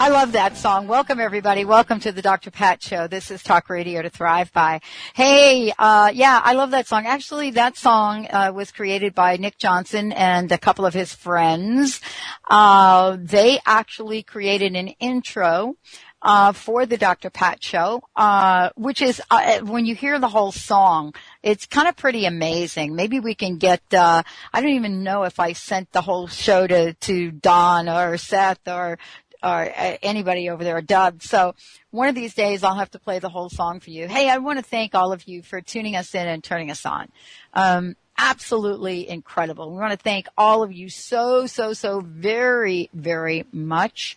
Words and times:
I 0.00 0.10
love 0.10 0.30
that 0.32 0.56
song. 0.56 0.86
Welcome 0.86 1.18
everybody. 1.18 1.64
Welcome 1.64 1.98
to 2.00 2.12
the 2.12 2.22
Dr. 2.22 2.52
Pat 2.52 2.80
Show. 2.80 3.08
This 3.08 3.32
is 3.32 3.42
Talk 3.42 3.68
Radio 3.68 4.00
to 4.00 4.08
Thrive 4.08 4.52
by. 4.52 4.80
Hey, 5.12 5.72
uh, 5.76 6.12
yeah, 6.14 6.40
I 6.44 6.52
love 6.52 6.70
that 6.70 6.86
song. 6.86 7.04
Actually, 7.04 7.50
that 7.50 7.76
song 7.76 8.28
uh, 8.30 8.52
was 8.54 8.70
created 8.70 9.12
by 9.12 9.38
Nick 9.38 9.58
Johnson 9.58 10.12
and 10.12 10.52
a 10.52 10.56
couple 10.56 10.86
of 10.86 10.94
his 10.94 11.12
friends. 11.12 12.00
Uh, 12.48 13.16
they 13.20 13.58
actually 13.66 14.22
created 14.22 14.76
an 14.76 14.86
intro 15.00 15.74
uh, 16.22 16.52
for 16.52 16.86
the 16.86 16.96
Dr. 16.96 17.28
Pat 17.28 17.62
show, 17.62 18.02
uh, 18.14 18.70
which 18.76 19.02
is, 19.02 19.20
uh, 19.32 19.58
when 19.60 19.84
you 19.84 19.96
hear 19.96 20.20
the 20.20 20.28
whole 20.28 20.52
song, 20.52 21.12
it's 21.42 21.66
kind 21.66 21.88
of 21.88 21.96
pretty 21.96 22.24
amazing. 22.24 22.94
Maybe 22.94 23.18
we 23.18 23.34
can 23.34 23.56
get, 23.58 23.82
uh, 23.92 24.22
I 24.52 24.60
don't 24.60 24.70
even 24.70 25.02
know 25.02 25.24
if 25.24 25.40
I 25.40 25.52
sent 25.54 25.90
the 25.90 26.02
whole 26.02 26.28
show 26.28 26.68
to, 26.68 26.94
to 26.94 27.30
Don 27.32 27.88
or 27.88 28.16
Seth 28.16 28.66
or 28.68 28.98
or 29.42 29.70
uh, 29.70 29.96
anybody 30.02 30.50
over 30.50 30.64
there, 30.64 30.76
or 30.76 30.82
Doug. 30.82 31.22
So 31.22 31.54
one 31.90 32.08
of 32.08 32.14
these 32.14 32.34
days 32.34 32.64
I'll 32.64 32.74
have 32.74 32.90
to 32.92 32.98
play 32.98 33.18
the 33.18 33.28
whole 33.28 33.50
song 33.50 33.80
for 33.80 33.90
you. 33.90 34.08
Hey, 34.08 34.28
I 34.28 34.38
want 34.38 34.58
to 34.58 34.64
thank 34.64 34.94
all 34.94 35.12
of 35.12 35.26
you 35.28 35.42
for 35.42 35.60
tuning 35.60 35.96
us 35.96 36.14
in 36.14 36.26
and 36.26 36.42
turning 36.42 36.70
us 36.70 36.84
on. 36.84 37.08
Um, 37.54 37.96
absolutely 38.18 39.08
incredible. 39.08 39.70
We 39.70 39.78
want 39.78 39.92
to 39.92 39.96
thank 39.96 40.26
all 40.36 40.62
of 40.62 40.72
you 40.72 40.88
so, 40.88 41.46
so, 41.46 41.72
so 41.72 42.00
very, 42.00 42.90
very 42.92 43.46
much 43.52 44.16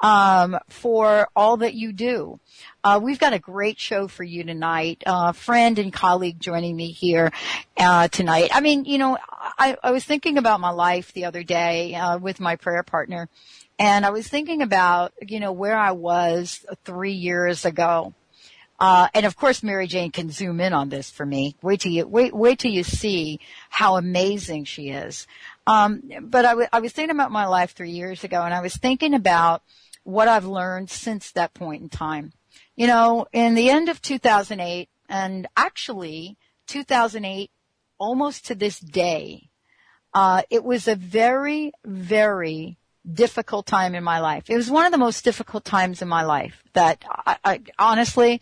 um, 0.00 0.58
for 0.68 1.28
all 1.34 1.56
that 1.58 1.74
you 1.74 1.92
do. 1.92 2.38
Uh, 2.84 3.00
we've 3.02 3.18
got 3.18 3.32
a 3.32 3.38
great 3.38 3.78
show 3.78 4.06
for 4.06 4.22
you 4.22 4.44
tonight. 4.44 5.02
Uh, 5.04 5.32
friend 5.32 5.78
and 5.78 5.92
colleague 5.92 6.38
joining 6.38 6.76
me 6.76 6.92
here 6.92 7.32
uh, 7.76 8.08
tonight. 8.08 8.50
I 8.52 8.60
mean, 8.60 8.84
you 8.84 8.98
know, 8.98 9.18
I, 9.58 9.76
I, 9.82 9.90
was 9.90 10.04
thinking 10.04 10.38
about 10.38 10.60
my 10.60 10.70
life 10.70 11.12
the 11.12 11.24
other 11.24 11.42
day 11.42 11.94
uh, 11.94 12.18
with 12.18 12.38
my 12.38 12.56
prayer 12.56 12.82
partner, 12.82 13.28
and 13.78 14.04
I 14.04 14.10
was 14.10 14.26
thinking 14.26 14.62
about, 14.62 15.12
you 15.20 15.40
know, 15.40 15.52
where 15.52 15.76
I 15.76 15.92
was 15.92 16.64
three 16.84 17.12
years 17.12 17.64
ago. 17.64 18.14
Uh, 18.80 19.08
and 19.12 19.26
of 19.26 19.36
course, 19.36 19.62
Mary 19.62 19.86
Jane 19.86 20.10
can 20.10 20.30
zoom 20.30 20.60
in 20.60 20.72
on 20.72 20.88
this 20.88 21.10
for 21.10 21.26
me. 21.26 21.56
Wait 21.62 21.80
till 21.80 21.90
you 21.90 22.06
wait. 22.06 22.34
Wait 22.34 22.60
till 22.60 22.70
you 22.70 22.84
see 22.84 23.40
how 23.70 23.96
amazing 23.96 24.64
she 24.64 24.90
is. 24.90 25.26
Um, 25.66 26.02
but 26.22 26.44
I, 26.44 26.50
w- 26.50 26.68
I 26.72 26.80
was 26.80 26.92
thinking 26.92 27.14
about 27.14 27.32
my 27.32 27.46
life 27.46 27.72
three 27.72 27.90
years 27.90 28.22
ago, 28.22 28.42
and 28.42 28.54
I 28.54 28.60
was 28.60 28.76
thinking 28.76 29.14
about 29.14 29.62
what 30.04 30.28
I've 30.28 30.46
learned 30.46 30.90
since 30.90 31.32
that 31.32 31.54
point 31.54 31.82
in 31.82 31.88
time. 31.88 32.32
You 32.76 32.86
know, 32.86 33.26
in 33.32 33.54
the 33.54 33.68
end 33.68 33.88
of 33.88 34.00
2008, 34.00 34.88
and 35.08 35.48
actually 35.56 36.36
2008, 36.68 37.50
almost 37.98 38.46
to 38.46 38.54
this 38.54 38.78
day, 38.78 39.50
uh, 40.14 40.42
it 40.50 40.62
was 40.62 40.86
a 40.86 40.94
very, 40.94 41.72
very 41.84 42.78
difficult 43.10 43.66
time 43.66 43.94
in 43.94 44.04
my 44.04 44.20
life. 44.20 44.50
It 44.50 44.56
was 44.56 44.70
one 44.70 44.86
of 44.86 44.92
the 44.92 44.98
most 44.98 45.24
difficult 45.24 45.64
times 45.64 46.02
in 46.02 46.08
my 46.08 46.24
life 46.24 46.62
that 46.74 47.04
I, 47.08 47.36
I 47.44 47.60
honestly, 47.78 48.40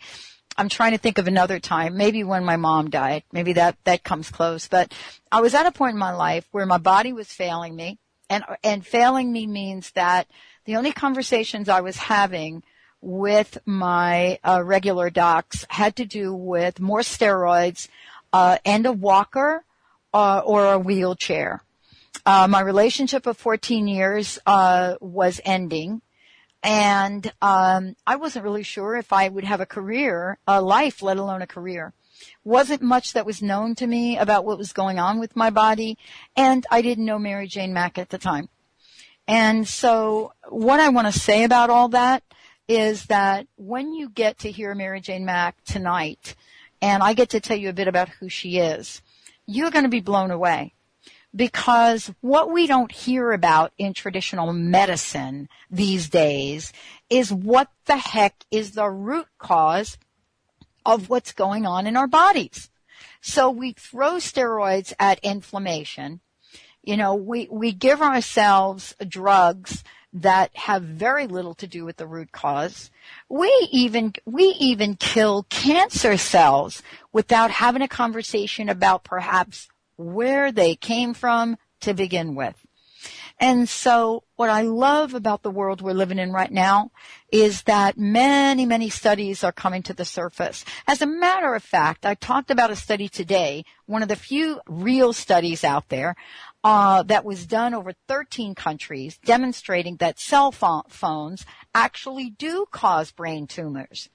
I'm 0.57 0.69
trying 0.69 0.91
to 0.91 0.97
think 0.97 1.17
of 1.17 1.27
another 1.27 1.59
time, 1.59 1.97
maybe 1.97 2.23
when 2.23 2.43
my 2.43 2.57
mom 2.57 2.89
died, 2.89 3.23
maybe 3.31 3.53
that, 3.53 3.77
that 3.83 4.03
comes 4.03 4.29
close, 4.29 4.67
but 4.67 4.93
I 5.31 5.41
was 5.41 5.53
at 5.53 5.65
a 5.65 5.71
point 5.71 5.93
in 5.93 5.99
my 5.99 6.13
life 6.13 6.47
where 6.51 6.65
my 6.65 6.79
body 6.79 7.13
was 7.13 7.27
failing 7.27 7.75
me 7.75 7.99
and, 8.29 8.43
and 8.63 8.85
failing 8.85 9.31
me 9.31 9.47
means 9.47 9.91
that 9.91 10.27
the 10.65 10.75
only 10.75 10.91
conversations 10.91 11.69
I 11.69 11.81
was 11.81 11.95
having 11.97 12.63
with 13.01 13.57
my 13.65 14.39
uh, 14.43 14.61
regular 14.63 15.09
docs 15.09 15.65
had 15.69 15.95
to 15.97 16.05
do 16.05 16.33
with 16.33 16.79
more 16.79 17.01
steroids 17.01 17.87
uh, 18.33 18.57
and 18.65 18.85
a 18.85 18.91
walker 18.91 19.63
uh, 20.13 20.39
or 20.39 20.73
a 20.73 20.79
wheelchair. 20.79 21.63
Uh, 22.27 22.45
my 22.45 22.59
relationship 22.59 23.25
of 23.25 23.37
14 23.37 23.87
years 23.87 24.37
uh, 24.45 24.95
was 24.99 25.39
ending, 25.45 26.01
and 26.61 27.31
um, 27.41 27.95
I 28.05 28.17
wasn't 28.17 28.43
really 28.43 28.63
sure 28.63 28.97
if 28.97 29.13
I 29.13 29.29
would 29.29 29.45
have 29.45 29.61
a 29.61 29.65
career, 29.65 30.37
a 30.45 30.61
life, 30.61 31.01
let 31.01 31.15
alone 31.15 31.41
a 31.41 31.47
career. 31.47 31.93
Wasn't 32.43 32.81
much 32.81 33.13
that 33.13 33.25
was 33.25 33.41
known 33.41 33.75
to 33.75 33.87
me 33.87 34.17
about 34.17 34.43
what 34.43 34.57
was 34.57 34.73
going 34.73 34.99
on 34.99 35.21
with 35.21 35.37
my 35.37 35.49
body, 35.49 35.97
and 36.35 36.65
I 36.69 36.81
didn't 36.81 37.05
know 37.05 37.17
Mary 37.17 37.47
Jane 37.47 37.71
Mack 37.71 37.97
at 37.97 38.09
the 38.09 38.17
time. 38.17 38.49
And 39.25 39.65
so, 39.65 40.33
what 40.49 40.81
I 40.81 40.89
want 40.89 41.07
to 41.07 41.17
say 41.17 41.45
about 41.45 41.69
all 41.69 41.87
that 41.89 42.23
is 42.67 43.05
that 43.05 43.47
when 43.55 43.93
you 43.93 44.09
get 44.09 44.39
to 44.39 44.51
hear 44.51 44.75
Mary 44.75 44.99
Jane 44.99 45.23
Mack 45.23 45.63
tonight, 45.63 46.35
and 46.81 47.01
I 47.01 47.13
get 47.13 47.29
to 47.29 47.39
tell 47.39 47.57
you 47.57 47.69
a 47.69 47.73
bit 47.73 47.87
about 47.87 48.09
who 48.09 48.27
she 48.27 48.57
is, 48.57 49.01
you're 49.45 49.71
going 49.71 49.85
to 49.85 49.89
be 49.89 50.01
blown 50.01 50.29
away 50.29 50.73
because 51.37 52.11
what 52.21 52.51
we 52.51 52.65
don't 52.65 52.91
hear 52.91 53.31
about 53.31 53.71
in 53.77 53.93
traditional 53.93 54.51
medicine 54.51 55.47
these 55.69 56.09
days 56.09 56.73
is 57.09 57.31
what 57.31 57.69
the 57.85 57.97
heck 57.97 58.43
is 58.49 58.71
the 58.71 58.89
root 58.89 59.27
cause 59.37 59.97
of 60.85 61.09
what's 61.09 61.33
going 61.33 61.65
on 61.65 61.85
in 61.85 61.95
our 61.95 62.07
bodies. 62.07 62.69
So 63.21 63.51
we 63.51 63.73
throw 63.73 64.13
steroids 64.13 64.93
at 64.99 65.19
inflammation. 65.19 66.21
You 66.81 66.97
know, 66.97 67.13
we, 67.13 67.47
we 67.51 67.71
give 67.71 68.01
ourselves 68.01 68.95
drugs 69.07 69.83
that 70.13 70.55
have 70.55 70.81
very 70.81 71.27
little 71.27 71.53
to 71.55 71.67
do 71.67 71.85
with 71.85 71.97
the 71.97 72.07
root 72.07 72.31
cause. 72.31 72.89
We 73.29 73.51
even, 73.71 74.13
we 74.25 74.55
even 74.59 74.95
kill 74.95 75.43
cancer 75.49 76.17
cells 76.17 76.81
without 77.11 77.51
having 77.51 77.81
a 77.83 77.87
conversation 77.87 78.69
about 78.69 79.03
perhaps 79.03 79.67
where 79.97 80.51
they 80.51 80.75
came 80.75 81.13
from 81.13 81.57
to 81.81 81.93
begin 81.93 82.35
with. 82.35 82.55
And 83.39 83.69
so 83.69 84.23
what 84.35 84.49
I 84.49 84.63
love 84.63 85.13
about 85.13 85.43
the 85.43 85.51
world 85.51 85.81
we're 85.81 85.93
living 85.93 86.17
in 86.17 86.31
right 86.31 86.51
now 86.51 86.91
is 87.31 87.63
that 87.63 87.95
many, 87.95 88.65
many 88.65 88.89
studies 88.89 89.43
are 89.43 89.51
coming 89.51 89.83
to 89.83 89.93
the 89.93 90.05
surface. 90.05 90.65
As 90.87 91.03
a 91.03 91.07
matter 91.07 91.53
of 91.53 91.61
fact, 91.61 92.03
I 92.03 92.15
talked 92.15 92.49
about 92.49 92.71
a 92.71 92.75
study 92.75 93.07
today, 93.07 93.63
one 93.85 94.01
of 94.01 94.09
the 94.09 94.15
few 94.15 94.59
real 94.67 95.13
studies 95.13 95.63
out 95.63 95.89
there, 95.89 96.15
uh, 96.63 97.03
that 97.03 97.25
was 97.25 97.45
done 97.45 97.75
over 97.75 97.93
13 98.07 98.55
countries 98.55 99.19
demonstrating 99.23 99.97
that 99.97 100.19
cell 100.19 100.51
phones 100.51 101.45
actually 101.75 102.31
do 102.31 102.65
cause 102.71 103.11
brain 103.11 103.45
tumors. 103.45 104.09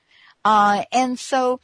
Uh, 0.44 0.84
and 0.90 1.16
so 1.16 1.60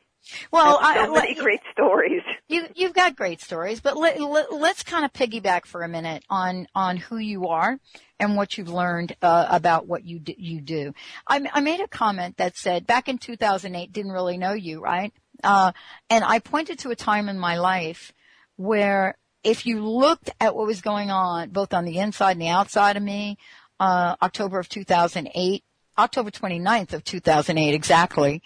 Well, 0.51 0.77
so 0.79 0.85
I, 0.85 1.07
many 1.09 1.33
great 1.35 1.61
stories. 1.71 2.21
You, 2.47 2.65
you've 2.75 2.93
got 2.93 3.15
great 3.15 3.39
stories, 3.39 3.79
but 3.79 3.95
let, 3.95 4.19
let, 4.19 4.51
let's 4.51 4.83
kind 4.83 5.05
of 5.05 5.13
piggyback 5.13 5.65
for 5.65 5.83
a 5.83 5.87
minute 5.87 6.25
on 6.29 6.67
on 6.75 6.97
who 6.97 7.17
you 7.17 7.47
are 7.47 7.79
and 8.19 8.35
what 8.35 8.57
you've 8.57 8.67
learned 8.67 9.15
uh, 9.21 9.47
about 9.49 9.87
what 9.87 10.03
you 10.03 10.19
do, 10.19 10.33
you 10.37 10.59
do. 10.59 10.93
I, 11.25 11.41
I 11.53 11.61
made 11.61 11.79
a 11.79 11.87
comment 11.87 12.35
that 12.37 12.57
said 12.57 12.85
back 12.85 13.07
in 13.07 13.19
2008, 13.19 13.93
didn't 13.93 14.11
really 14.11 14.37
know 14.37 14.51
you, 14.51 14.81
right? 14.81 15.13
Uh, 15.41 15.71
and 16.09 16.25
I 16.25 16.39
pointed 16.39 16.79
to 16.79 16.89
a 16.89 16.95
time 16.95 17.29
in 17.29 17.39
my 17.39 17.57
life 17.57 18.11
where 18.57 19.17
if 19.45 19.65
you 19.65 19.81
looked 19.81 20.29
at 20.41 20.53
what 20.53 20.67
was 20.67 20.81
going 20.81 21.09
on, 21.09 21.51
both 21.51 21.73
on 21.73 21.85
the 21.85 21.99
inside 21.99 22.33
and 22.33 22.41
the 22.41 22.49
outside 22.49 22.97
of 22.97 23.03
me, 23.03 23.37
uh, 23.79 24.17
October 24.21 24.59
of 24.59 24.67
2008, 24.67 25.63
October 25.97 26.31
29th 26.31 26.93
of 26.93 27.03
2008 27.03 27.73
exactly, 27.73 28.41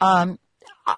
um, 0.00 0.38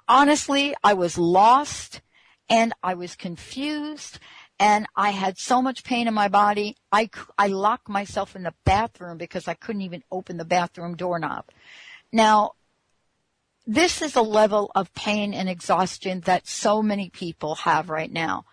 honestly, 0.08 0.74
I 0.82 0.94
was 0.94 1.18
lost 1.18 2.00
and 2.48 2.72
I 2.82 2.94
was 2.94 3.14
confused 3.14 4.18
and 4.58 4.86
I 4.94 5.10
had 5.10 5.38
so 5.38 5.60
much 5.60 5.84
pain 5.84 6.06
in 6.06 6.14
my 6.14 6.28
body. 6.28 6.76
I, 6.92 7.10
I 7.36 7.48
locked 7.48 7.88
myself 7.88 8.36
in 8.36 8.44
the 8.44 8.54
bathroom 8.64 9.18
because 9.18 9.48
I 9.48 9.54
couldn't 9.54 9.82
even 9.82 10.04
open 10.10 10.36
the 10.36 10.44
bathroom 10.44 10.94
doorknob. 10.96 11.46
Now, 12.12 12.52
this 13.66 14.02
is 14.02 14.16
a 14.16 14.22
level 14.22 14.70
of 14.74 14.92
pain 14.94 15.34
and 15.34 15.48
exhaustion 15.48 16.20
that 16.20 16.46
so 16.46 16.82
many 16.82 17.10
people 17.10 17.56
have 17.56 17.90
right 17.90 18.12
now. 18.12 18.44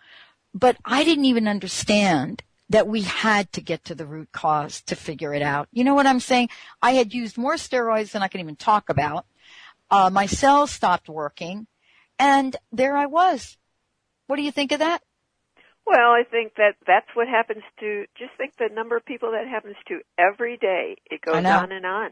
But 0.53 0.77
I 0.85 1.03
didn't 1.03 1.25
even 1.25 1.47
understand 1.47 2.43
that 2.69 2.87
we 2.87 3.01
had 3.01 3.51
to 3.53 3.61
get 3.61 3.85
to 3.85 3.95
the 3.95 4.05
root 4.05 4.31
cause 4.31 4.81
to 4.83 4.95
figure 4.95 5.33
it 5.33 5.41
out. 5.41 5.67
You 5.71 5.83
know 5.83 5.95
what 5.95 6.05
I'm 6.05 6.19
saying? 6.19 6.49
I 6.81 6.91
had 6.91 7.13
used 7.13 7.37
more 7.37 7.55
steroids 7.55 8.11
than 8.11 8.21
I 8.21 8.27
can 8.27 8.41
even 8.41 8.55
talk 8.55 8.89
about. 8.89 9.25
Uh, 9.89 10.09
my 10.11 10.27
cells 10.27 10.71
stopped 10.71 11.09
working, 11.09 11.65
and 12.19 12.55
there 12.71 12.95
I 12.95 13.07
was. 13.07 13.57
What 14.27 14.35
do 14.35 14.43
you 14.43 14.51
think 14.51 14.71
of 14.71 14.79
that? 14.79 15.01
Well, 15.85 16.11
I 16.11 16.21
think 16.29 16.53
that 16.57 16.75
that's 16.85 17.07
what 17.15 17.27
happens 17.27 17.63
to. 17.79 18.05
Just 18.15 18.31
think 18.37 18.53
the 18.57 18.69
number 18.71 18.95
of 18.95 19.03
people 19.05 19.31
that 19.31 19.47
happens 19.47 19.75
to 19.87 20.01
every 20.19 20.57
day. 20.57 20.97
It 21.09 21.21
goes 21.21 21.43
on 21.43 21.71
and 21.71 21.85
on, 21.85 22.11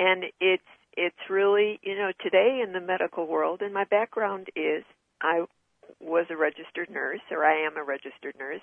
and 0.00 0.24
it's 0.40 0.64
it's 0.96 1.30
really 1.30 1.78
you 1.84 1.94
know 1.94 2.10
today 2.20 2.60
in 2.66 2.72
the 2.72 2.80
medical 2.80 3.28
world. 3.28 3.62
And 3.62 3.72
my 3.72 3.84
background 3.84 4.48
is 4.56 4.82
I 5.22 5.44
was 6.00 6.26
a 6.30 6.36
registered 6.36 6.90
nurse, 6.90 7.20
or 7.30 7.44
I 7.44 7.64
am 7.64 7.76
a 7.76 7.84
registered 7.84 8.34
nurse, 8.36 8.62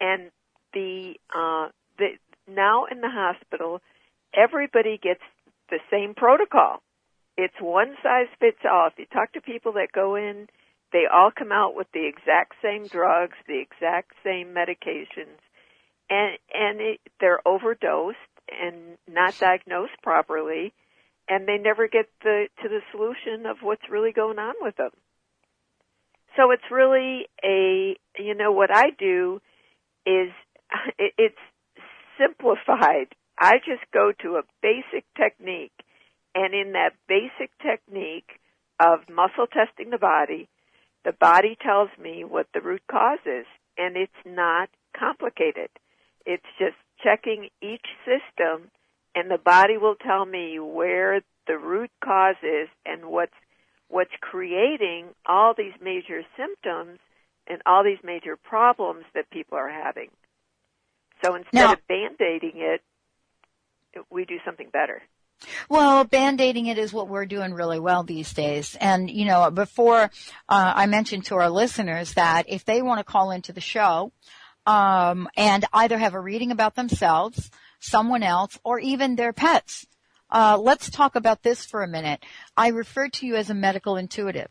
and 0.00 0.30
the 0.72 1.14
uh, 1.34 1.68
the 1.98 2.18
now 2.48 2.86
in 2.86 3.00
the 3.00 3.10
hospital, 3.10 3.80
everybody 4.34 4.98
gets 5.02 5.22
the 5.70 5.78
same 5.90 6.14
protocol 6.14 6.82
it's 7.36 7.60
one 7.60 7.94
size 8.02 8.28
fits 8.40 8.60
all. 8.70 8.88
If 8.88 8.98
you 8.98 9.06
talk 9.06 9.32
to 9.32 9.40
people 9.40 9.72
that 9.72 9.92
go 9.92 10.16
in, 10.16 10.48
they 10.92 11.04
all 11.12 11.30
come 11.30 11.52
out 11.52 11.74
with 11.74 11.88
the 11.92 12.06
exact 12.06 12.54
same 12.62 12.86
drugs, 12.86 13.36
the 13.46 13.60
exact 13.60 14.12
same 14.24 14.54
medications, 14.54 15.38
and 16.08 16.38
and 16.54 16.80
it, 16.80 17.00
they're 17.20 17.46
overdosed 17.46 18.16
and 18.48 18.96
not 19.08 19.38
diagnosed 19.38 20.00
properly, 20.02 20.72
and 21.28 21.46
they 21.46 21.58
never 21.58 21.88
get 21.88 22.06
the 22.22 22.46
to 22.62 22.68
the 22.68 22.80
solution 22.90 23.44
of 23.46 23.58
what's 23.60 23.90
really 23.90 24.12
going 24.12 24.38
on 24.38 24.54
with 24.60 24.76
them. 24.76 24.92
So 26.36 26.50
it's 26.52 26.70
really 26.70 27.28
a 27.44 27.98
you 28.18 28.34
know 28.34 28.52
what 28.52 28.74
I 28.74 28.90
do 28.98 29.42
is 30.06 30.32
it's 30.98 31.36
simplified. 32.18 33.08
I 33.38 33.58
just 33.58 33.84
go 33.92 34.12
to 34.22 34.36
a 34.36 34.42
basic 34.62 35.04
technique 35.16 35.72
and 36.34 36.54
in 36.54 36.72
that 36.72 36.90
basic 37.08 37.50
technique 37.62 38.40
of 38.78 39.00
muscle 39.08 39.46
testing 39.46 39.90
the 39.90 39.98
body, 39.98 40.48
the 41.04 41.12
body 41.12 41.56
tells 41.62 41.88
me 42.00 42.24
what 42.24 42.46
the 42.52 42.60
root 42.60 42.82
cause 42.90 43.24
is. 43.24 43.46
And 43.78 43.96
it's 43.96 44.12
not 44.24 44.68
complicated. 44.98 45.68
It's 46.24 46.46
just 46.58 46.76
checking 47.02 47.48
each 47.62 47.86
system 48.04 48.70
and 49.14 49.30
the 49.30 49.38
body 49.38 49.78
will 49.78 49.94
tell 49.94 50.26
me 50.26 50.58
where 50.58 51.22
the 51.46 51.56
root 51.56 51.90
cause 52.04 52.36
is 52.42 52.68
and 52.84 53.06
what's 53.06 53.32
what's 53.88 54.10
creating 54.20 55.06
all 55.26 55.54
these 55.56 55.72
major 55.80 56.22
symptoms 56.36 56.98
and 57.48 57.62
all 57.66 57.84
these 57.84 57.98
major 58.02 58.36
problems 58.36 59.04
that 59.14 59.30
people 59.30 59.56
are 59.58 59.70
having. 59.70 60.08
So 61.24 61.34
instead 61.34 61.54
now, 61.54 61.72
of 61.72 61.86
band-aiding 61.88 62.54
it, 62.56 62.82
we 64.10 64.24
do 64.24 64.38
something 64.44 64.68
better. 64.70 65.02
Well, 65.68 66.04
band-aiding 66.04 66.66
it 66.66 66.78
is 66.78 66.92
what 66.92 67.08
we're 67.08 67.26
doing 67.26 67.52
really 67.54 67.78
well 67.78 68.02
these 68.02 68.32
days. 68.32 68.76
And, 68.80 69.10
you 69.10 69.24
know, 69.24 69.50
before 69.50 70.10
uh, 70.48 70.72
I 70.76 70.86
mentioned 70.86 71.26
to 71.26 71.36
our 71.36 71.50
listeners 71.50 72.14
that 72.14 72.46
if 72.48 72.64
they 72.64 72.82
want 72.82 72.98
to 73.00 73.04
call 73.04 73.30
into 73.30 73.52
the 73.52 73.60
show 73.60 74.12
um, 74.66 75.28
and 75.36 75.64
either 75.72 75.98
have 75.98 76.14
a 76.14 76.20
reading 76.20 76.50
about 76.50 76.74
themselves, 76.74 77.50
someone 77.80 78.22
else, 78.22 78.58
or 78.64 78.78
even 78.78 79.16
their 79.16 79.32
pets, 79.32 79.86
uh, 80.30 80.58
let's 80.60 80.90
talk 80.90 81.16
about 81.16 81.42
this 81.42 81.64
for 81.64 81.82
a 81.82 81.88
minute. 81.88 82.24
I 82.56 82.68
refer 82.68 83.08
to 83.08 83.26
you 83.26 83.36
as 83.36 83.48
a 83.48 83.54
medical 83.54 83.96
intuitive. 83.96 84.48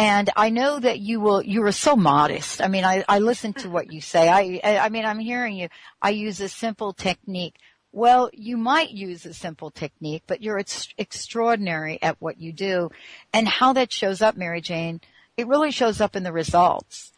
And 0.00 0.30
I 0.34 0.48
know 0.48 0.80
that 0.80 0.98
you 0.98 1.20
will, 1.20 1.42
you 1.42 1.62
are 1.64 1.72
so 1.72 1.94
modest. 1.94 2.62
I 2.62 2.68
mean, 2.68 2.84
I, 2.84 3.04
I 3.06 3.18
listen 3.18 3.52
to 3.54 3.68
what 3.68 3.92
you 3.92 4.00
say. 4.00 4.28
I, 4.28 4.78
I 4.78 4.88
mean, 4.88 5.04
I'm 5.04 5.18
hearing 5.18 5.56
you. 5.56 5.68
I 6.00 6.10
use 6.10 6.40
a 6.40 6.48
simple 6.48 6.94
technique 6.94 7.56
well, 7.92 8.30
you 8.32 8.56
might 8.56 8.90
use 8.90 9.26
a 9.26 9.34
simple 9.34 9.70
technique, 9.70 10.22
but 10.26 10.42
you're 10.42 10.58
ex- 10.58 10.94
extraordinary 10.96 12.00
at 12.02 12.20
what 12.20 12.40
you 12.40 12.52
do. 12.52 12.90
And 13.32 13.48
how 13.48 13.72
that 13.72 13.92
shows 13.92 14.22
up, 14.22 14.36
Mary 14.36 14.60
Jane, 14.60 15.00
it 15.36 15.48
really 15.48 15.72
shows 15.72 16.00
up 16.00 16.14
in 16.14 16.22
the 16.22 16.32
results 16.32 17.12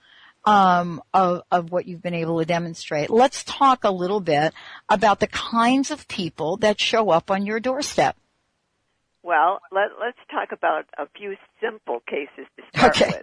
um, 0.45 1.03
of, 1.13 1.43
of 1.51 1.71
what 1.71 1.87
you've 1.87 2.03
been 2.03 2.15
able 2.15 2.39
to 2.39 2.47
demonstrate. 2.47 3.11
Let's 3.11 3.45
talk 3.45 3.85
a 3.85 3.91
little 3.91 4.21
bit 4.21 4.55
about 4.89 5.21
the 5.21 5.27
kinds 5.27 5.91
of 5.91 6.09
people 6.09 6.57
that 6.59 6.81
show 6.81 7.11
up 7.11 7.31
on 7.31 7.45
your 7.45 7.61
doorstep. 7.61 8.17
Well, 9.23 9.61
let, 9.71 9.93
us 10.07 10.15
talk 10.31 10.51
about 10.53 10.87
a 10.99 11.07
few 11.17 11.37
simple 11.61 12.01
cases 12.09 12.47
to 12.57 12.79
start 12.79 13.01
okay. 13.01 13.23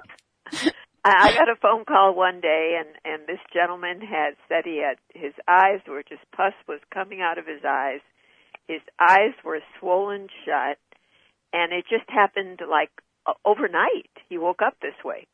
with. 0.54 0.74
I 1.04 1.34
got 1.34 1.50
a 1.50 1.56
phone 1.62 1.86
call 1.86 2.14
one 2.14 2.42
day, 2.42 2.80
and 2.80 2.90
and 3.06 3.28
this 3.28 3.40
gentleman 3.54 4.02
had 4.02 4.36
said 4.48 4.64
he 4.66 4.84
had 4.84 4.98
his 5.14 5.34
eyes 5.48 5.80
were 5.88 6.04
just 6.04 6.22
pus 6.36 6.54
was 6.68 6.80
coming 6.94 7.22
out 7.22 7.38
of 7.38 7.48
his 7.48 7.64
eyes. 7.68 8.02
His 8.68 8.82
eyes 9.00 9.34
were 9.44 9.60
swollen 9.80 10.28
shut, 10.46 10.78
and 11.54 11.72
it 11.74 11.86
just 11.90 12.10
happened 12.10 12.60
like 12.70 12.92
overnight. 13.46 14.12
He 14.30 14.38
woke 14.38 14.62
up 14.62 14.76
this 14.82 15.04
way. 15.04 15.28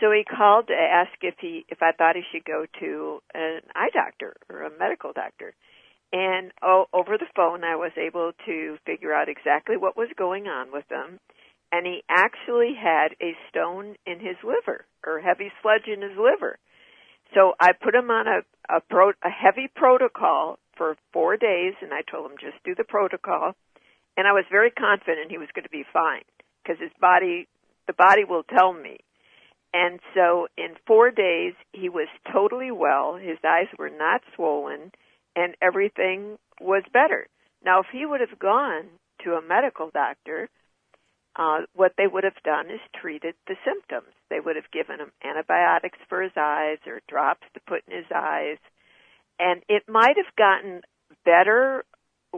So 0.00 0.10
he 0.10 0.24
called 0.24 0.68
to 0.68 0.74
ask 0.74 1.12
if 1.22 1.34
he 1.40 1.64
if 1.68 1.82
I 1.82 1.92
thought 1.92 2.16
he 2.16 2.22
should 2.32 2.44
go 2.44 2.66
to 2.80 3.20
an 3.34 3.60
eye 3.74 3.90
doctor 3.92 4.34
or 4.48 4.62
a 4.62 4.78
medical 4.78 5.12
doctor. 5.12 5.54
And 6.14 6.52
oh, 6.62 6.86
over 6.94 7.18
the 7.18 7.26
phone, 7.34 7.64
I 7.64 7.74
was 7.74 7.90
able 7.98 8.30
to 8.46 8.78
figure 8.86 9.12
out 9.12 9.28
exactly 9.28 9.76
what 9.76 9.96
was 9.96 10.08
going 10.16 10.46
on 10.46 10.70
with 10.72 10.84
him 10.88 11.18
and 11.74 11.86
he 11.86 12.04
actually 12.08 12.72
had 12.80 13.16
a 13.20 13.34
stone 13.48 13.96
in 14.06 14.20
his 14.20 14.36
liver 14.44 14.86
or 15.04 15.18
heavy 15.18 15.50
sludge 15.60 15.88
in 15.88 16.02
his 16.02 16.16
liver. 16.16 16.58
So 17.34 17.54
I 17.58 17.72
put 17.72 17.96
him 17.96 18.10
on 18.10 18.28
a 18.28 18.40
a, 18.70 18.80
pro, 18.80 19.10
a 19.10 19.28
heavy 19.28 19.68
protocol 19.74 20.58
for 20.76 20.96
four 21.12 21.36
days, 21.36 21.74
and 21.82 21.92
I 21.92 22.00
told 22.00 22.30
him 22.30 22.38
just 22.40 22.62
do 22.64 22.74
the 22.74 22.84
protocol, 22.84 23.54
and 24.16 24.26
I 24.26 24.32
was 24.32 24.44
very 24.50 24.70
confident 24.70 25.30
he 25.30 25.38
was 25.38 25.50
going 25.54 25.64
to 25.64 25.70
be 25.70 25.84
fine 25.92 26.22
because 26.62 26.80
his 26.80 26.92
body, 27.00 27.46
the 27.86 27.92
body 27.92 28.24
will 28.24 28.42
tell 28.44 28.72
me. 28.72 28.98
And 29.74 30.00
so 30.14 30.46
in 30.56 30.76
four 30.86 31.10
days, 31.10 31.52
he 31.72 31.88
was 31.88 32.08
totally 32.32 32.70
well. 32.70 33.16
His 33.16 33.38
eyes 33.44 33.66
were 33.78 33.90
not 33.90 34.22
swollen, 34.34 34.92
and 35.36 35.54
everything 35.60 36.38
was 36.60 36.82
better. 36.92 37.26
Now, 37.64 37.80
if 37.80 37.86
he 37.92 38.06
would 38.06 38.20
have 38.20 38.38
gone 38.38 38.84
to 39.24 39.34
a 39.34 39.42
medical 39.42 39.90
doctor, 39.92 40.48
uh, 41.36 41.62
what 41.74 41.92
they 41.98 42.06
would 42.06 42.24
have 42.24 42.40
done 42.44 42.66
is 42.70 42.80
treated 43.00 43.34
the 43.46 43.56
symptoms. 43.64 44.14
They 44.30 44.40
would 44.40 44.56
have 44.56 44.70
given 44.72 45.00
him 45.00 45.10
antibiotics 45.24 45.98
for 46.08 46.22
his 46.22 46.32
eyes 46.36 46.78
or 46.86 47.00
drops 47.08 47.46
to 47.54 47.60
put 47.66 47.82
in 47.88 47.96
his 47.96 48.06
eyes, 48.14 48.58
and 49.38 49.62
it 49.68 49.82
might 49.88 50.16
have 50.16 50.34
gotten 50.36 50.82
better 51.24 51.84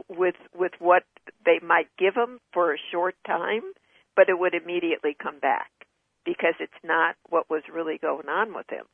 with 0.09 0.35
with 0.55 0.73
what 0.79 1.03
they 1.45 1.59
might 1.63 1.89
give 1.97 2.15
him 2.15 2.39
for 2.53 2.73
a 2.73 2.77
short 2.91 3.15
time, 3.25 3.63
but 4.15 4.29
it 4.29 4.39
would 4.39 4.53
immediately 4.53 5.15
come 5.21 5.39
back 5.39 5.69
because 6.25 6.55
it's 6.59 6.73
not 6.83 7.15
what 7.29 7.49
was 7.49 7.63
really 7.73 7.97
going 7.97 8.27
on 8.29 8.53
with 8.53 8.69
him. 8.69 8.85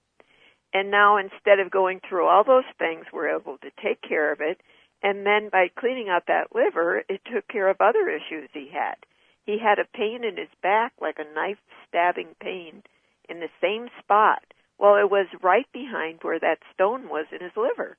And 0.73 0.91
now 0.91 1.17
instead 1.17 1.59
of 1.59 1.71
going 1.71 2.01
through 2.07 2.27
all 2.27 2.43
those 2.43 2.65
things, 2.79 3.05
we're 3.13 3.35
able 3.35 3.57
to 3.59 3.71
take 3.81 4.01
care 4.01 4.31
of 4.33 4.41
it 4.41 4.59
And 5.03 5.25
then 5.25 5.49
by 5.51 5.67
cleaning 5.77 6.09
out 6.09 6.25
that 6.27 6.55
liver, 6.55 7.03
it 7.09 7.21
took 7.31 7.47
care 7.47 7.69
of 7.69 7.77
other 7.81 8.09
issues 8.09 8.49
he 8.53 8.69
had. 8.73 8.95
He 9.45 9.59
had 9.59 9.79
a 9.79 9.85
pain 9.97 10.23
in 10.23 10.37
his 10.37 10.49
back, 10.61 10.93
like 11.01 11.19
a 11.19 11.33
knife 11.35 11.59
stabbing 11.87 12.35
pain 12.41 12.83
in 13.29 13.39
the 13.39 13.49
same 13.61 13.89
spot. 13.99 14.43
Well, 14.79 14.95
it 14.95 15.11
was 15.11 15.27
right 15.41 15.67
behind 15.73 16.19
where 16.23 16.39
that 16.39 16.59
stone 16.73 17.09
was 17.09 17.27
in 17.31 17.41
his 17.41 17.55
liver. 17.57 17.97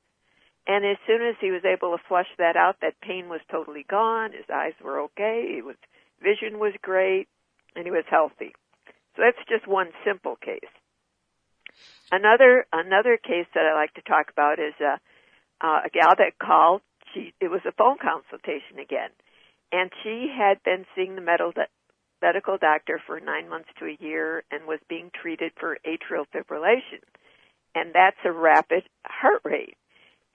And 0.66 0.84
as 0.86 0.96
soon 1.06 1.22
as 1.22 1.36
he 1.40 1.50
was 1.50 1.64
able 1.64 1.96
to 1.96 2.02
flush 2.08 2.28
that 2.38 2.56
out, 2.56 2.76
that 2.80 3.00
pain 3.02 3.28
was 3.28 3.40
totally 3.50 3.84
gone. 3.88 4.32
His 4.32 4.48
eyes 4.52 4.74
were 4.82 5.00
okay. 5.02 5.60
Was 5.62 5.76
vision 6.22 6.58
was 6.58 6.74
great, 6.82 7.28
and 7.76 7.84
he 7.84 7.90
was 7.90 8.04
healthy. 8.08 8.54
So 9.16 9.22
that's 9.22 9.48
just 9.48 9.66
one 9.68 9.90
simple 10.04 10.36
case. 10.36 10.60
Another 12.14 12.64
another 12.72 13.16
case 13.16 13.46
that 13.54 13.66
I 13.66 13.74
like 13.74 13.92
to 13.94 14.02
talk 14.02 14.30
about 14.30 14.60
is 14.60 14.74
a 14.80 15.00
uh, 15.66 15.80
a 15.86 15.90
gal 15.90 16.14
that 16.16 16.38
called. 16.38 16.82
She 17.12 17.34
it 17.40 17.50
was 17.50 17.62
a 17.66 17.72
phone 17.72 17.98
consultation 17.98 18.78
again, 18.80 19.10
and 19.72 19.90
she 20.02 20.30
had 20.30 20.62
been 20.62 20.86
seeing 20.94 21.16
the 21.16 21.20
medical 21.20 21.52
medical 22.22 22.56
doctor 22.56 23.00
for 23.04 23.18
nine 23.18 23.48
months 23.48 23.68
to 23.80 23.86
a 23.86 23.96
year 23.98 24.44
and 24.52 24.66
was 24.66 24.78
being 24.88 25.10
treated 25.10 25.50
for 25.58 25.76
atrial 25.84 26.24
fibrillation, 26.32 27.02
and 27.74 27.92
that's 27.92 28.22
a 28.24 28.30
rapid 28.30 28.84
heart 29.04 29.42
rate 29.44 29.76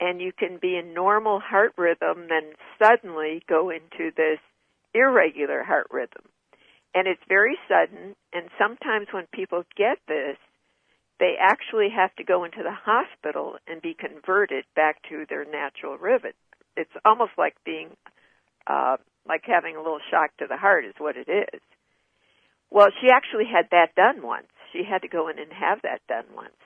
and 0.00 0.20
you 0.20 0.32
can 0.32 0.58
be 0.60 0.76
in 0.76 0.94
normal 0.94 1.40
heart 1.40 1.72
rhythm, 1.76 2.26
then 2.28 2.52
suddenly 2.82 3.42
go 3.48 3.70
into 3.70 4.10
this 4.16 4.38
irregular 4.94 5.62
heart 5.62 5.86
rhythm. 5.90 6.24
And 6.94 7.06
it's 7.06 7.20
very 7.28 7.56
sudden, 7.68 8.16
and 8.32 8.48
sometimes 8.58 9.08
when 9.12 9.26
people 9.32 9.62
get 9.76 9.98
this, 10.08 10.36
they 11.20 11.36
actually 11.38 11.88
have 11.94 12.14
to 12.16 12.24
go 12.24 12.44
into 12.44 12.64
the 12.64 12.74
hospital 12.74 13.56
and 13.68 13.80
be 13.80 13.94
converted 13.94 14.64
back 14.74 14.96
to 15.10 15.26
their 15.28 15.44
natural 15.44 15.96
rhythm. 15.96 16.32
It's 16.76 16.90
almost 17.04 17.32
like 17.38 17.54
being, 17.64 17.90
uh, 18.66 18.96
like 19.28 19.42
having 19.44 19.76
a 19.76 19.82
little 19.82 20.00
shock 20.10 20.36
to 20.38 20.46
the 20.48 20.56
heart 20.56 20.84
is 20.84 20.94
what 20.98 21.16
it 21.16 21.28
is. 21.28 21.60
Well, 22.70 22.88
she 23.00 23.08
actually 23.12 23.46
had 23.46 23.66
that 23.70 23.94
done 23.94 24.22
once. 24.22 24.48
She 24.72 24.82
had 24.82 25.02
to 25.02 25.08
go 25.08 25.28
in 25.28 25.38
and 25.38 25.52
have 25.52 25.82
that 25.82 26.00
done 26.08 26.24
once. 26.34 26.56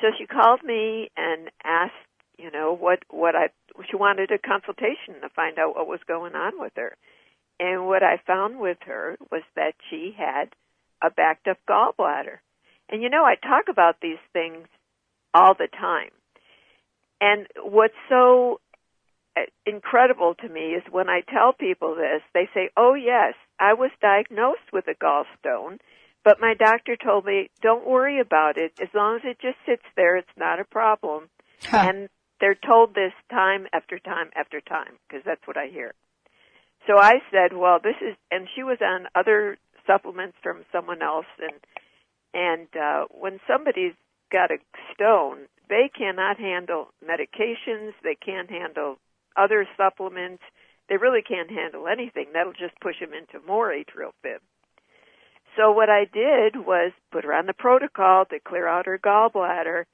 So 0.00 0.08
she 0.18 0.26
called 0.26 0.62
me 0.62 1.10
and 1.16 1.50
asked 1.64 1.94
you 2.38 2.50
know 2.50 2.76
what 2.76 3.00
what 3.10 3.34
I 3.34 3.48
she 3.88 3.96
wanted 3.96 4.30
a 4.30 4.38
consultation 4.38 5.20
to 5.22 5.28
find 5.34 5.58
out 5.58 5.76
what 5.76 5.86
was 5.86 6.00
going 6.06 6.34
on 6.34 6.52
with 6.58 6.72
her. 6.76 6.96
And 7.58 7.86
what 7.86 8.02
I 8.02 8.20
found 8.26 8.58
with 8.58 8.78
her 8.86 9.16
was 9.30 9.42
that 9.54 9.74
she 9.88 10.14
had 10.16 10.54
a 11.02 11.10
backed 11.10 11.48
up 11.48 11.58
gallbladder. 11.68 12.38
And 12.88 13.02
you 13.02 13.10
know, 13.10 13.24
I 13.24 13.34
talk 13.34 13.64
about 13.68 13.96
these 14.00 14.22
things 14.32 14.66
all 15.34 15.54
the 15.54 15.68
time. 15.68 16.10
And 17.20 17.46
what's 17.62 17.94
so 18.08 18.60
uh, 19.36 19.42
incredible 19.64 20.34
to 20.34 20.48
me 20.48 20.74
is 20.74 20.82
when 20.90 21.08
I 21.08 21.20
tell 21.20 21.52
people 21.52 21.94
this, 21.94 22.22
they 22.34 22.48
say, 22.54 22.70
"Oh 22.76 22.94
yes, 22.94 23.34
I 23.58 23.74
was 23.74 23.90
diagnosed 24.00 24.72
with 24.72 24.86
a 24.88 24.94
gallstone, 24.94 25.78
but 26.24 26.40
my 26.40 26.54
doctor 26.54 26.96
told 26.96 27.24
me 27.24 27.50
don't 27.62 27.86
worry 27.86 28.20
about 28.20 28.58
it. 28.58 28.72
As 28.80 28.88
long 28.94 29.16
as 29.16 29.22
it 29.24 29.38
just 29.40 29.58
sits 29.66 29.84
there, 29.96 30.16
it's 30.16 30.28
not 30.36 30.60
a 30.60 30.64
problem." 30.64 31.28
Huh. 31.62 31.86
And 31.88 32.08
they're 32.40 32.54
told 32.54 32.94
this 32.94 33.12
time 33.30 33.66
after 33.72 33.98
time 33.98 34.30
after 34.36 34.60
time 34.60 34.98
because 35.08 35.24
that's 35.24 35.46
what 35.46 35.56
I 35.56 35.68
hear. 35.68 35.94
So 36.86 36.98
I 36.98 37.14
said, 37.32 37.56
well, 37.56 37.78
this 37.82 37.96
is, 38.00 38.16
and 38.30 38.46
she 38.54 38.62
was 38.62 38.78
on 38.80 39.08
other 39.14 39.58
supplements 39.86 40.36
from 40.42 40.64
someone 40.70 41.02
else, 41.02 41.26
and 41.40 41.54
and 42.36 42.68
uh, 42.76 43.06
when 43.10 43.40
somebody's 43.48 43.94
got 44.30 44.50
a 44.50 44.58
stone, 44.92 45.46
they 45.70 45.90
cannot 45.96 46.38
handle 46.38 46.88
medications, 47.02 47.92
they 48.04 48.14
can't 48.14 48.50
handle 48.50 48.98
other 49.36 49.66
supplements, 49.76 50.42
they 50.90 50.98
really 50.98 51.22
can't 51.22 51.50
handle 51.50 51.88
anything. 51.88 52.26
That'll 52.32 52.52
just 52.52 52.78
push 52.80 53.00
them 53.00 53.14
into 53.14 53.44
more 53.46 53.70
atrial 53.70 54.12
fib. 54.22 54.42
So 55.56 55.72
what 55.72 55.88
I 55.88 56.04
did 56.04 56.66
was 56.66 56.92
put 57.10 57.24
her 57.24 57.32
on 57.32 57.46
the 57.46 57.54
protocol 57.54 58.26
to 58.26 58.38
clear 58.38 58.68
out 58.68 58.84
her 58.84 58.98
gallbladder, 58.98 59.84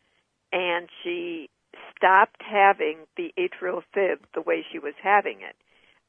and 0.52 0.88
she 1.04 1.48
stopped 1.96 2.42
having 2.42 2.98
the 3.16 3.32
atrial 3.38 3.82
fib 3.94 4.18
the 4.34 4.42
way 4.42 4.66
she 4.70 4.80
was 4.80 4.94
having 5.00 5.38
it. 5.42 5.54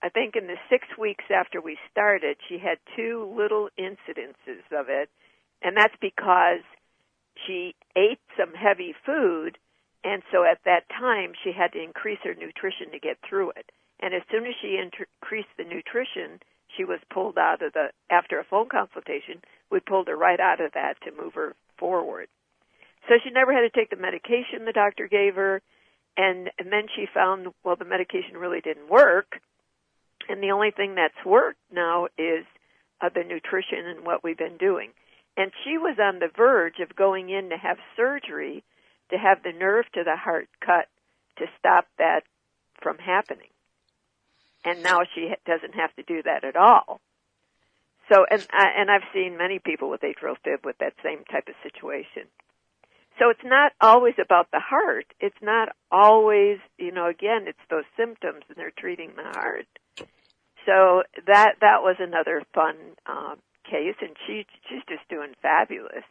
I 0.01 0.09
think 0.09 0.35
in 0.35 0.47
the 0.47 0.57
six 0.69 0.87
weeks 0.99 1.25
after 1.33 1.61
we 1.61 1.77
started, 1.91 2.37
she 2.49 2.57
had 2.57 2.79
two 2.95 3.31
little 3.37 3.69
incidences 3.79 4.65
of 4.71 4.89
it, 4.89 5.09
and 5.63 5.75
that's 5.75 5.95
because 6.01 6.61
she 7.47 7.75
ate 7.95 8.19
some 8.37 8.53
heavy 8.53 8.93
food, 9.05 9.57
and 10.03 10.21
so 10.31 10.43
at 10.43 10.59
that 10.65 10.89
time 10.89 11.33
she 11.43 11.51
had 11.51 11.71
to 11.73 11.81
increase 11.81 12.19
her 12.23 12.35
nutrition 12.35 12.91
to 12.91 12.99
get 12.99 13.17
through 13.27 13.51
it. 13.51 13.71
And 13.99 14.13
as 14.13 14.21
soon 14.29 14.45
as 14.45 14.53
she 14.61 14.77
increased 14.77 15.53
the 15.57 15.63
nutrition, 15.63 16.41
she 16.75 16.83
was 16.83 16.99
pulled 17.09 17.37
out 17.37 17.61
of 17.61 17.73
the, 17.73 17.89
after 18.09 18.39
a 18.39 18.43
phone 18.43 18.67
consultation, 18.69 19.41
we 19.71 19.79
pulled 19.79 20.07
her 20.07 20.17
right 20.17 20.39
out 20.39 20.59
of 20.59 20.73
that 20.73 20.95
to 21.03 21.11
move 21.11 21.33
her 21.35 21.55
forward. 21.77 22.27
So 23.07 23.15
she 23.23 23.31
never 23.31 23.53
had 23.53 23.61
to 23.61 23.69
take 23.69 23.89
the 23.89 23.95
medication 23.95 24.65
the 24.65 24.73
doctor 24.73 25.07
gave 25.07 25.35
her 25.35 25.61
and 26.17 26.49
and 26.59 26.71
then 26.71 26.87
she 26.95 27.05
found 27.13 27.47
well 27.63 27.75
the 27.75 27.85
medication 27.85 28.37
really 28.37 28.61
didn't 28.61 28.89
work 28.89 29.39
and 30.29 30.41
the 30.41 30.51
only 30.51 30.71
thing 30.71 30.95
that's 30.95 31.25
worked 31.25 31.59
now 31.71 32.05
is 32.17 32.45
uh, 33.01 33.09
the 33.13 33.23
nutrition 33.23 33.85
and 33.85 34.05
what 34.05 34.23
we've 34.23 34.37
been 34.37 34.57
doing 34.57 34.91
and 35.37 35.51
she 35.63 35.77
was 35.77 35.97
on 35.99 36.19
the 36.19 36.29
verge 36.35 36.79
of 36.79 36.95
going 36.95 37.29
in 37.29 37.49
to 37.49 37.57
have 37.57 37.77
surgery 37.95 38.63
to 39.09 39.17
have 39.17 39.43
the 39.43 39.51
nerve 39.51 39.85
to 39.93 40.03
the 40.03 40.15
heart 40.15 40.47
cut 40.63 40.87
to 41.37 41.45
stop 41.57 41.87
that 41.97 42.21
from 42.81 42.97
happening 42.97 43.49
and 44.65 44.83
now 44.83 45.01
she 45.15 45.33
doesn't 45.45 45.75
have 45.75 45.93
to 45.95 46.03
do 46.03 46.21
that 46.23 46.43
at 46.43 46.55
all 46.55 46.99
so 48.11 48.25
and 48.29 48.45
I, 48.51 48.67
and 48.77 48.91
I've 48.91 49.09
seen 49.13 49.37
many 49.37 49.59
people 49.59 49.89
with 49.89 50.01
atrial 50.01 50.35
fib 50.43 50.65
with 50.65 50.77
that 50.79 50.93
same 51.03 51.23
type 51.31 51.47
of 51.47 51.55
situation 51.63 52.27
so 53.19 53.29
it's 53.29 53.43
not 53.43 53.73
always 53.79 54.15
about 54.19 54.49
the 54.51 54.59
heart. 54.59 55.05
It's 55.19 55.37
not 55.41 55.69
always, 55.91 56.57
you 56.77 56.91
know, 56.91 57.07
again, 57.07 57.45
it's 57.47 57.59
those 57.69 57.83
symptoms 57.95 58.43
and 58.49 58.57
they're 58.57 58.73
treating 58.75 59.11
the 59.15 59.23
heart. 59.23 59.67
So 60.65 61.03
that 61.27 61.55
that 61.61 61.83
was 61.83 61.97
another 61.99 62.41
fun 62.53 62.75
um, 63.05 63.37
case, 63.63 63.95
and 64.01 64.15
she 64.25 64.45
she's 64.69 64.83
just 64.87 65.07
doing 65.09 65.33
fabulous. 65.41 66.03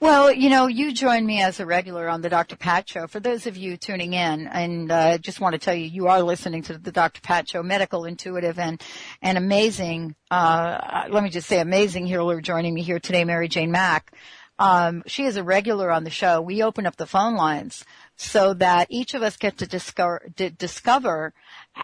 Well, 0.00 0.32
you 0.32 0.50
know, 0.50 0.66
you 0.66 0.92
join 0.92 1.26
me 1.26 1.42
as 1.42 1.58
a 1.58 1.66
regular 1.66 2.08
on 2.08 2.22
the 2.22 2.28
Dr. 2.28 2.56
Pat 2.56 2.88
Show. 2.88 3.06
For 3.06 3.20
those 3.20 3.46
of 3.46 3.56
you 3.56 3.76
tuning 3.76 4.12
in, 4.12 4.46
and 4.46 4.90
uh, 4.90 5.18
just 5.18 5.40
want 5.40 5.54
to 5.54 5.58
tell 5.58 5.74
you, 5.74 5.86
you 5.86 6.06
are 6.06 6.22
listening 6.22 6.62
to 6.64 6.78
the 6.78 6.92
Dr. 6.92 7.20
Pat 7.20 7.48
Show, 7.48 7.62
medical, 7.62 8.04
intuitive, 8.04 8.58
and 8.58 8.80
and 9.22 9.36
amazing. 9.36 10.14
Uh, 10.30 11.06
let 11.10 11.22
me 11.22 11.30
just 11.30 11.48
say, 11.48 11.60
amazing 11.60 12.06
healer 12.06 12.40
joining 12.40 12.74
me 12.74 12.82
here 12.82 13.00
today, 13.00 13.24
Mary 13.24 13.48
Jane 13.48 13.70
Mack. 13.70 14.12
Um, 14.58 15.02
she 15.06 15.24
is 15.24 15.36
a 15.36 15.42
regular 15.42 15.90
on 15.90 16.04
the 16.04 16.10
show. 16.10 16.40
We 16.40 16.62
open 16.62 16.86
up 16.86 16.96
the 16.96 17.06
phone 17.06 17.34
lines 17.34 17.84
so 18.16 18.54
that 18.54 18.86
each 18.88 19.14
of 19.14 19.22
us 19.22 19.36
get 19.36 19.58
to 19.58 19.66
discover, 19.66 20.22
to 20.36 20.50
discover 20.50 21.34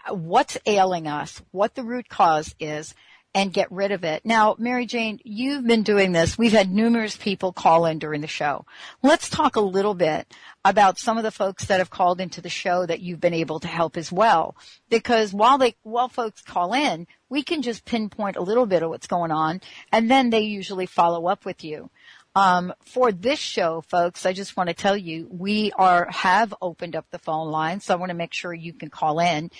what's 0.09 0.57
ailing 0.65 1.07
us, 1.07 1.41
what 1.51 1.75
the 1.75 1.83
root 1.83 2.07
cause 2.07 2.55
is, 2.59 2.95
and 3.33 3.53
get 3.53 3.71
rid 3.71 3.91
of 3.91 4.03
it. 4.03 4.25
Now, 4.25 4.55
Mary 4.59 4.85
Jane, 4.85 5.19
you've 5.23 5.65
been 5.65 5.83
doing 5.83 6.11
this. 6.11 6.37
We've 6.37 6.51
had 6.51 6.71
numerous 6.71 7.15
people 7.15 7.53
call 7.53 7.85
in 7.85 7.99
during 7.99 8.21
the 8.21 8.27
show. 8.27 8.65
Let's 9.01 9.29
talk 9.29 9.55
a 9.55 9.61
little 9.61 9.93
bit 9.93 10.33
about 10.65 10.99
some 10.99 11.17
of 11.17 11.23
the 11.23 11.31
folks 11.31 11.65
that 11.65 11.79
have 11.79 11.89
called 11.89 12.19
into 12.19 12.41
the 12.41 12.49
show 12.49 12.85
that 12.85 12.99
you've 12.99 13.21
been 13.21 13.33
able 13.33 13.59
to 13.61 13.67
help 13.67 13.95
as 13.95 14.11
well. 14.11 14.55
Because 14.89 15.33
while 15.33 15.57
they, 15.57 15.75
while 15.83 16.09
folks 16.09 16.41
call 16.41 16.73
in, 16.73 17.07
we 17.29 17.41
can 17.41 17.61
just 17.61 17.85
pinpoint 17.85 18.35
a 18.35 18.41
little 18.41 18.65
bit 18.65 18.83
of 18.83 18.89
what's 18.89 19.07
going 19.07 19.31
on 19.31 19.61
and 19.91 20.11
then 20.11 20.29
they 20.29 20.41
usually 20.41 20.85
follow 20.85 21.27
up 21.27 21.45
with 21.45 21.63
you. 21.63 21.89
Um, 22.33 22.73
for 22.85 23.11
this 23.11 23.39
show, 23.39 23.81
folks, 23.81 24.25
I 24.25 24.31
just 24.31 24.55
want 24.55 24.69
to 24.69 24.73
tell 24.73 24.95
you 24.95 25.27
we 25.29 25.73
are 25.73 26.07
have 26.09 26.53
opened 26.61 26.95
up 26.95 27.05
the 27.11 27.19
phone 27.19 27.51
line, 27.51 27.81
so 27.81 27.93
I 27.93 27.97
want 27.97 28.09
to 28.09 28.15
make 28.15 28.33
sure 28.33 28.53
you 28.53 28.71
can 28.71 28.89
call 28.89 29.19
in 29.19 29.51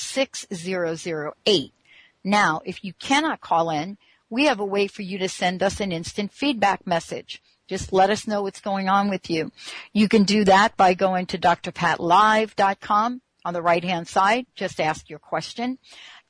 888-627-6008. 0.00 1.72
Now, 2.22 2.60
if 2.64 2.84
you 2.84 2.92
cannot 2.94 3.40
call 3.40 3.70
in, 3.70 3.96
we 4.28 4.44
have 4.44 4.60
a 4.60 4.64
way 4.64 4.86
for 4.86 5.02
you 5.02 5.18
to 5.18 5.28
send 5.28 5.62
us 5.62 5.80
an 5.80 5.92
instant 5.92 6.32
feedback 6.32 6.86
message. 6.86 7.42
Just 7.68 7.92
let 7.92 8.10
us 8.10 8.26
know 8.26 8.42
what's 8.42 8.60
going 8.60 8.88
on 8.88 9.10
with 9.10 9.30
you. 9.30 9.52
You 9.92 10.08
can 10.08 10.24
do 10.24 10.44
that 10.44 10.76
by 10.76 10.94
going 10.94 11.26
to 11.26 11.38
drpatlive.com 11.38 13.22
on 13.44 13.54
the 13.54 13.62
right 13.62 13.84
hand 13.84 14.08
side. 14.08 14.46
Just 14.54 14.80
ask 14.80 15.08
your 15.08 15.18
question. 15.18 15.78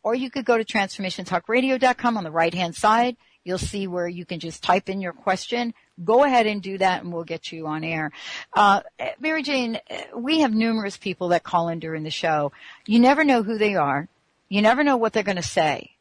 Or 0.02 0.14
you 0.14 0.30
could 0.30 0.44
go 0.44 0.56
to 0.56 0.64
transformationtalkradio.com 0.64 2.16
on 2.16 2.24
the 2.24 2.30
right 2.30 2.54
hand 2.54 2.74
side 2.74 3.16
You'll 3.44 3.58
see 3.58 3.86
where 3.86 4.08
you 4.08 4.24
can 4.24 4.38
just 4.38 4.62
type 4.62 4.88
in 4.88 5.00
your 5.00 5.12
question. 5.12 5.74
Go 6.02 6.24
ahead 6.24 6.46
and 6.46 6.62
do 6.62 6.78
that 6.78 7.02
and 7.02 7.12
we'll 7.12 7.24
get 7.24 7.52
you 7.52 7.66
on 7.66 7.84
air. 7.84 8.12
Uh, 8.52 8.80
Mary 9.18 9.42
Jane, 9.42 9.78
we 10.14 10.40
have 10.40 10.52
numerous 10.52 10.96
people 10.96 11.28
that 11.28 11.42
call 11.42 11.68
in 11.68 11.78
during 11.78 12.02
the 12.02 12.10
show. 12.10 12.52
You 12.86 12.98
never 13.00 13.24
know 13.24 13.42
who 13.42 13.56
they 13.56 13.76
are. 13.76 14.08
You 14.48 14.62
never 14.62 14.84
know 14.84 14.96
what 14.96 15.12
they're 15.12 15.22
going 15.22 15.36
to 15.36 15.42
say. 15.42 15.92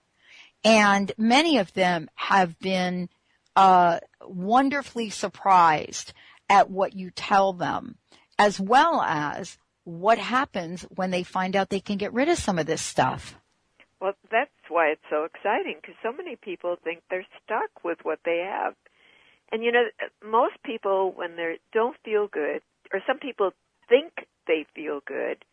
And 0.64 1.12
many 1.18 1.58
of 1.58 1.74
them 1.74 2.10
have 2.16 2.60
been 2.60 3.10
uh, 3.56 4.00
wonderfully 4.26 5.10
surprised 5.10 6.14
at 6.50 6.70
what 6.70 6.96
you 6.96 7.12
tell 7.12 7.54
them, 7.54 7.96
as 8.38 8.60
well 8.60 9.02
as 9.02 9.58
what 9.84 10.18
happens 10.18 10.84
when 10.96 11.12
they 11.12 11.24
find 11.24 11.56
out 11.56 11.70
they 11.70 11.80
can 11.80 11.98
get 11.98 12.14
rid 12.14 12.28
of 12.28 12.38
some 12.38 12.60
of 12.60 12.66
this 12.66 12.82
stuff. 12.82 13.36
Well, 14.02 14.14
that's 14.32 14.52
why 14.70 14.88
it's 14.88 15.10
so 15.10 15.24
exciting 15.26 15.78
because 15.82 15.96
so 16.04 16.12
many 16.12 16.36
people 16.36 16.78
think 16.84 17.02
they're 17.10 17.26
stuck 17.44 17.84
with 17.84 18.00
what 18.04 18.20
they 18.26 18.46
have. 18.50 18.76
And 19.52 19.64
you 19.64 19.72
know, 19.72 19.86
most 20.24 20.56
people 20.64 21.14
when 21.16 21.36
they 21.36 21.60
don't 21.74 21.98
feel 22.04 22.28
good, 22.28 22.62
or 22.94 23.02
some 23.08 23.20
people 23.20 23.52
think 23.88 24.14
they 24.48 24.66
feel 24.76 25.02
good 25.06 25.44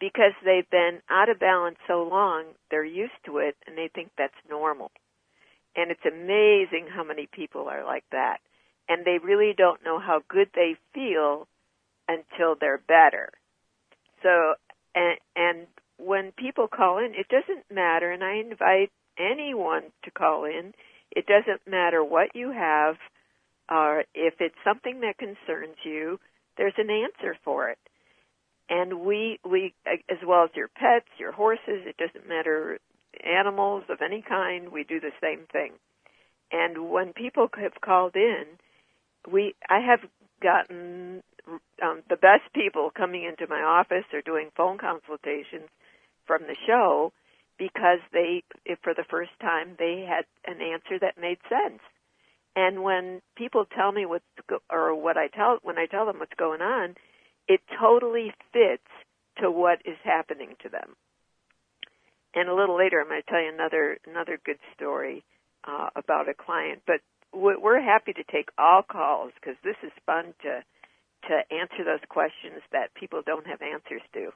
because 0.00 0.32
they've 0.44 0.68
been 0.70 1.00
out 1.10 1.28
of 1.28 1.38
balance 1.38 1.76
so 1.86 2.02
long, 2.02 2.44
they're 2.70 2.84
used 2.84 3.20
to 3.26 3.38
it 3.38 3.56
and 3.66 3.76
they 3.76 3.90
think 3.94 4.10
that's 4.16 4.34
normal. 4.48 4.90
And 5.76 5.90
it's 5.90 6.04
amazing 6.04 6.88
how 6.92 7.04
many 7.04 7.28
people 7.30 7.68
are 7.68 7.84
like 7.84 8.04
that. 8.10 8.38
And 8.88 9.04
they 9.04 9.18
really 9.22 9.54
don't 9.56 9.84
know 9.84 10.00
how 10.00 10.22
good 10.28 10.48
they 10.54 10.76
feel 10.94 11.46
until 12.08 12.56
they're 12.58 12.82
better. 12.88 13.30
So, 14.22 14.54
and, 14.94 15.18
and 15.36 15.66
when 16.04 16.32
people 16.32 16.68
call 16.68 16.98
in, 16.98 17.12
it 17.14 17.28
doesn't 17.28 17.70
matter, 17.70 18.10
and 18.10 18.24
I 18.24 18.36
invite 18.36 18.90
anyone 19.18 19.84
to 20.04 20.10
call 20.10 20.44
in. 20.44 20.72
It 21.10 21.26
doesn't 21.26 21.70
matter 21.70 22.02
what 22.02 22.34
you 22.34 22.52
have, 22.52 22.96
or 23.70 24.04
if 24.14 24.34
it's 24.40 24.54
something 24.64 25.00
that 25.00 25.18
concerns 25.18 25.76
you, 25.84 26.18
there's 26.56 26.74
an 26.78 26.90
answer 26.90 27.36
for 27.44 27.68
it. 27.68 27.78
And 28.68 29.00
we, 29.00 29.40
we, 29.44 29.74
as 29.86 30.18
well 30.24 30.44
as 30.44 30.50
your 30.54 30.68
pets, 30.68 31.08
your 31.18 31.32
horses, 31.32 31.86
it 31.86 31.96
doesn't 31.96 32.28
matter, 32.28 32.78
animals 33.24 33.84
of 33.88 33.98
any 34.00 34.22
kind, 34.26 34.70
we 34.70 34.84
do 34.84 35.00
the 35.00 35.10
same 35.20 35.46
thing. 35.52 35.72
And 36.52 36.90
when 36.90 37.12
people 37.12 37.48
have 37.60 37.80
called 37.80 38.14
in, 38.14 38.44
we, 39.30 39.54
I 39.68 39.80
have 39.80 40.00
gotten 40.42 41.22
um, 41.82 42.02
the 42.08 42.16
best 42.16 42.52
people 42.54 42.90
coming 42.96 43.24
into 43.24 43.46
my 43.48 43.60
office 43.60 44.04
or 44.12 44.22
doing 44.22 44.50
phone 44.56 44.78
consultations 44.78 45.68
from 46.30 46.46
the 46.46 46.54
show 46.64 47.12
because 47.58 47.98
they, 48.12 48.44
for 48.84 48.94
the 48.94 49.02
first 49.10 49.32
time, 49.40 49.74
they 49.80 50.06
had 50.08 50.26
an 50.46 50.62
answer 50.62 50.96
that 51.00 51.20
made 51.20 51.38
sense. 51.48 51.82
And 52.54 52.84
when 52.84 53.20
people 53.36 53.64
tell 53.64 53.90
me 53.90 54.06
what's 54.06 54.24
go- 54.48 54.62
or 54.70 54.94
what 54.94 55.16
I 55.16 55.26
tell 55.26 55.58
when 55.62 55.76
I 55.76 55.86
tell 55.86 56.06
them 56.06 56.20
what's 56.20 56.38
going 56.38 56.62
on, 56.62 56.94
it 57.48 57.60
totally 57.80 58.32
fits 58.52 58.86
to 59.40 59.50
what 59.50 59.82
is 59.84 59.98
happening 60.04 60.54
to 60.62 60.68
them. 60.68 60.94
And 62.32 62.48
a 62.48 62.54
little 62.54 62.78
later, 62.78 63.00
I'm 63.00 63.08
going 63.08 63.22
to 63.22 63.28
tell 63.28 63.42
you 63.42 63.52
another 63.52 63.98
another 64.06 64.38
good 64.46 64.58
story 64.76 65.24
uh, 65.66 65.90
about 65.96 66.28
a 66.28 66.34
client. 66.34 66.82
But 66.86 67.00
we're 67.32 67.82
happy 67.82 68.12
to 68.12 68.24
take 68.30 68.50
all 68.56 68.82
calls 68.82 69.32
because 69.34 69.56
this 69.64 69.76
is 69.82 69.92
fun 70.06 70.32
to 70.42 70.62
to 71.26 71.34
answer 71.50 71.82
those 71.84 72.06
questions 72.08 72.62
that 72.70 72.94
people 72.94 73.22
don't 73.26 73.48
have 73.48 73.62
answers 73.62 74.02
to. 74.14 74.30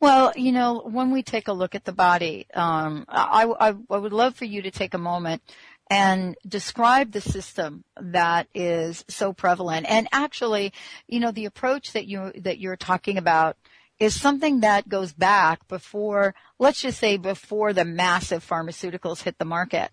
Well, 0.00 0.32
you 0.36 0.52
know, 0.52 0.82
when 0.84 1.10
we 1.10 1.22
take 1.22 1.48
a 1.48 1.52
look 1.52 1.74
at 1.74 1.84
the 1.84 1.92
body, 1.92 2.46
um, 2.54 3.04
I, 3.08 3.44
I, 3.60 3.74
I 3.90 3.98
would 3.98 4.12
love 4.12 4.36
for 4.36 4.44
you 4.44 4.62
to 4.62 4.70
take 4.70 4.94
a 4.94 4.98
moment 4.98 5.42
and 5.90 6.36
describe 6.46 7.12
the 7.12 7.20
system 7.20 7.84
that 8.00 8.46
is 8.54 9.04
so 9.08 9.32
prevalent. 9.32 9.86
And 9.88 10.06
actually, 10.12 10.72
you 11.06 11.20
know, 11.20 11.30
the 11.30 11.46
approach 11.46 11.92
that 11.92 12.06
you 12.06 12.32
that 12.36 12.58
you're 12.58 12.76
talking 12.76 13.16
about 13.16 13.56
is 13.98 14.20
something 14.20 14.60
that 14.60 14.88
goes 14.88 15.12
back 15.12 15.66
before, 15.66 16.34
let's 16.58 16.82
just 16.82 17.00
say, 17.00 17.16
before 17.16 17.72
the 17.72 17.84
massive 17.84 18.46
pharmaceuticals 18.46 19.22
hit 19.22 19.38
the 19.38 19.44
market. 19.44 19.90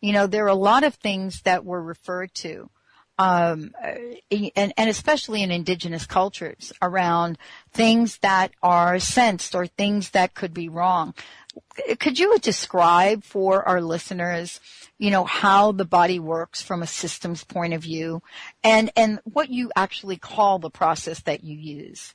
You 0.00 0.12
know, 0.12 0.26
there 0.26 0.44
are 0.44 0.48
a 0.48 0.54
lot 0.54 0.82
of 0.82 0.94
things 0.94 1.42
that 1.42 1.64
were 1.64 1.82
referred 1.82 2.34
to 2.34 2.70
um, 3.18 3.72
and, 4.30 4.72
and 4.76 4.90
especially 4.90 5.42
in 5.42 5.50
indigenous 5.50 6.06
cultures 6.06 6.72
around 6.82 7.38
things 7.72 8.18
that 8.18 8.52
are 8.62 8.98
sensed 8.98 9.54
or 9.54 9.66
things 9.66 10.10
that 10.10 10.34
could 10.34 10.52
be 10.52 10.68
wrong. 10.68 11.14
Could 12.00 12.18
you 12.18 12.36
describe 12.38 13.22
for 13.22 13.66
our 13.68 13.80
listeners, 13.80 14.58
you 14.98 15.10
know, 15.10 15.24
how 15.24 15.70
the 15.70 15.84
body 15.84 16.18
works 16.18 16.60
from 16.60 16.82
a 16.82 16.86
systems 16.86 17.44
point 17.44 17.74
of 17.74 17.82
view 17.82 18.22
and, 18.64 18.90
and 18.96 19.20
what 19.24 19.50
you 19.50 19.70
actually 19.76 20.16
call 20.16 20.58
the 20.58 20.70
process 20.70 21.20
that 21.20 21.44
you 21.44 21.56
use? 21.56 22.14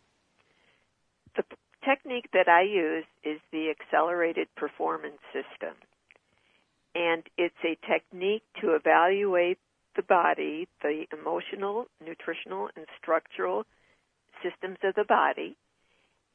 The 1.38 1.44
technique 1.86 2.30
that 2.34 2.50
I 2.50 2.64
use 2.64 3.06
is 3.24 3.40
the 3.54 3.70
accelerated 3.70 4.48
performance 4.56 5.20
system. 5.32 5.76
And 6.96 7.24
it's 7.38 7.56
a 7.64 7.78
technique 7.88 8.44
to 8.60 8.76
evaluate 8.76 9.60
the 9.96 10.04
body, 10.04 10.68
the 10.82 11.06
emotional, 11.12 11.86
nutritional, 12.06 12.70
and 12.76 12.86
structural 13.02 13.66
systems 14.44 14.78
of 14.84 14.96
the 14.96 15.04
body. 15.04 15.56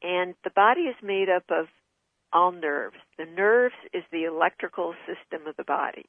And 0.03 0.35
the 0.43 0.49
body 0.49 0.81
is 0.81 0.95
made 1.01 1.29
up 1.29 1.43
of 1.49 1.67
all 2.33 2.51
nerves. 2.51 2.97
The 3.17 3.25
nerves 3.25 3.75
is 3.93 4.03
the 4.11 4.25
electrical 4.25 4.93
system 5.07 5.47
of 5.47 5.55
the 5.55 5.63
body. 5.63 6.05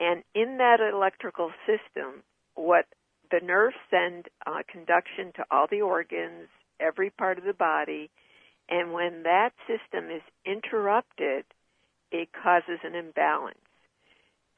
And 0.00 0.22
in 0.34 0.58
that 0.58 0.78
electrical 0.80 1.50
system, 1.66 2.22
what 2.54 2.86
the 3.30 3.40
nerves 3.44 3.76
send 3.90 4.26
uh, 4.46 4.62
conduction 4.70 5.32
to 5.36 5.44
all 5.50 5.66
the 5.70 5.82
organs, 5.82 6.48
every 6.80 7.10
part 7.10 7.38
of 7.38 7.44
the 7.44 7.52
body, 7.52 8.10
and 8.68 8.92
when 8.92 9.22
that 9.24 9.50
system 9.66 10.10
is 10.10 10.22
interrupted, 10.44 11.44
it 12.10 12.28
causes 12.32 12.78
an 12.84 12.94
imbalance 12.94 13.58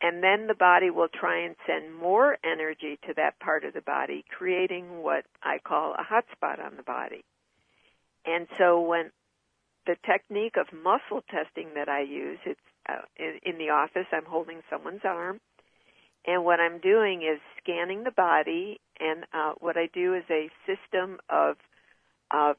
and 0.03 0.23
then 0.23 0.47
the 0.47 0.55
body 0.55 0.91
will 0.91 1.09
try 1.09 1.45
and 1.45 1.57
send 1.67 1.95
more 1.95 2.39
energy 2.45 2.99
to 3.07 3.15
that 3.17 3.39
part 3.41 3.65
of 3.65 3.75
the 3.75 3.83
body, 3.83 4.25
creating 4.37 5.03
what 5.03 5.25
I 5.43 5.59
call 5.59 5.95
a 5.95 6.05
hotspot 6.05 6.65
on 6.65 6.77
the 6.77 6.83
body. 6.83 7.25
And 8.25 8.47
so 8.59 8.81
when 8.81 9.11
the 9.87 9.97
technique 10.07 10.57
of 10.57 10.67
muscle 10.73 11.23
testing 11.31 11.75
that 11.75 11.89
I 11.89 12.03
use, 12.03 12.39
it's 12.45 12.61
uh, 12.89 13.03
in, 13.17 13.41
in 13.45 13.59
the 13.59 13.71
office, 13.71 14.07
I'm 14.13 14.25
holding 14.25 14.61
someone's 14.71 15.05
arm, 15.05 15.41
and 16.27 16.45
what 16.45 16.61
I'm 16.61 16.81
doing 16.81 17.23
is 17.23 17.41
scanning 17.63 18.05
the 18.05 18.11
body, 18.11 18.81
and 18.99 19.25
uh, 19.33 19.53
what 19.59 19.77
I 19.77 19.89
do 19.93 20.15
is 20.15 20.25
a 20.31 20.51
system 20.67 21.19
of 21.29 21.57
uh, 22.31 22.55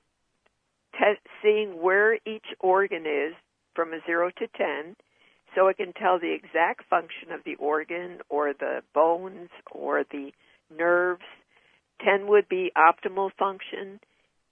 te- 0.93 1.29
seeing 1.41 1.81
where 1.81 2.15
each 2.15 2.45
organ 2.59 3.05
is 3.05 3.33
from 3.75 3.93
a 3.93 3.99
zero 4.05 4.29
to 4.29 4.47
ten, 4.57 4.95
so 5.55 5.67
it 5.67 5.77
can 5.77 5.93
tell 5.93 6.19
the 6.19 6.33
exact 6.33 6.87
function 6.89 7.31
of 7.31 7.41
the 7.45 7.55
organ 7.55 8.19
or 8.29 8.53
the 8.53 8.81
bones 8.93 9.49
or 9.71 10.03
the 10.11 10.31
nerves. 10.75 11.23
10 12.03 12.27
would 12.27 12.47
be 12.49 12.71
optimal 12.75 13.29
function, 13.37 13.99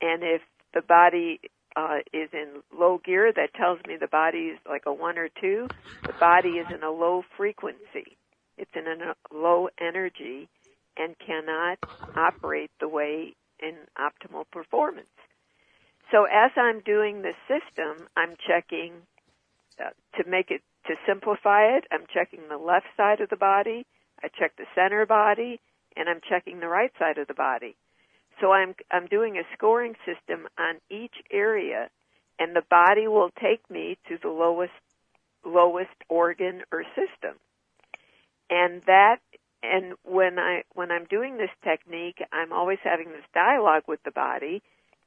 and 0.01 0.23
if 0.23 0.41
the 0.73 0.81
body 0.81 1.39
uh, 1.75 1.97
is 2.13 2.29
in 2.33 2.61
low 2.77 2.99
gear, 3.03 3.31
that 3.35 3.53
tells 3.53 3.79
me 3.87 3.95
the 3.99 4.07
body 4.07 4.49
is 4.53 4.59
like 4.67 4.83
a 4.85 4.93
1 4.93 5.17
or 5.17 5.29
2. 5.41 5.67
The 6.05 6.13
body 6.19 6.49
is 6.49 6.67
in 6.73 6.83
a 6.83 6.91
low 6.91 7.23
frequency. 7.37 8.17
It's 8.57 8.71
in 8.75 8.85
a 8.87 9.15
low 9.33 9.69
energy 9.79 10.49
and 10.97 11.15
cannot 11.25 11.79
operate 12.15 12.71
the 12.79 12.87
way 12.87 13.33
in 13.61 13.75
optimal 13.97 14.45
performance. 14.51 15.07
So 16.11 16.25
as 16.25 16.51
I'm 16.57 16.81
doing 16.81 17.21
the 17.21 17.33
system, 17.47 18.07
I'm 18.17 18.35
checking 18.47 18.93
uh, 19.83 19.89
to 20.17 20.29
make 20.29 20.51
it 20.51 20.61
to 20.87 20.95
simplify 21.07 21.63
it, 21.77 21.85
I'm 21.91 22.05
checking 22.13 22.47
the 22.49 22.57
left 22.57 22.87
side 22.97 23.21
of 23.21 23.29
the 23.29 23.37
body, 23.37 23.85
I 24.23 24.27
check 24.27 24.55
the 24.57 24.65
center 24.75 25.05
body, 25.05 25.59
and 25.95 26.09
I'm 26.09 26.21
checking 26.27 26.59
the 26.59 26.67
right 26.67 26.91
side 26.97 27.17
of 27.17 27.27
the 27.27 27.33
body. 27.33 27.75
So 28.39 28.51
I'm 28.51 28.75
I'm 28.91 29.07
doing 29.07 29.37
a 29.37 29.43
scoring 29.53 29.95
system 30.05 30.47
on 30.57 30.75
each 30.89 31.15
area 31.31 31.89
and 32.39 32.55
the 32.55 32.63
body 32.69 33.07
will 33.07 33.29
take 33.39 33.69
me 33.69 33.97
to 34.07 34.17
the 34.21 34.29
lowest 34.29 34.71
lowest 35.45 35.95
organ 36.07 36.61
or 36.71 36.83
system. 36.95 37.35
And 38.49 38.81
that 38.87 39.17
and 39.61 39.93
when 40.03 40.39
I 40.39 40.63
when 40.73 40.91
I'm 40.91 41.05
doing 41.05 41.37
this 41.37 41.51
technique, 41.63 42.19
I'm 42.31 42.53
always 42.53 42.79
having 42.83 43.09
this 43.09 43.25
dialogue 43.33 43.83
with 43.87 44.01
the 44.03 44.11
body, 44.11 44.61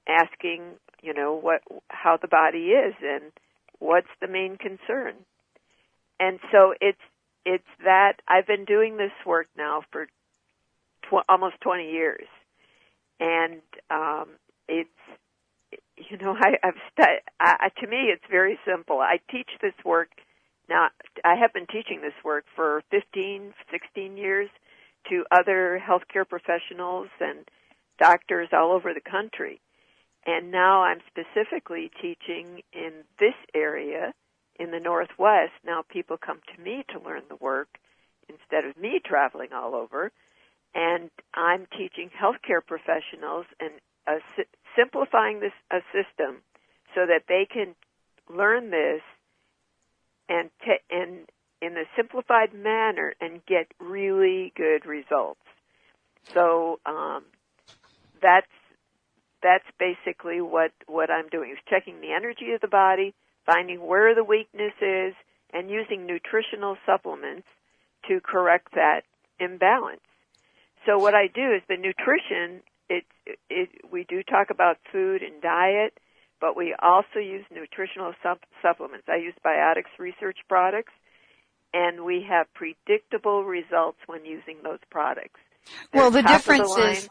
asking, 0.07 0.63
you 1.03 1.15
know, 1.15 1.35
what 1.35 1.63
how 1.89 2.19
the 2.21 2.29
body 2.29 2.71
is 2.71 2.95
and 3.03 3.33
what's 3.83 4.09
the 4.21 4.29
main 4.29 4.57
concern 4.59 5.15
and 6.21 6.39
so 6.53 6.75
it's 6.81 6.99
it's 7.45 7.65
that 7.85 8.15
I've 8.29 8.47
been 8.47 8.65
doing 8.65 8.97
this 8.97 9.13
work 9.27 9.49
now 9.57 9.83
for 9.91 10.07
tw- 11.05 11.25
almost 11.29 11.57
20 11.63 11.91
years, 11.91 12.27
and 13.21 13.61
um, 13.91 14.31
it's 14.69 14.91
you 15.97 16.19
know 16.19 16.37
I, 16.41 16.55
I've 16.63 16.75
stu- 16.93 17.23
I, 17.41 17.69
to 17.81 17.87
me 17.87 18.11
it's 18.13 18.25
very 18.31 18.59
simple. 18.67 19.01
I 19.01 19.19
teach 19.31 19.51
this 19.63 19.75
work 19.85 20.11
now. 20.69 20.89
I 21.25 21.35
have 21.37 21.53
been 21.53 21.67
teaching 21.67 22.01
this 22.03 22.15
work 22.25 22.45
for 22.57 22.83
15, 22.91 23.55
16 23.71 24.17
years 24.17 24.49
to 25.11 25.25
other 25.33 25.83
healthcare 25.85 26.29
professionals 26.29 27.09
and 27.21 27.41
doctors 27.99 28.49
all 28.53 28.73
over 28.73 28.95
the 28.95 29.01
country. 29.11 29.61
And 30.27 30.51
now 30.51 30.83
I'm 30.83 31.01
specifically 31.09 31.91
teaching 32.01 32.63
in 32.73 33.05
this 33.19 33.35
area 33.55 34.13
in 34.59 34.71
the 34.71 34.81
Northwest, 34.81 35.53
now 35.65 35.83
people 35.89 36.17
come 36.17 36.41
to 36.55 36.63
me 36.63 36.85
to 36.91 37.01
learn 37.01 37.23
the 37.29 37.37
work 37.37 37.69
instead 38.29 38.65
of 38.65 38.77
me 38.77 39.01
traveling 39.05 39.49
all 39.53 39.75
over. 39.75 40.13
And 40.75 41.11
I'm 41.35 41.67
teaching 41.77 42.11
healthcare 42.11 42.65
professionals 42.65 43.47
and 43.61 43.73
simplifying 44.77 45.41
this 45.41 45.53
a 45.71 45.81
system 45.93 46.43
so 46.95 47.07
that 47.07 47.25
they 47.29 47.47
can 47.51 47.75
learn 48.29 48.71
this 48.71 49.03
and 50.29 50.51
te- 50.65 50.85
and 50.91 51.29
in 51.61 51.77
a 51.77 51.85
simplified 51.97 52.53
manner 52.53 53.15
and 53.21 53.45
get 53.47 53.67
really 53.81 54.53
good 54.57 54.85
results. 54.85 55.41
So 56.35 56.81
um, 56.87 57.25
that's 58.21 58.47
that's 59.43 59.67
basically 59.79 60.41
what 60.41 60.73
what 60.87 61.11
I'm 61.11 61.29
doing 61.29 61.51
is 61.51 61.59
checking 61.69 62.01
the 62.01 62.13
energy 62.13 62.53
of 62.55 62.61
the 62.61 62.69
body, 62.69 63.15
finding 63.45 63.85
where 63.85 64.15
the 64.15 64.25
weakness 64.25 64.73
is, 64.81 65.15
and 65.53 65.71
using 65.71 66.07
nutritional 66.07 66.77
supplements 66.87 67.47
to 68.09 68.21
correct 68.21 68.75
that 68.75 69.03
imbalance. 69.39 70.01
So 70.87 70.99
what 70.99 71.15
I 71.15 71.27
do 71.27 71.53
is 71.55 71.63
the 71.69 71.77
nutrition. 71.77 72.63
It, 72.89 73.05
it 73.49 73.69
we 73.91 74.05
do 74.09 74.23
talk 74.23 74.51
about 74.51 74.79
food 74.91 75.23
and 75.23 75.41
diet, 75.41 75.99
but 76.41 76.57
we 76.57 76.75
also 76.81 77.19
use 77.19 77.45
nutritional 77.53 78.15
sup- 78.23 78.45
supplements. 78.61 79.07
I 79.09 79.17
use 79.17 79.35
Biotics 79.45 79.99
Research 79.99 80.39
products, 80.49 80.93
and 81.73 82.05
we 82.05 82.27
have 82.29 82.53
predictable 82.55 83.45
results 83.45 83.99
when 84.07 84.25
using 84.25 84.57
those 84.63 84.81
products. 84.91 85.41
They're 85.93 86.03
well, 86.03 86.11
the 86.11 86.23
difference 86.23 86.75
the 86.75 86.91
is 86.91 87.09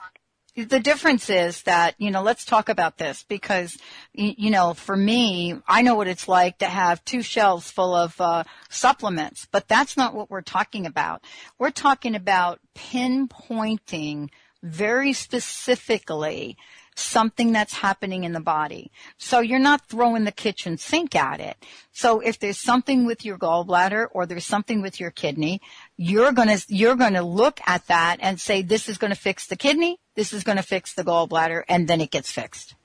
the 0.55 0.79
difference 0.79 1.29
is 1.29 1.63
that, 1.63 1.95
you 1.97 2.11
know, 2.11 2.21
let's 2.21 2.43
talk 2.43 2.67
about 2.67 2.97
this 2.97 3.23
because, 3.23 3.77
you 4.13 4.49
know, 4.49 4.73
for 4.73 4.97
me, 4.97 5.55
I 5.67 5.81
know 5.81 5.95
what 5.95 6.07
it's 6.07 6.27
like 6.27 6.57
to 6.57 6.65
have 6.65 7.03
two 7.05 7.21
shelves 7.21 7.71
full 7.71 7.95
of 7.95 8.19
uh, 8.19 8.43
supplements, 8.69 9.47
but 9.51 9.67
that's 9.67 9.95
not 9.95 10.13
what 10.13 10.29
we're 10.29 10.41
talking 10.41 10.85
about. 10.85 11.23
We're 11.57 11.71
talking 11.71 12.15
about 12.15 12.59
pinpointing 12.75 14.29
very 14.61 15.13
specifically 15.13 16.57
something 16.95 17.53
that's 17.53 17.73
happening 17.73 18.25
in 18.25 18.33
the 18.33 18.41
body. 18.41 18.91
So 19.17 19.39
you're 19.39 19.59
not 19.59 19.87
throwing 19.87 20.25
the 20.25 20.31
kitchen 20.31 20.77
sink 20.77 21.15
at 21.15 21.39
it. 21.39 21.57
So 21.93 22.19
if 22.19 22.39
there's 22.39 22.61
something 22.61 23.05
with 23.05 23.23
your 23.25 23.37
gallbladder 23.37 24.07
or 24.11 24.25
there's 24.25 24.45
something 24.45 24.81
with 24.81 24.99
your 24.99 25.11
kidney, 25.11 25.61
you're 26.01 26.31
going 26.31 26.47
to 26.47 26.65
you're 26.67 26.95
going 26.95 27.13
to 27.13 27.21
look 27.21 27.59
at 27.65 27.85
that 27.87 28.17
and 28.21 28.39
say 28.39 28.61
this 28.61 28.89
is 28.89 28.97
going 28.97 29.13
to 29.13 29.19
fix 29.19 29.47
the 29.47 29.55
kidney, 29.55 29.99
this 30.15 30.33
is 30.33 30.43
going 30.43 30.57
to 30.57 30.63
fix 30.63 30.93
the 30.93 31.03
gallbladder 31.03 31.63
and 31.67 31.87
then 31.87 32.01
it 32.01 32.11
gets 32.11 32.31
fixed. 32.31 32.75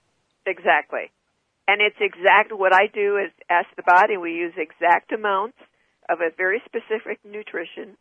Exactly. 0.46 1.10
And 1.68 1.80
it's 1.80 1.96
exact 2.00 2.52
what 2.52 2.72
I 2.72 2.86
do 2.92 3.16
is 3.16 3.32
ask 3.50 3.66
the 3.76 3.82
body 3.82 4.16
we 4.16 4.32
use 4.32 4.54
exact 4.56 5.12
amounts 5.12 5.58
of 6.08 6.20
a 6.20 6.30
very 6.36 6.62
specific 6.64 7.18
nutrition. 7.24 7.96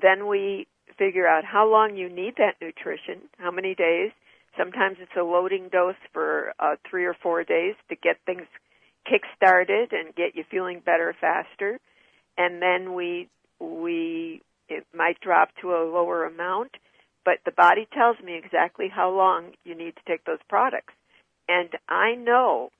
Then 0.00 0.26
we 0.26 0.66
figure 0.98 1.26
out 1.26 1.44
how 1.44 1.70
long 1.70 1.96
you 1.96 2.08
need 2.10 2.34
that 2.36 2.56
nutrition, 2.60 3.28
how 3.38 3.50
many 3.50 3.74
days, 3.74 4.10
Sometimes 4.56 4.96
it's 5.00 5.12
a 5.18 5.22
loading 5.22 5.68
dose 5.70 5.94
for 6.12 6.52
uh, 6.58 6.76
three 6.88 7.04
or 7.04 7.14
four 7.14 7.44
days 7.44 7.74
to 7.88 7.96
get 7.96 8.16
things 8.26 8.46
kick-started 9.08 9.92
and 9.92 10.14
get 10.14 10.34
you 10.34 10.44
feeling 10.50 10.82
better 10.84 11.14
faster. 11.20 11.78
And 12.36 12.60
then 12.60 12.94
we 12.94 13.28
we 13.60 14.42
it 14.68 14.86
might 14.94 15.20
drop 15.20 15.50
to 15.60 15.72
a 15.72 15.90
lower 15.90 16.24
amount, 16.24 16.72
but 17.24 17.38
the 17.44 17.50
body 17.50 17.88
tells 17.92 18.16
me 18.20 18.36
exactly 18.36 18.88
how 18.88 19.10
long 19.10 19.52
you 19.64 19.74
need 19.74 19.94
to 19.96 20.02
take 20.06 20.24
those 20.24 20.38
products. 20.48 20.94
And 21.48 21.70
I 21.88 22.14
know 22.14 22.70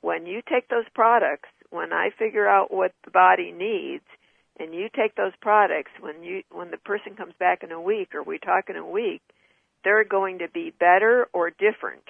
when 0.00 0.26
you 0.26 0.42
take 0.42 0.68
those 0.68 0.88
products, 0.94 1.48
when 1.70 1.92
I 1.92 2.10
figure 2.18 2.48
out 2.48 2.72
what 2.72 2.92
the 3.04 3.10
body 3.10 3.52
needs, 3.52 4.04
and 4.58 4.74
you 4.74 4.88
take 4.94 5.14
those 5.14 5.32
products, 5.40 5.92
when 6.00 6.22
you 6.22 6.42
when 6.50 6.70
the 6.70 6.78
person 6.78 7.14
comes 7.14 7.34
back 7.38 7.62
in 7.62 7.72
a 7.72 7.80
week 7.80 8.14
or 8.14 8.22
we 8.22 8.38
talk 8.38 8.68
in 8.68 8.76
a 8.76 8.86
week, 8.86 9.22
they're 9.84 10.04
going 10.04 10.38
to 10.40 10.48
be 10.48 10.72
better 10.78 11.28
or 11.32 11.50
different. 11.50 12.02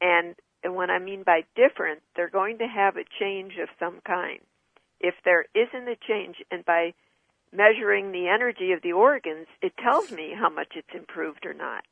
And, 0.00 0.34
and 0.62 0.74
what 0.74 0.90
I 0.90 0.98
mean 0.98 1.22
by 1.22 1.44
different, 1.54 2.02
they're 2.14 2.28
going 2.28 2.58
to 2.58 2.66
have 2.66 2.96
a 2.96 3.04
change 3.18 3.54
of 3.62 3.68
some 3.78 4.00
kind. 4.06 4.40
If 5.00 5.14
there 5.24 5.46
isn't 5.54 5.88
a 5.88 5.96
change, 6.06 6.36
and 6.50 6.64
by 6.64 6.92
measuring 7.56 8.12
the 8.12 8.28
energy 8.28 8.72
of 8.72 8.82
the 8.82 8.92
organs, 8.92 9.46
it 9.62 9.72
tells 9.82 10.10
me 10.10 10.34
how 10.38 10.50
much 10.50 10.72
it's 10.76 10.94
improved 10.94 11.46
or 11.46 11.54
not. 11.54 11.84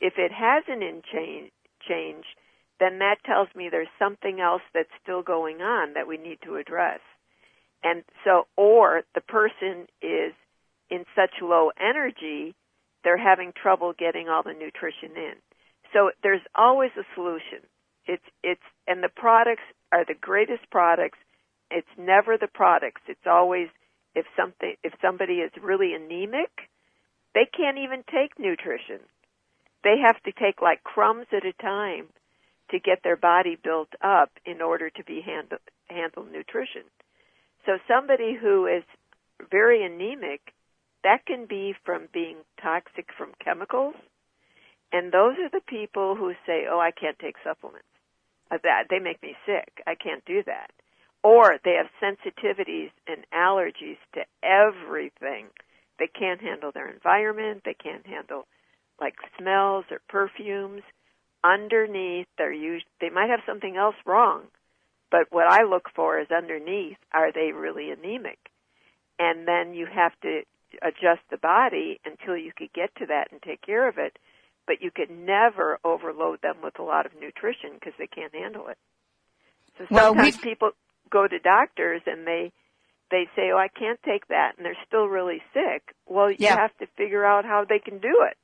If 0.00 0.14
it 0.16 0.32
hasn't 0.32 0.82
in 0.82 1.02
change, 1.12 1.50
change, 1.86 2.24
then 2.80 2.98
that 2.98 3.16
tells 3.24 3.48
me 3.54 3.68
there's 3.68 3.88
something 3.98 4.40
else 4.40 4.62
that's 4.74 4.90
still 5.02 5.22
going 5.22 5.60
on 5.60 5.94
that 5.94 6.08
we 6.08 6.16
need 6.16 6.38
to 6.44 6.56
address. 6.56 7.00
And 7.84 8.04
so, 8.24 8.46
or 8.56 9.02
the 9.14 9.20
person 9.20 9.86
is 10.00 10.32
in 10.90 11.04
such 11.16 11.40
low 11.40 11.70
energy 11.80 12.54
they're 13.04 13.18
having 13.18 13.52
trouble 13.52 13.92
getting 13.98 14.28
all 14.28 14.42
the 14.42 14.52
nutrition 14.52 15.16
in. 15.16 15.34
So 15.92 16.10
there's 16.22 16.40
always 16.54 16.90
a 16.96 17.04
solution. 17.14 17.66
It's 18.06 18.24
it's 18.42 18.62
and 18.86 19.02
the 19.02 19.08
products 19.08 19.62
are 19.92 20.04
the 20.04 20.14
greatest 20.14 20.70
products. 20.70 21.18
It's 21.70 21.86
never 21.98 22.36
the 22.38 22.48
products. 22.48 23.02
It's 23.06 23.26
always 23.26 23.68
if 24.14 24.26
something 24.36 24.74
if 24.82 24.92
somebody 25.00 25.34
is 25.34 25.50
really 25.62 25.94
anemic, 25.94 26.50
they 27.34 27.46
can't 27.46 27.78
even 27.78 28.04
take 28.12 28.38
nutrition. 28.38 29.00
They 29.84 29.96
have 30.04 30.22
to 30.22 30.32
take 30.32 30.62
like 30.62 30.84
crumbs 30.84 31.26
at 31.32 31.46
a 31.46 31.52
time 31.54 32.06
to 32.70 32.78
get 32.78 33.00
their 33.02 33.16
body 33.16 33.56
built 33.62 33.88
up 34.02 34.30
in 34.44 34.60
order 34.62 34.90
to 34.90 35.04
be 35.04 35.20
handle 35.20 35.58
handle 35.88 36.24
nutrition. 36.24 36.84
So 37.66 37.78
somebody 37.86 38.34
who 38.40 38.66
is 38.66 38.82
very 39.50 39.84
anemic 39.84 40.40
that 41.04 41.26
can 41.26 41.46
be 41.46 41.74
from 41.84 42.08
being 42.12 42.36
toxic 42.60 43.06
from 43.16 43.32
chemicals. 43.42 43.94
And 44.92 45.10
those 45.10 45.34
are 45.38 45.50
the 45.50 45.64
people 45.66 46.14
who 46.14 46.32
say, 46.46 46.66
oh, 46.70 46.78
I 46.78 46.90
can't 46.90 47.18
take 47.18 47.36
supplements. 47.42 47.88
Uh, 48.50 48.58
that 48.62 48.84
They 48.90 48.98
make 48.98 49.22
me 49.22 49.34
sick. 49.46 49.82
I 49.86 49.94
can't 49.94 50.24
do 50.24 50.42
that. 50.46 50.70
Or 51.22 51.58
they 51.64 51.76
have 51.76 51.86
sensitivities 52.02 52.90
and 53.06 53.24
allergies 53.32 53.98
to 54.14 54.22
everything. 54.42 55.46
They 55.98 56.08
can't 56.08 56.40
handle 56.40 56.72
their 56.72 56.90
environment. 56.90 57.62
They 57.64 57.74
can't 57.74 58.06
handle 58.06 58.46
like 59.00 59.14
smells 59.38 59.84
or 59.90 60.00
perfumes. 60.08 60.82
Underneath, 61.44 62.26
they're 62.38 62.52
used, 62.52 62.86
they 63.00 63.10
might 63.10 63.30
have 63.30 63.40
something 63.46 63.76
else 63.76 63.96
wrong. 64.06 64.42
But 65.10 65.26
what 65.30 65.46
I 65.46 65.64
look 65.64 65.88
for 65.94 66.18
is 66.18 66.28
underneath, 66.30 66.96
are 67.12 67.32
they 67.32 67.52
really 67.52 67.90
anemic? 67.90 68.38
And 69.18 69.46
then 69.46 69.74
you 69.74 69.86
have 69.86 70.12
to 70.22 70.42
adjust 70.80 71.20
the 71.30 71.36
body 71.36 72.00
until 72.04 72.36
you 72.36 72.52
could 72.56 72.72
get 72.72 72.94
to 72.96 73.06
that 73.06 73.28
and 73.30 73.42
take 73.42 73.60
care 73.60 73.88
of 73.88 73.98
it. 73.98 74.18
But 74.66 74.80
you 74.80 74.90
could 74.90 75.10
never 75.10 75.78
overload 75.84 76.40
them 76.40 76.56
with 76.62 76.78
a 76.78 76.82
lot 76.82 77.04
of 77.04 77.12
nutrition 77.20 77.70
because 77.74 77.92
they 77.98 78.06
can't 78.06 78.34
handle 78.34 78.68
it. 78.68 78.78
So 79.76 79.86
sometimes 79.92 80.36
well, 80.36 80.42
people 80.42 80.70
go 81.12 81.28
to 81.28 81.38
doctors 81.38 82.02
and 82.06 82.26
they 82.26 82.52
they 83.10 83.28
say, 83.36 83.50
"Oh, 83.52 83.58
I 83.58 83.68
can't 83.68 84.00
take 84.02 84.26
that," 84.28 84.52
and 84.56 84.64
they're 84.64 84.76
still 84.86 85.06
really 85.06 85.42
sick. 85.52 85.94
Well, 86.06 86.30
you 86.30 86.38
yeah. 86.40 86.56
have 86.56 86.76
to 86.78 86.86
figure 86.96 87.24
out 87.24 87.44
how 87.44 87.64
they 87.68 87.78
can 87.78 87.98
do 87.98 88.26
it. 88.28 88.36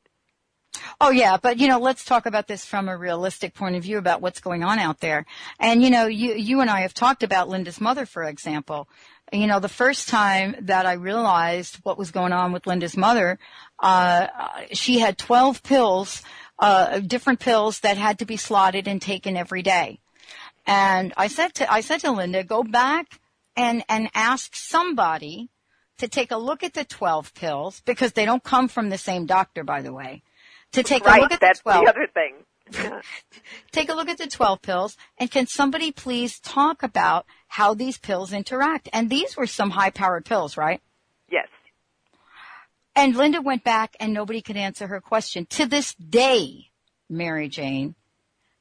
Oh 1.01 1.11
yeah, 1.11 1.37
but 1.41 1.59
you 1.59 1.69
know, 1.69 1.79
let's 1.79 2.05
talk 2.05 2.27
about 2.27 2.47
this 2.47 2.65
from 2.65 2.89
a 2.89 2.97
realistic 2.97 3.55
point 3.55 3.77
of 3.77 3.83
view 3.83 3.99
about 3.99 4.21
what's 4.21 4.41
going 4.41 4.63
on 4.63 4.79
out 4.79 5.01
there. 5.01 5.27
And 5.59 5.83
you 5.83 5.91
know, 5.91 6.07
you 6.07 6.35
you 6.35 6.61
and 6.61 6.69
I 6.69 6.81
have 6.81 6.95
talked 6.95 7.23
about 7.23 7.49
Linda's 7.49 7.81
mother, 7.81 8.05
for 8.05 8.23
example. 8.25 8.89
You 9.33 9.47
know, 9.47 9.61
the 9.61 9.69
first 9.69 10.09
time 10.09 10.57
that 10.61 10.87
I 10.87 10.95
realized 10.95 11.77
what 11.83 11.99
was 11.99 12.11
going 12.11 12.33
on 12.33 12.53
with 12.53 12.67
Linda's 12.67 12.97
mother, 12.97 13.39
uh, 13.79 14.29
she 14.73 15.01
had 15.01 15.19
12 15.19 15.63
pills, 15.63 16.23
uh, 16.59 17.01
different 17.01 17.39
pills 17.39 17.81
that 17.81 17.99
had 17.99 18.21
to 18.21 18.25
be 18.25 18.39
slotted 18.39 18.89
and 18.89 19.03
taken 19.03 19.37
every 19.37 19.63
day. 19.63 20.01
And 20.69 21.13
I 21.17 21.27
said 21.27 21.55
to 21.55 21.73
I 21.73 21.81
said 21.81 22.01
to 22.01 22.13
Linda, 22.13 22.45
go 22.45 22.63
back 22.63 23.21
and 23.57 23.85
and 23.89 24.09
ask 24.15 24.55
somebody 24.55 25.51
to 25.99 26.07
take 26.07 26.31
a 26.31 26.37
look 26.37 26.63
at 26.63 26.75
the 26.75 26.85
12 26.85 27.35
pills 27.35 27.83
because 27.85 28.13
they 28.13 28.25
don't 28.25 28.45
come 28.45 28.69
from 28.69 28.89
the 28.89 28.99
same 28.99 29.27
doctor, 29.27 29.65
by 29.65 29.83
the 29.83 29.93
way 29.93 30.23
to 30.73 30.83
take 30.83 31.05
right, 31.05 31.19
a 31.19 31.23
look 31.23 31.33
at 31.33 31.41
that's 31.41 31.61
the 31.61 31.71
12. 31.71 31.85
the 31.85 31.91
other 31.91 32.07
thing. 32.13 32.35
Yeah. 32.73 33.01
take 33.73 33.89
a 33.89 33.95
look 33.95 34.09
at 34.09 34.19
the 34.19 34.27
12 34.27 34.61
pills 34.63 34.97
and 35.17 35.31
can 35.31 35.47
somebody 35.47 35.91
please 35.91 36.39
talk 36.41 36.83
about 36.83 37.27
how 37.49 37.75
these 37.75 37.99
pills 37.99 38.33
interact? 38.33 38.89
And 38.93 39.09
these 39.09 39.37
were 39.37 39.47
some 39.47 39.71
high 39.71 39.91
powered 39.91 40.25
pills, 40.25 40.57
right? 40.57 40.81
Yes. 41.31 41.49
And 42.95 43.17
Linda 43.17 43.41
went 43.41 43.65
back 43.65 43.97
and 44.01 44.13
nobody 44.13 44.43
could 44.43 44.57
answer 44.57 44.87
her 44.89 45.01
question. 45.01 45.47
To 45.51 45.67
this 45.67 45.95
day, 45.95 46.71
Mary 47.09 47.49
Jane, 47.49 47.95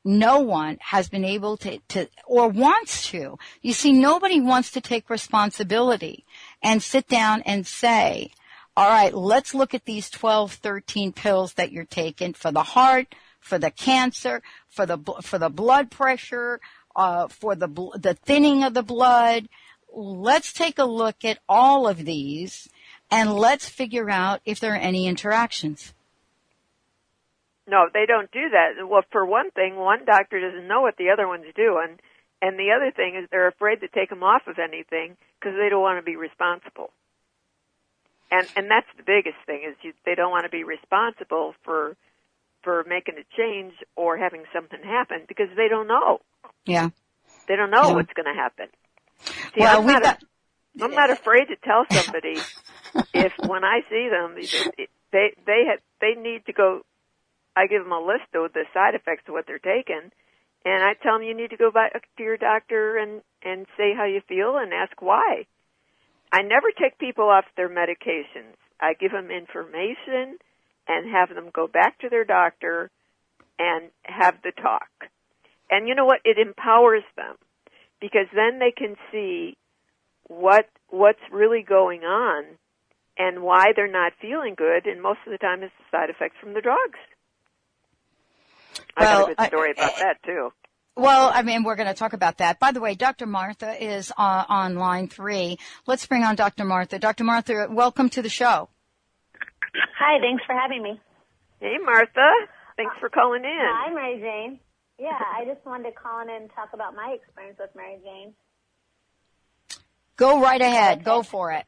no 0.08 0.40
one 0.40 0.78
has 0.80 1.10
been 1.10 1.26
able 1.26 1.58
to, 1.58 1.80
to, 1.90 2.08
or 2.26 2.48
wants 2.48 3.10
to. 3.10 3.38
You 3.62 3.74
see, 3.74 3.92
nobody 3.92 4.40
wants 4.40 4.72
to 4.72 4.82
take 4.82 5.10
responsibility 5.10 6.26
and 6.64 6.82
sit 6.82 7.10
down 7.10 7.42
and 7.42 7.68
say, 7.68 8.32
all 8.78 8.90
right, 8.90 9.14
let's 9.14 9.54
look 9.54 9.74
at 9.74 9.84
these 9.84 10.10
12, 10.10 10.54
13 10.54 11.12
pills 11.12 11.54
that 11.56 11.74
you're 11.74 11.84
taking 11.84 12.34
for 12.34 12.52
the 12.52 12.64
heart, 12.64 13.16
for 13.42 13.60
the 13.60 13.70
cancer, 13.70 14.42
for 14.70 14.86
the, 14.86 14.98
for 15.22 15.38
the 15.38 15.50
blood 15.50 15.92
pressure, 15.92 16.62
uh, 16.96 17.28
for 17.28 17.54
the, 17.54 17.68
the 17.68 18.14
thinning 18.14 18.64
of 18.64 18.74
the 18.74 18.84
blood. 18.84 19.50
Let's 19.94 20.54
take 20.54 20.80
a 20.80 20.86
look 20.86 21.26
at 21.26 21.40
all 21.50 21.86
of 21.86 22.06
these 22.06 22.70
and 23.12 23.34
let's 23.34 23.68
figure 23.68 24.10
out 24.10 24.40
if 24.46 24.62
there 24.62 24.74
are 24.74 24.78
any 24.78 25.06
interactions. 25.06 25.94
No, 27.68 27.90
they 27.94 28.06
don't 28.06 28.32
do 28.32 28.50
that. 28.50 28.88
Well, 28.88 29.04
for 29.12 29.26
one 29.26 29.52
thing, 29.52 29.76
one 29.76 30.06
doctor 30.06 30.40
doesn't 30.40 30.68
know 30.68 30.82
what 30.82 30.96
the 30.98 31.10
other 31.10 31.28
one's 31.28 31.54
doing, 31.54 32.00
and 32.42 32.58
the 32.58 32.72
other 32.72 32.92
thing 32.92 33.16
is 33.16 33.28
they're 33.30 33.48
afraid 33.48 33.82
to 33.82 33.88
take 33.90 34.10
them 34.10 34.24
off 34.24 34.48
of 34.48 34.58
anything 34.58 35.18
because 35.40 35.58
they 35.58 35.70
don't 35.70 35.82
want 35.82 36.00
to 36.00 36.04
be 36.04 36.16
responsible. 36.16 36.92
And 38.32 38.48
and 38.56 38.70
that's 38.70 38.88
the 38.98 39.04
biggest 39.04 39.38
thing 39.46 39.64
is 39.68 39.76
you, 39.82 39.94
they 40.06 40.16
don't 40.16 40.32
want 40.32 40.46
to 40.46 40.50
be 40.50 40.64
responsible 40.64 41.56
for 41.64 41.96
for 42.64 42.86
making 42.88 43.16
a 43.16 43.26
change 43.38 43.74
or 43.96 44.18
having 44.18 44.44
something 44.54 44.80
happen 44.84 45.22
because 45.28 45.48
they 45.56 45.68
don't 45.70 45.88
know. 45.88 46.20
Yeah. 46.66 46.90
They 47.48 47.56
don't 47.56 47.72
know 47.72 47.90
yeah. 47.90 47.94
what's 47.94 48.12
going 48.14 48.26
to 48.26 48.40
happen. 48.40 48.68
See, 49.54 49.62
well, 49.62 49.80
I'm, 49.80 49.88
not 49.88 50.04
got, 50.04 50.22
a, 50.22 50.84
I'm 50.84 50.92
not 50.92 51.10
afraid 51.10 51.46
to 51.48 51.56
tell 51.64 51.86
somebody 51.90 52.38
if 53.14 53.34
when 53.46 53.64
I 53.64 53.82
see 53.90 54.10
them 54.10 54.36
they 55.12 55.34
they 55.46 55.64
have, 55.70 55.80
they 56.02 56.20
need 56.20 56.46
to 56.48 56.54
go 56.54 56.82
I 57.58 57.66
give 57.66 57.82
them 57.82 57.92
a 57.92 58.00
list 58.00 58.30
of 58.36 58.54
the 58.54 58.66
side 58.72 58.94
effects 58.94 59.24
of 59.28 59.34
what 59.34 59.46
they're 59.48 59.58
taking, 59.58 60.12
and 60.64 60.84
I 60.84 60.94
tell 60.94 61.18
them 61.18 61.24
you 61.24 61.34
need 61.34 61.50
to 61.50 61.58
go 61.58 61.72
back 61.72 61.94
to 62.18 62.24
your 62.24 62.38
doctor 62.38 62.98
and 62.98 63.22
and 63.42 63.66
say 63.76 63.94
how 63.98 64.06
you 64.06 64.22
feel 64.28 64.58
and 64.58 64.72
ask 64.74 65.02
why. 65.02 65.48
I 66.32 66.44
never 66.44 66.68
take 66.70 67.00
people 67.00 67.30
off 67.30 67.46
their 67.56 67.70
medications. 67.70 68.54
I 68.80 68.94
give 68.94 69.12
them 69.12 69.32
information 69.32 70.38
and 70.88 71.12
have 71.12 71.34
them 71.34 71.50
go 71.52 71.68
back 71.68 71.98
to 72.00 72.10
their 72.10 72.26
doctor 72.26 72.92
and 73.58 73.90
have 74.04 74.36
the 74.44 74.52
talk. 74.52 75.10
And 75.72 75.88
you 75.88 75.96
know 75.96 76.06
what? 76.06 76.22
It 76.26 76.38
empowers 76.38 77.04
them 77.16 77.36
because 78.00 78.28
then 78.36 78.60
they 78.60 78.72
can 78.72 78.98
see 79.12 79.58
what 80.28 80.70
what's 80.90 81.26
really 81.32 81.64
going 81.64 82.02
on 82.02 82.44
and 83.18 83.42
why 83.42 83.74
they're 83.76 83.92
not 83.92 84.14
feeling 84.22 84.54
good 84.56 84.86
and 84.86 85.02
most 85.02 85.20
of 85.26 85.32
the 85.32 85.40
time 85.40 85.64
it's 85.64 85.74
the 85.80 85.98
side 85.98 86.10
effects 86.12 86.36
from 86.40 86.54
the 86.54 86.62
drugs. 86.62 87.00
Well, 89.00 89.24
I 89.26 89.28
got 89.28 89.30
a 89.30 89.36
good 89.36 89.48
story 89.48 89.70
I, 89.70 89.72
about 89.72 89.98
that 89.98 90.24
too. 90.24 90.52
Well, 90.96 91.32
I 91.32 91.44
mean, 91.44 91.64
we're 91.64 91.76
going 91.76 91.88
to 91.88 91.94
talk 91.94 92.14
about 92.14 92.40
that. 92.40 92.60
By 92.60 92.72
the 92.72 92.80
way, 92.80 92.96
Dr. 92.96 93.28
Martha 93.28 93.72
is 93.84 94.12
uh, 94.18 94.46
on 94.50 94.76
line 94.76 95.08
three. 95.08 95.60
Let's 95.86 96.08
bring 96.08 96.24
on 96.24 96.36
Dr. 96.36 96.66
Martha. 96.66 96.98
Dr. 96.98 97.24
Martha, 97.24 97.68
welcome 97.70 98.10
to 98.10 98.24
the 98.24 98.30
show. 98.30 98.70
Hi, 100.00 100.20
thanks 100.20 100.44
for 100.46 100.56
having 100.56 100.82
me. 100.82 101.00
Hey, 101.60 101.76
Martha. 101.84 102.30
Thanks 102.78 102.96
for 103.00 103.10
calling 103.10 103.44
in. 103.44 103.60
Hi, 103.62 103.94
Mary 103.94 104.20
Jane. 104.20 104.60
Yeah, 105.00 105.10
I 105.12 105.46
just 105.46 105.64
wanted 105.66 105.92
to 105.92 105.96
call 105.96 106.22
in 106.22 106.30
and 106.30 106.50
talk 106.56 106.70
about 106.74 106.96
my 106.96 107.16
experience 107.16 107.58
with 107.60 107.70
Mary 107.76 108.00
Jane. 108.04 108.34
Go 110.16 110.42
right 110.42 110.62
ahead. 110.62 110.98
Okay. 110.98 111.06
Go 111.06 111.22
for 111.22 111.52
it. 111.52 111.66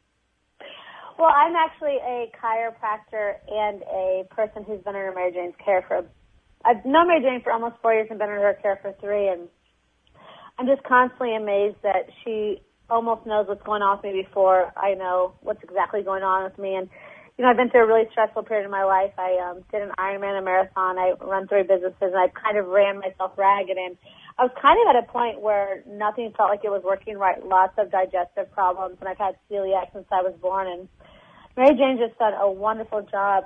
Well, 1.20 1.30
I'm 1.30 1.56
actually 1.56 1.98
a 1.98 2.32
chiropractor 2.42 3.34
and 3.48 3.84
a 3.84 4.24
person 4.32 4.64
who's 4.64 4.82
been 4.82 4.96
under 4.96 5.12
Mary 5.14 5.32
Jane's 5.34 5.54
care 5.64 5.84
for 5.88 6.06
I've 6.66 6.84
known 6.86 7.08
Mary 7.08 7.22
Jane 7.22 7.42
for 7.42 7.54
almost 7.54 7.76
four 7.82 7.94
years 7.94 8.08
and 8.10 8.20
been 8.20 8.30
under 8.30 8.42
her 8.42 8.58
care 8.62 8.80
for 8.82 8.94
three, 9.00 9.28
and 9.30 9.48
I'm 10.58 10.68
just 10.68 10.84
constantly 10.84 11.36
amazed 11.36 11.78
that 11.84 12.10
she 12.24 12.62
almost 12.90 13.26
knows 13.26 13.48
what's 13.48 13.64
going 13.64 13.82
on 13.82 13.98
with 13.98 14.04
me 14.04 14.24
before 14.24 14.74
I 14.76 14.94
know 14.96 15.36
what's 15.42 15.64
exactly 15.64 16.02
going 16.02 16.24
on 16.24 16.44
with 16.44 16.58
me. 16.58 16.76
And 16.76 16.90
you 17.38 17.46
know, 17.46 17.52
I've 17.52 17.58
been 17.58 17.70
through 17.70 17.84
a 17.84 17.88
really 17.88 18.04
stressful 18.12 18.44
period 18.44 18.66
in 18.66 18.72
my 18.72 18.84
life. 18.84 19.14
I 19.18 19.40
um, 19.40 19.64
did 19.72 19.82
an 19.82 19.92
Ironman, 19.98 20.38
a 20.38 20.42
marathon. 20.44 21.00
I 21.00 21.14
run 21.22 21.48
three 21.48 21.64
businesses, 21.64 22.12
and 22.12 22.18
I 22.18 22.28
kind 22.28 22.58
of 22.58 22.68
ran 22.68 23.00
myself 23.00 23.32
ragged. 23.38 23.78
And 23.78 23.96
I 24.38 24.44
was 24.44 24.52
kind 24.62 24.76
of 24.76 24.94
at 24.94 25.08
a 25.08 25.08
point 25.10 25.40
where 25.40 25.82
nothing 25.88 26.34
felt 26.36 26.50
like 26.50 26.66
it 26.66 26.70
was 26.70 26.84
working 26.84 27.18
right. 27.18 27.40
Lots 27.42 27.72
of 27.78 27.92
digestive 27.92 28.52
problems, 28.52 28.98
and 29.00 29.08
I've 29.08 29.18
had 29.18 29.36
celiac 29.50 29.94
since 29.94 30.04
I 30.12 30.22
was 30.22 30.34
born. 30.42 30.68
And 30.68 30.90
Mary 31.56 31.78
Jane 31.80 31.98
just 31.98 32.20
done 32.20 32.34
a 32.34 32.52
wonderful 32.52 33.04
job 33.04 33.46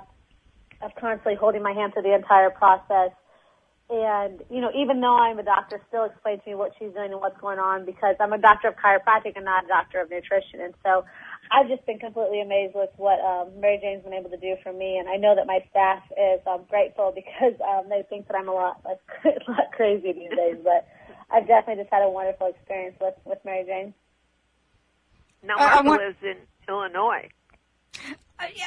of 0.84 0.92
constantly 1.00 1.34
holding 1.34 1.62
my 1.62 1.72
hand 1.72 1.92
through 1.92 2.02
the 2.02 2.14
entire 2.14 2.50
process. 2.50 3.10
And, 3.90 4.40
you 4.48 4.60
know, 4.60 4.70
even 4.74 5.00
though 5.00 5.16
I'm 5.16 5.38
a 5.38 5.42
doctor, 5.42 5.80
still 5.88 6.04
explain 6.04 6.40
to 6.40 6.48
me 6.48 6.54
what 6.54 6.72
she's 6.78 6.92
doing 6.92 7.12
and 7.12 7.20
what's 7.20 7.38
going 7.40 7.58
on 7.58 7.84
because 7.84 8.16
I'm 8.18 8.32
a 8.32 8.38
doctor 8.38 8.68
of 8.68 8.76
chiropractic 8.76 9.36
and 9.36 9.44
not 9.44 9.64
a 9.64 9.68
doctor 9.68 10.00
of 10.00 10.08
nutrition. 10.08 10.60
And 10.60 10.72
so 10.82 11.04
I've 11.52 11.68
just 11.68 11.84
been 11.84 11.98
completely 11.98 12.40
amazed 12.40 12.74
with 12.74 12.88
what 12.96 13.20
um, 13.20 13.60
Mary 13.60 13.78
Jane's 13.80 14.02
been 14.02 14.14
able 14.14 14.30
to 14.30 14.40
do 14.40 14.56
for 14.62 14.72
me. 14.72 14.96
And 14.96 15.08
I 15.08 15.16
know 15.16 15.34
that 15.36 15.46
my 15.46 15.60
staff 15.68 16.02
is 16.16 16.40
um, 16.46 16.64
grateful 16.68 17.12
because 17.14 17.60
um, 17.60 17.90
they 17.90 18.02
think 18.08 18.26
that 18.28 18.36
I'm 18.36 18.48
a 18.48 18.54
lot, 18.54 18.80
like, 18.84 19.00
a 19.24 19.50
lot 19.50 19.68
crazy 19.76 20.12
these 20.12 20.32
days. 20.32 20.56
But 20.64 20.88
I've 21.30 21.46
definitely 21.46 21.84
just 21.84 21.92
had 21.92 22.02
a 22.02 22.08
wonderful 22.08 22.48
experience 22.48 22.96
with, 23.00 23.14
with 23.26 23.38
Mary 23.44 23.64
Jane. 23.66 23.92
Now, 25.42 25.56
Martha 25.56 25.84
want- 25.84 26.00
lives 26.00 26.22
in 26.22 26.36
Illinois. 26.68 27.28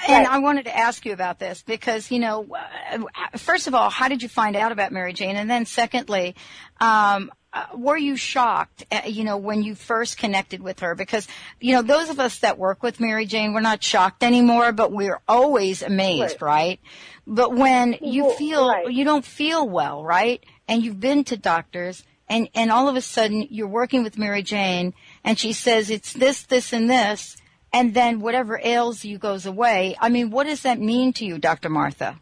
And 0.07 0.25
I 0.27 0.39
wanted 0.39 0.65
to 0.65 0.75
ask 0.75 1.05
you 1.05 1.13
about 1.13 1.39
this 1.39 1.61
because, 1.61 2.09
you 2.09 2.19
know, 2.19 2.47
uh, 2.91 3.37
first 3.37 3.67
of 3.67 3.75
all, 3.75 3.89
how 3.89 4.07
did 4.07 4.23
you 4.23 4.29
find 4.29 4.55
out 4.55 4.71
about 4.71 4.91
Mary 4.91 5.13
Jane? 5.13 5.35
And 5.35 5.49
then 5.49 5.65
secondly, 5.65 6.35
um, 6.79 7.31
uh, 7.53 7.65
were 7.73 7.97
you 7.97 8.15
shocked, 8.15 8.85
uh, 8.91 9.01
you 9.05 9.23
know, 9.23 9.37
when 9.37 9.63
you 9.63 9.75
first 9.75 10.17
connected 10.17 10.61
with 10.61 10.79
her? 10.79 10.95
Because, 10.95 11.27
you 11.59 11.73
know, 11.73 11.81
those 11.81 12.09
of 12.09 12.19
us 12.19 12.39
that 12.39 12.57
work 12.57 12.83
with 12.83 12.99
Mary 12.99 13.25
Jane, 13.25 13.53
we're 13.53 13.61
not 13.61 13.83
shocked 13.83 14.23
anymore, 14.23 14.71
but 14.71 14.91
we're 14.91 15.19
always 15.27 15.81
amazed, 15.81 16.41
right? 16.41 16.41
right? 16.41 16.79
But 17.25 17.55
when 17.55 17.97
you 18.01 18.31
feel, 18.33 18.69
right. 18.69 18.91
you 18.91 19.03
don't 19.03 19.25
feel 19.25 19.67
well, 19.67 20.03
right? 20.03 20.43
And 20.67 20.83
you've 20.83 20.99
been 20.99 21.23
to 21.25 21.37
doctors 21.37 22.03
and, 22.29 22.49
and 22.53 22.71
all 22.71 22.89
of 22.89 22.95
a 22.95 23.01
sudden 23.01 23.47
you're 23.49 23.67
working 23.67 24.03
with 24.03 24.17
Mary 24.17 24.43
Jane 24.43 24.93
and 25.23 25.37
she 25.39 25.53
says 25.53 25.89
it's 25.89 26.13
this, 26.13 26.43
this, 26.43 26.73
and 26.73 26.89
this 26.89 27.37
and 27.73 27.93
then 27.93 28.19
whatever 28.19 28.59
ails 28.63 29.03
you 29.03 29.17
goes 29.17 29.45
away. 29.45 29.95
I 29.99 30.09
mean, 30.09 30.31
what 30.31 30.45
does 30.45 30.61
that 30.61 30.79
mean 30.79 31.13
to 31.13 31.25
you, 31.25 31.37
Dr. 31.37 31.69
Martha? 31.69 32.19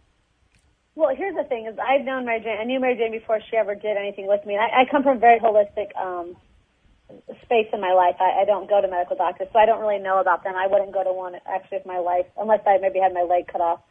Well, 0.95 1.13
here's 1.15 1.35
the 1.35 1.43
thing: 1.43 1.67
is 1.67 1.77
I've 1.77 2.05
known 2.05 2.25
Mary 2.25 2.39
Jane. 2.39 2.57
I 2.59 2.63
knew 2.63 2.79
Mary 2.79 2.95
Jane 2.95 3.11
before 3.11 3.39
she 3.49 3.57
ever 3.57 3.75
did 3.75 3.97
anything 3.97 4.27
with 4.27 4.45
me. 4.45 4.57
I, 4.57 4.81
I 4.81 4.85
come 4.89 5.03
from 5.03 5.17
a 5.17 5.19
very 5.19 5.39
holistic 5.39 5.95
um, 5.99 6.37
space 7.43 7.67
in 7.73 7.81
my 7.81 7.91
life. 7.91 8.15
I, 8.19 8.41
I 8.41 8.45
don't 8.45 8.69
go 8.69 8.81
to 8.81 8.87
medical 8.87 9.17
doctors, 9.17 9.49
so 9.51 9.59
I 9.59 9.65
don't 9.65 9.81
really 9.81 10.01
know 10.01 10.19
about 10.19 10.43
them. 10.43 10.55
I 10.55 10.67
wouldn't 10.67 10.93
go 10.93 11.03
to 11.03 11.11
one 11.11 11.35
actually 11.45 11.79
with 11.79 11.85
my 11.85 11.99
life 11.99 12.25
unless 12.37 12.61
I 12.65 12.77
maybe 12.77 12.99
had 12.99 13.13
my 13.13 13.23
leg 13.23 13.47
cut 13.47 13.61
off. 13.61 13.81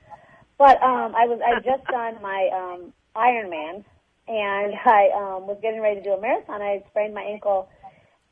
But 0.57 0.83
um, 0.83 1.15
I 1.15 1.27
was 1.27 1.41
I 1.45 1.61
just 1.61 1.85
done 1.89 2.23
my 2.23 2.49
um, 2.55 2.93
Ironman, 3.15 3.85
and 4.29 4.75
I 4.87 5.11
um, 5.15 5.47
was 5.47 5.59
getting 5.61 5.81
ready 5.81 6.01
to 6.01 6.03
do 6.03 6.13
a 6.13 6.21
marathon. 6.21 6.63
I 6.63 6.83
sprained 6.91 7.15
my 7.15 7.23
ankle 7.23 7.69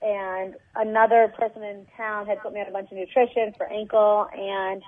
and 0.03 0.55
another 0.75 1.33
person 1.39 1.63
in 1.63 1.87
town 1.97 2.27
had 2.27 2.41
put 2.43 2.53
me 2.53 2.61
on 2.61 2.69
a 2.69 2.73
bunch 2.73 2.91
of 2.91 2.99
nutrition 2.99 3.55
for 3.57 3.71
ankle 3.71 4.29
and 4.33 4.83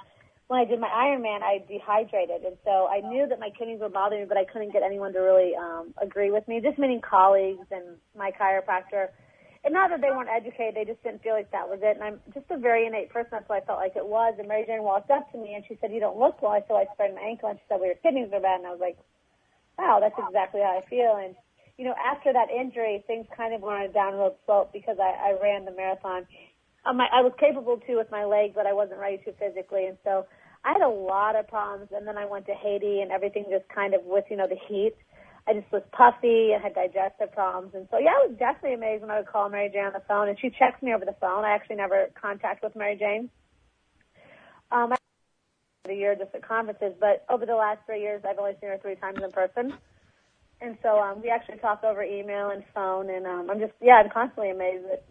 when 0.46 0.61
I 0.61 0.64
did 0.66 0.79
my 0.79 0.88
Ironman, 0.88 1.42
I 1.42 1.64
dehydrated, 1.66 2.44
and 2.44 2.57
so 2.64 2.87
I 2.87 3.00
knew 3.00 3.27
that 3.29 3.40
my 3.40 3.48
kidneys 3.57 3.81
were 3.81 3.88
bothering 3.88 4.22
me, 4.22 4.27
but 4.29 4.37
I 4.37 4.44
couldn't 4.44 4.72
get 4.72 4.83
anyone 4.83 5.12
to 5.14 5.20
really 5.20 5.57
um, 5.57 5.94
agree 6.00 6.31
with 6.31 6.46
me. 6.46 6.61
Just 6.61 6.79
meaning 6.79 7.00
colleagues 7.00 7.66
and 7.70 7.96
my 8.16 8.31
chiropractor, 8.31 9.09
and 9.64 9.72
not 9.72 9.88
that 9.88 10.03
they 10.03 10.11
weren't 10.11 10.29
educated, 10.29 10.74
they 10.77 10.85
just 10.85 11.03
didn't 11.03 11.22
feel 11.22 11.33
like 11.33 11.50
that 11.53 11.66
was 11.66 11.81
it. 11.81 11.96
And 11.96 12.05
I'm 12.05 12.20
just 12.35 12.44
a 12.50 12.59
very 12.59 12.87
innate 12.87 13.09
person, 13.09 13.31
that's 13.33 13.48
what 13.48 13.62
I 13.62 13.64
felt 13.64 13.81
like 13.81 13.96
it 13.96 14.05
was. 14.05 14.35
And 14.38 14.46
Mary 14.46 14.64
Jane 14.66 14.83
walked 14.83 15.11
up 15.11 15.31
to 15.33 15.38
me 15.38 15.55
and 15.55 15.64
she 15.66 15.79
said, 15.81 15.92
"You 15.92 16.00
don't 16.00 16.18
look 16.18 16.42
well." 16.42 16.53
Said, 16.68 16.77
"I 16.77 16.92
sprained 16.92 17.14
my 17.14 17.22
ankle," 17.22 17.48
and 17.48 17.59
she 17.59 17.64
said, 17.68 17.81
"Well, 17.81 17.88
your 17.88 18.00
kidneys 18.05 18.33
are 18.33 18.40
bad." 18.40 18.61
And 18.61 18.66
I 18.66 18.70
was 18.70 18.81
like, 18.81 18.98
"Wow, 19.79 20.00
that's 20.00 20.18
exactly 20.18 20.61
how 20.61 20.77
I 20.77 20.85
feel." 20.90 21.16
And 21.16 21.35
you 21.77 21.85
know, 21.85 21.95
after 21.99 22.33
that 22.33 22.51
injury, 22.51 23.03
things 23.07 23.27
kind 23.37 23.55
of 23.55 23.61
went 23.61 23.77
on 23.77 23.83
a 23.83 23.93
downward 23.93 24.35
slope 24.47 24.73
because 24.73 24.97
I, 25.01 25.31
I 25.31 25.43
ran 25.43 25.65
the 25.65 25.73
marathon. 25.73 26.27
Um, 26.87 27.01
I, 27.01 27.07
I 27.13 27.21
was 27.23 27.33
capable 27.41 27.79
too 27.87 27.97
with 27.97 28.11
my 28.11 28.25
legs, 28.25 28.53
but 28.55 28.67
I 28.67 28.73
wasn't 28.73 29.01
ready 29.01 29.19
to 29.25 29.33
physically, 29.33 29.87
and 29.87 29.99
so 30.05 30.27
I 30.65 30.73
had 30.73 30.83
a 30.83 30.89
lot 30.89 31.37
of 31.37 31.49
problems. 31.49 31.89
And 31.95 32.07
then 32.07 32.17
I 32.17 32.27
went 32.27 32.47
to 32.47 32.55
Haiti, 32.55 33.01
and 33.01 33.11
everything 33.11 33.47
just 33.51 33.69
kind 33.69 33.95
of 33.95 34.03
with 34.05 34.25
you 34.31 34.37
know 34.37 34.47
the 34.47 34.61
heat. 34.69 34.95
I 35.47 35.53
just 35.53 35.71
was 35.73 35.83
puffy 35.93 36.53
and 36.53 36.63
had 36.63 36.75
digestive 36.75 37.33
problems, 37.33 37.75
and 37.75 37.89
so 37.91 37.99
yeah, 37.99 38.11
I 38.11 38.27
was 38.29 38.37
definitely 38.39 38.75
amazed 38.75 39.03
when 39.03 39.11
I 39.11 39.19
would 39.19 39.27
call 39.27 39.49
Mary 39.51 39.69
Jane 39.73 39.87
on 39.87 39.93
the 39.93 40.03
phone, 40.07 40.29
and 40.29 40.39
she 40.39 40.51
checks 40.51 40.81
me 40.81 40.95
over 40.95 41.05
the 41.05 41.17
phone. 41.21 41.45
I 41.45 41.51
actually 41.51 41.77
never 41.77 42.09
contact 42.21 42.63
with 42.63 42.77
Mary 42.77 42.97
Jane. 42.97 43.31
Um, 44.71 44.93
I 44.93 44.97
a 45.87 45.93
year 45.93 46.15
just 46.15 46.35
at 46.35 46.47
conferences, 46.47 46.95
but 46.99 47.27
over 47.29 47.45
the 47.45 47.55
last 47.55 47.79
three 47.85 48.01
years, 48.01 48.23
I've 48.27 48.39
only 48.39 48.57
seen 48.59 48.71
her 48.71 48.79
three 48.79 48.95
times 48.95 49.19
in 49.23 49.31
person. 49.31 49.75
And 50.64 50.79
so 50.83 50.98
um, 50.98 51.20
we 51.20 51.29
actually 51.29 51.59
talk 51.59 51.85
over 51.85 52.03
email 52.03 52.48
and 52.48 52.64
phone, 52.74 53.11
and 53.11 53.27
um, 53.27 53.50
I'm 53.50 53.61
just 53.61 53.74
yeah, 53.83 54.00
I'm 54.03 54.09
constantly 54.09 54.50
amazed 54.50 54.87
at, 54.90 55.05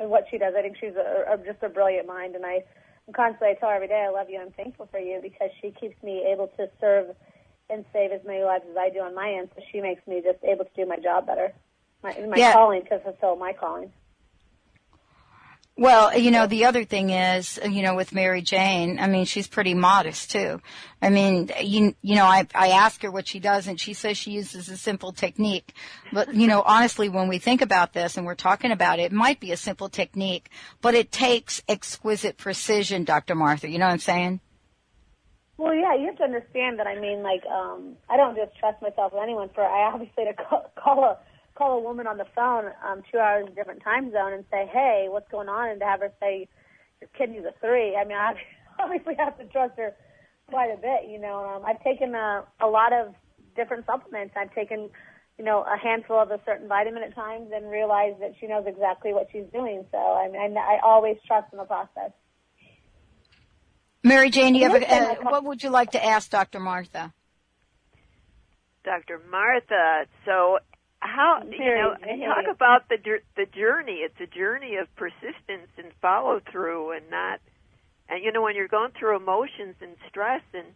at 0.00 0.08
what 0.08 0.24
she 0.30 0.38
does. 0.38 0.54
I 0.56 0.62
think 0.62 0.78
she's 0.80 0.96
a, 0.96 1.34
a, 1.34 1.36
just 1.36 1.62
a 1.62 1.68
brilliant 1.68 2.06
mind, 2.06 2.34
and 2.34 2.46
I 2.46 2.64
I'm 3.06 3.12
constantly 3.12 3.48
I 3.48 3.54
tell 3.60 3.68
her 3.68 3.74
every 3.74 3.88
day 3.88 4.06
I 4.08 4.10
love 4.10 4.30
you. 4.30 4.40
I'm 4.40 4.52
thankful 4.52 4.88
for 4.90 4.98
you 4.98 5.20
because 5.22 5.50
she 5.60 5.72
keeps 5.72 6.02
me 6.02 6.26
able 6.32 6.46
to 6.56 6.70
serve 6.80 7.14
and 7.68 7.84
save 7.92 8.12
as 8.12 8.22
many 8.24 8.44
lives 8.44 8.64
as 8.70 8.76
I 8.78 8.88
do 8.88 9.00
on 9.00 9.14
my 9.14 9.30
end. 9.30 9.50
So 9.54 9.62
she 9.70 9.82
makes 9.82 10.06
me 10.06 10.22
just 10.24 10.42
able 10.42 10.64
to 10.64 10.70
do 10.74 10.86
my 10.86 10.96
job 10.96 11.26
better, 11.26 11.52
my, 12.02 12.16
my 12.26 12.36
yeah. 12.36 12.52
calling 12.54 12.82
to 12.88 12.98
fulfill 13.00 13.36
my 13.36 13.52
calling. 13.52 13.92
Well, 15.78 16.16
you 16.16 16.30
know, 16.30 16.46
the 16.46 16.64
other 16.64 16.84
thing 16.84 17.10
is, 17.10 17.60
you 17.62 17.82
know, 17.82 17.94
with 17.94 18.14
Mary 18.14 18.40
Jane, 18.40 18.98
I 18.98 19.08
mean, 19.08 19.26
she's 19.26 19.46
pretty 19.46 19.74
modest 19.74 20.30
too. 20.30 20.62
I 21.02 21.10
mean, 21.10 21.50
you, 21.62 21.94
you 22.00 22.14
know, 22.14 22.24
I, 22.24 22.46
I 22.54 22.68
ask 22.68 23.02
her 23.02 23.10
what 23.10 23.28
she 23.28 23.40
does 23.40 23.66
and 23.66 23.78
she 23.78 23.92
says 23.92 24.16
she 24.16 24.30
uses 24.30 24.70
a 24.70 24.78
simple 24.78 25.12
technique. 25.12 25.74
But, 26.14 26.34
you 26.34 26.46
know, 26.46 26.62
honestly, 26.62 27.10
when 27.10 27.28
we 27.28 27.36
think 27.36 27.60
about 27.60 27.92
this 27.92 28.16
and 28.16 28.24
we're 28.24 28.34
talking 28.34 28.70
about 28.70 29.00
it, 29.00 29.02
it 29.02 29.12
might 29.12 29.38
be 29.38 29.52
a 29.52 29.56
simple 29.58 29.90
technique, 29.90 30.48
but 30.80 30.94
it 30.94 31.12
takes 31.12 31.62
exquisite 31.68 32.38
precision, 32.38 33.04
Dr. 33.04 33.34
Martha. 33.34 33.68
You 33.68 33.78
know 33.78 33.84
what 33.84 33.92
I'm 33.92 33.98
saying? 33.98 34.40
Well, 35.58 35.74
yeah, 35.74 35.94
you 35.94 36.06
have 36.06 36.16
to 36.16 36.24
understand 36.24 36.78
that. 36.78 36.86
I 36.86 36.98
mean, 36.98 37.22
like, 37.22 37.44
um, 37.46 37.96
I 38.08 38.16
don't 38.16 38.34
just 38.34 38.56
trust 38.58 38.80
myself 38.80 39.12
with 39.12 39.22
anyone. 39.22 39.50
For 39.54 39.62
I 39.62 39.92
obviously 39.92 40.24
to 40.24 40.32
call, 40.32 40.70
call 40.74 41.04
a 41.04 41.18
call 41.56 41.78
a 41.78 41.80
woman 41.80 42.06
on 42.06 42.18
the 42.18 42.26
phone, 42.34 42.70
um, 42.86 43.02
two 43.10 43.18
hours 43.18 43.48
different 43.54 43.82
time 43.82 44.12
zone, 44.12 44.32
and 44.32 44.44
say, 44.50 44.66
"Hey, 44.72 45.06
what's 45.08 45.28
going 45.30 45.48
on?" 45.48 45.70
and 45.70 45.80
to 45.80 45.86
have 45.86 46.00
her 46.00 46.12
say, 46.20 46.48
"Your 47.00 47.10
kidney's 47.16 47.44
a 47.44 47.52
three. 47.60 47.96
I 47.96 48.04
mean, 48.04 48.16
I 48.18 48.34
obviously 48.78 49.14
have 49.18 49.38
to 49.38 49.44
trust 49.46 49.74
her 49.78 49.94
quite 50.48 50.70
a 50.70 50.76
bit. 50.76 51.08
You 51.08 51.18
know, 51.18 51.44
um, 51.44 51.64
I've 51.64 51.82
taken 51.82 52.14
a, 52.14 52.44
a 52.60 52.66
lot 52.66 52.92
of 52.92 53.14
different 53.56 53.86
supplements. 53.86 54.34
I've 54.36 54.54
taken, 54.54 54.90
you 55.38 55.44
know, 55.44 55.62
a 55.62 55.78
handful 55.78 56.20
of 56.20 56.30
a 56.30 56.40
certain 56.44 56.68
vitamin 56.68 57.02
at 57.02 57.14
times, 57.14 57.50
and 57.54 57.70
realized 57.70 58.20
that 58.20 58.34
she 58.38 58.46
knows 58.46 58.64
exactly 58.66 59.12
what 59.12 59.28
she's 59.32 59.46
doing. 59.52 59.84
So 59.90 59.98
I 59.98 60.28
mean, 60.28 60.56
I, 60.56 60.76
I 60.76 60.80
always 60.84 61.16
trust 61.26 61.52
in 61.52 61.58
the 61.58 61.64
process. 61.64 62.12
Mary 64.02 64.30
Jane, 64.30 64.52
do 64.52 64.60
you 64.60 64.70
have 64.70 64.80
a, 64.80 64.94
uh, 64.94 65.14
what 65.22 65.42
would 65.42 65.64
you 65.64 65.70
like 65.70 65.90
to 65.92 66.04
ask 66.04 66.30
Dr. 66.30 66.60
Martha? 66.60 67.12
Dr. 68.84 69.20
Martha, 69.28 70.06
so 70.24 70.58
how 71.06 71.42
you 71.50 71.58
know 71.58 71.94
talk 72.26 72.44
about 72.54 72.88
the 72.88 72.98
the 73.36 73.46
journey 73.46 74.00
it's 74.04 74.20
a 74.20 74.26
journey 74.26 74.76
of 74.76 74.94
persistence 74.96 75.70
and 75.78 75.92
follow 76.02 76.40
through 76.50 76.92
and 76.92 77.08
not 77.10 77.40
and 78.08 78.22
you 78.24 78.32
know 78.32 78.42
when 78.42 78.54
you're 78.54 78.68
going 78.68 78.90
through 78.98 79.16
emotions 79.16 79.74
and 79.80 79.96
stress 80.08 80.42
and 80.52 80.66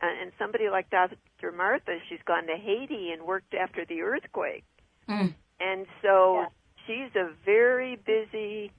and 0.00 0.32
somebody 0.36 0.68
like 0.68 0.90
Dr. 0.90 1.52
Martha 1.56 1.98
she's 2.08 2.18
gone 2.24 2.46
to 2.46 2.56
Haiti 2.56 3.10
and 3.12 3.22
worked 3.22 3.54
after 3.54 3.84
the 3.84 4.02
earthquake 4.02 4.64
mm. 5.08 5.34
and 5.60 5.86
so 6.00 6.40
yeah. 6.40 6.46
she's 6.86 7.16
a 7.16 7.30
very 7.44 7.96
busy 7.96 8.72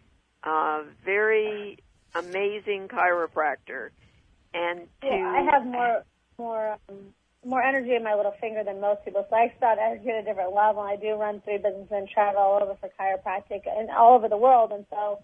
uh 0.44 0.84
very 1.04 1.78
amazing 2.16 2.88
chiropractor 2.88 3.90
and 4.54 4.82
to 5.02 5.08
yeah, 5.08 5.36
I 5.38 5.52
have 5.52 5.66
more 5.66 6.04
more 6.38 6.78
um, 6.90 7.14
more 7.46 7.62
energy 7.62 7.96
in 7.96 8.04
my 8.04 8.16
little 8.16 8.34
finger 8.40 8.64
than 8.64 8.80
most 8.80 9.04
people. 9.06 9.26
So 9.30 9.36
I 9.36 9.54
start 9.58 9.78
energy 9.82 10.10
at 10.10 10.24
a 10.24 10.24
different 10.24 10.54
level. 10.54 10.82
I 10.82 10.96
do 10.96 11.16
run 11.16 11.42
three 11.44 11.58
businesses 11.58 11.92
and 11.92 12.08
travel 12.10 12.42
all 12.42 12.62
over 12.62 12.76
for 12.80 12.90
chiropractic 13.00 13.64
and 13.68 13.90
all 13.90 14.16
over 14.16 14.30
the 14.30 14.38
world. 14.38 14.72
And 14.72 14.86
so 14.90 15.20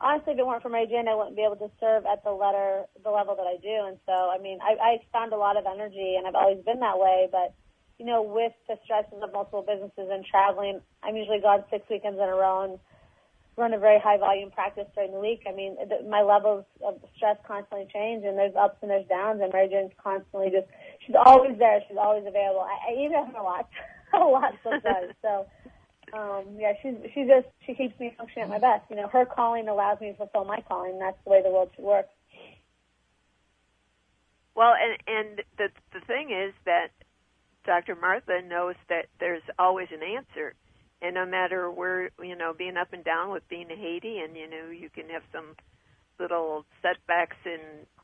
honestly, 0.00 0.32
if 0.34 0.38
it 0.38 0.46
weren't 0.46 0.62
for 0.62 0.68
Mary 0.68 0.86
Jane, 0.86 1.08
I 1.08 1.14
wouldn't 1.14 1.36
be 1.36 1.44
able 1.44 1.56
to 1.56 1.70
serve 1.78 2.06
at 2.06 2.24
the 2.24 2.32
letter, 2.32 2.84
the 3.02 3.10
level 3.10 3.36
that 3.36 3.46
I 3.46 3.56
do. 3.62 3.86
And 3.86 3.98
so, 4.06 4.12
I 4.12 4.38
mean, 4.38 4.58
I, 4.62 4.74
I 4.80 4.98
found 5.12 5.32
a 5.32 5.36
lot 5.36 5.56
of 5.56 5.66
energy 5.66 6.16
and 6.18 6.26
I've 6.26 6.34
always 6.34 6.64
been 6.64 6.80
that 6.80 6.98
way. 6.98 7.28
But, 7.30 7.54
you 7.98 8.06
know, 8.06 8.22
with 8.22 8.52
the 8.68 8.76
stresses 8.84 9.22
of 9.22 9.32
multiple 9.32 9.62
businesses 9.62 10.10
and 10.10 10.24
traveling, 10.24 10.80
I'm 11.02 11.16
usually 11.16 11.40
gone 11.40 11.64
six 11.70 11.88
weekends 11.88 12.18
in 12.18 12.28
a 12.28 12.34
row 12.34 12.64
and 12.64 12.78
run 13.56 13.74
a 13.74 13.78
very 13.78 14.00
high 14.00 14.16
volume 14.16 14.50
practice 14.50 14.86
during 14.94 15.12
the 15.12 15.20
week. 15.20 15.42
I 15.46 15.52
mean, 15.52 15.76
the, 15.76 16.08
my 16.08 16.22
levels 16.22 16.64
of 16.82 16.98
stress 17.14 17.36
constantly 17.46 17.86
change, 17.92 18.24
and 18.24 18.38
there's 18.38 18.56
ups 18.56 18.78
and 18.80 18.90
there's 18.90 19.06
downs. 19.06 19.40
And 19.42 19.52
Mary 19.52 19.68
constantly 20.02 20.50
just 20.50 20.66
she's 21.04 21.16
always 21.16 21.58
there. 21.58 21.80
She's 21.88 21.96
always 21.96 22.24
available. 22.26 22.60
I, 22.60 22.92
I 22.92 22.94
email 22.98 23.24
her 23.24 23.38
a 23.38 23.42
lot, 23.42 23.68
a 24.14 24.18
lot 24.18 24.54
sometimes. 24.62 25.14
so. 25.22 25.46
Um, 26.12 26.56
yeah, 26.58 26.72
she's 26.82 26.96
she 27.14 27.22
just 27.22 27.46
she 27.64 27.72
keeps 27.72 27.96
me 28.00 28.12
functioning 28.18 28.42
at 28.42 28.50
my 28.50 28.58
best. 28.58 28.90
You 28.90 28.96
know, 28.96 29.06
her 29.06 29.24
calling 29.24 29.68
allows 29.68 30.00
me 30.00 30.10
to 30.10 30.16
fulfill 30.16 30.44
my 30.44 30.60
calling. 30.66 30.98
That's 30.98 31.16
the 31.22 31.30
way 31.30 31.40
the 31.40 31.50
world 31.50 31.70
should 31.76 31.84
work. 31.84 32.06
Well, 34.56 34.72
and 34.74 34.98
and 35.06 35.42
the 35.56 35.68
the 35.92 36.04
thing 36.06 36.32
is 36.32 36.52
that 36.64 36.88
Dr. 37.64 37.94
Martha 37.94 38.42
knows 38.42 38.74
that 38.88 39.06
there's 39.20 39.42
always 39.56 39.86
an 39.92 40.02
answer 40.02 40.56
and 41.02 41.14
no 41.14 41.26
matter 41.26 41.70
where 41.70 42.10
you 42.22 42.36
know 42.36 42.52
being 42.56 42.76
up 42.76 42.92
and 42.92 43.04
down 43.04 43.30
with 43.30 43.48
being 43.48 43.70
in 43.70 43.78
Haiti, 43.78 44.18
and 44.18 44.36
you 44.36 44.48
know 44.48 44.70
you 44.70 44.90
can 44.90 45.08
have 45.10 45.22
some 45.32 45.56
little 46.18 46.64
setbacks 46.82 47.36
in 47.44 47.60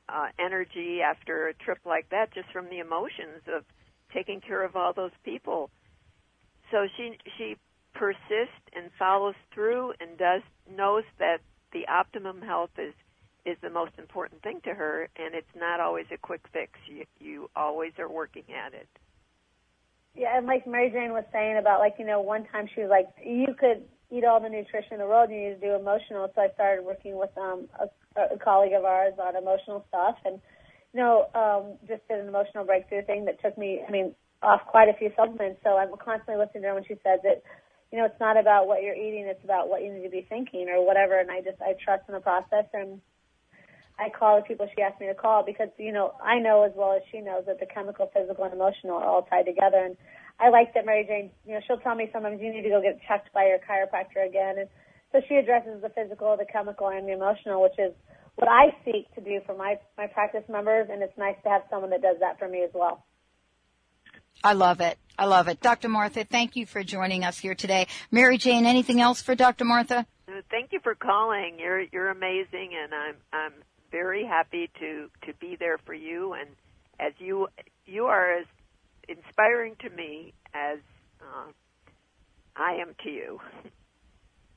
uh, 0.09 0.29
energy 0.38 1.01
after 1.03 1.49
a 1.49 1.55
trip 1.55 1.79
like 1.85 2.09
that, 2.11 2.33
just 2.35 2.51
from 2.53 2.69
the 2.69 2.79
emotions 2.79 3.42
of 3.55 3.64
taking 4.12 4.40
care 4.40 4.64
of 4.64 4.77
all 4.77 4.92
those 4.92 5.16
people. 5.25 5.71
So 6.71 6.87
she 6.97 7.19
she 7.37 7.57
persists 7.95 8.66
and 8.75 8.90
follows 8.99 9.35
through 9.55 9.95
and 10.01 10.19
does 10.19 10.42
knows 10.71 11.05
that 11.19 11.38
the 11.73 11.87
optimum 11.88 12.42
health 12.42 12.71
is 12.79 12.95
is 13.45 13.57
the 13.62 13.71
most 13.71 13.92
important 13.99 14.42
thing 14.42 14.61
to 14.64 14.75
her, 14.75 15.09
and 15.16 15.35
it's 15.35 15.55
not 15.57 15.79
always 15.79 16.07
a 16.12 16.19
quick 16.19 16.42
fix. 16.53 16.73
You 16.87 17.05
you 17.19 17.51
always 17.55 17.92
are 17.99 18.09
working 18.09 18.45
at 18.53 18.75
it. 18.75 18.88
Yeah, 20.14 20.37
and 20.37 20.47
like 20.47 20.66
Mary 20.66 20.90
Jane 20.90 21.12
was 21.12 21.25
saying 21.33 21.59
about 21.59 21.79
like, 21.79 21.95
you 21.99 22.07
know, 22.07 22.21
one 22.21 22.47
time 22.47 22.69
she 22.75 22.81
was 22.81 22.90
like, 22.90 23.09
you 23.25 23.55
could 23.59 23.85
eat 24.11 24.25
all 24.25 24.40
the 24.40 24.49
nutrition 24.49 24.95
in 24.95 24.99
the 24.99 25.07
world, 25.07 25.31
you 25.31 25.37
need 25.37 25.61
to 25.61 25.61
do 25.61 25.75
emotional. 25.75 26.31
So 26.35 26.40
I 26.40 26.49
started 26.55 26.85
working 26.85 27.16
with 27.16 27.37
um 27.37 27.69
a, 27.79 27.87
a 28.16 28.38
colleague 28.38 28.72
of 28.72 28.85
ours 28.85 29.14
on 29.20 29.37
emotional 29.37 29.85
stuff 29.88 30.16
and 30.24 30.40
you 30.92 31.00
know, 31.00 31.29
um 31.35 31.79
just 31.88 32.07
did 32.09 32.20
an 32.20 32.29
emotional 32.29 32.64
breakthrough 32.64 33.05
thing 33.05 33.24
that 33.26 33.40
took 33.42 33.57
me 33.59 33.81
I 33.87 33.90
mean, 33.90 34.14
off 34.42 34.61
quite 34.66 34.88
a 34.88 34.94
few 34.94 35.11
supplements. 35.16 35.61
So 35.64 35.76
I'm 35.76 35.90
constantly 36.02 36.37
listening 36.37 36.62
to 36.62 36.68
her 36.68 36.74
when 36.74 36.85
she 36.85 36.94
says 37.02 37.20
that, 37.24 37.42
you 37.92 37.98
know, 37.98 38.05
it's 38.05 38.20
not 38.20 38.37
about 38.37 38.66
what 38.66 38.83
you're 38.83 38.94
eating, 38.94 39.26
it's 39.26 39.44
about 39.44 39.68
what 39.68 39.83
you 39.83 39.92
need 39.92 40.05
to 40.05 40.11
be 40.11 40.26
thinking 40.29 40.68
or 40.68 40.85
whatever 40.85 41.18
and 41.18 41.31
I 41.31 41.40
just 41.40 41.61
I 41.61 41.74
trust 41.83 42.05
in 42.09 42.14
the 42.14 42.20
process 42.20 42.66
and 42.72 43.00
I 43.98 44.11
call 44.11 44.37
the 44.37 44.42
people 44.42 44.68
she 44.74 44.83
asked 44.83 45.00
me 45.00 45.07
to 45.07 45.14
call 45.14 45.42
because, 45.42 45.68
you 45.79 45.92
know, 45.92 46.12
I 46.22 46.38
know 46.38 46.64
as 46.64 46.72
well 46.74 46.92
as 46.92 47.02
she 47.11 47.20
knows 47.20 47.44
that 47.46 47.61
the 47.61 47.66
chemical, 47.66 48.11
physical, 48.12 48.44
and 48.44 48.52
emotional 48.52 48.96
are 48.96 49.05
all 49.07 49.22
tied 49.22 49.46
together. 49.46 49.79
And 49.79 49.96
I 50.38 50.50
like 50.50 50.74
that 50.74 50.85
Mary 50.85 51.05
Jane, 51.09 51.31
you 51.46 51.55
know, 51.55 51.61
she'll 51.66 51.79
tell 51.79 51.94
me 51.94 52.11
sometimes 52.12 52.40
you 52.40 52.52
need 52.52 52.62
to 52.62 52.68
go 52.68 52.83
get 52.83 53.00
checked 53.09 53.33
by 53.33 53.46
your 53.46 53.59
chiropractor 53.59 54.26
again. 54.26 54.59
And 54.59 54.68
so 55.16 55.22
she 55.29 55.37
addresses 55.37 55.81
the 55.81 55.88
physical, 55.88 56.37
the 56.37 56.44
chemical, 56.44 56.88
and 56.88 57.09
the 57.09 57.12
emotional, 57.12 57.62
which 57.62 57.79
is 57.79 57.92
what 58.35 58.48
I 58.50 58.76
seek 58.85 59.12
to 59.14 59.20
do 59.22 59.40
for 59.46 59.57
my, 59.57 59.79
my 59.96 60.07
practice 60.07 60.44
members. 60.48 60.88
And 60.90 61.02
it's 61.02 61.16
nice 61.16 61.37
to 61.44 61.48
have 61.48 61.62
someone 61.70 61.90
that 61.90 62.02
does 62.02 62.16
that 62.20 62.38
for 62.38 62.48
me 62.48 62.62
as 62.62 62.70
well. 62.74 63.05
I 64.44 64.52
love 64.52 64.81
it. 64.81 64.98
I 65.18 65.24
love 65.24 65.48
it. 65.48 65.61
Dr. 65.61 65.88
Martha, 65.88 66.24
thank 66.24 66.57
you 66.57 66.66
for 66.66 66.83
joining 66.83 67.24
us 67.24 67.38
here 67.38 67.55
today. 67.55 67.87
Mary 68.11 68.37
Jane, 68.37 68.66
anything 68.66 69.00
else 69.00 69.22
for 69.22 69.35
Dr. 69.35 69.64
Martha? 69.64 70.07
Thank 70.50 70.72
you 70.72 70.81
for 70.83 70.94
calling. 70.94 71.57
You're 71.59 71.81
you're 71.81 72.11
amazing 72.11 72.72
and 72.83 72.92
I'm 72.92 73.14
I'm 73.33 73.52
very 73.90 74.26
happy 74.26 74.68
to 74.81 75.09
to 75.24 75.33
be 75.40 75.57
there 75.59 75.79
for 75.79 75.94
you 75.94 76.35
and 76.35 76.50
as 77.00 77.12
you 77.18 77.48
you 77.87 78.07
are 78.07 78.40
as 78.40 78.46
inspiring 79.09 79.76
to 79.81 79.88
me 79.88 80.35
as 80.52 80.79
uh, 81.22 81.50
I 82.57 82.74
am 82.74 82.94
to 83.05 83.11
you. 83.11 83.40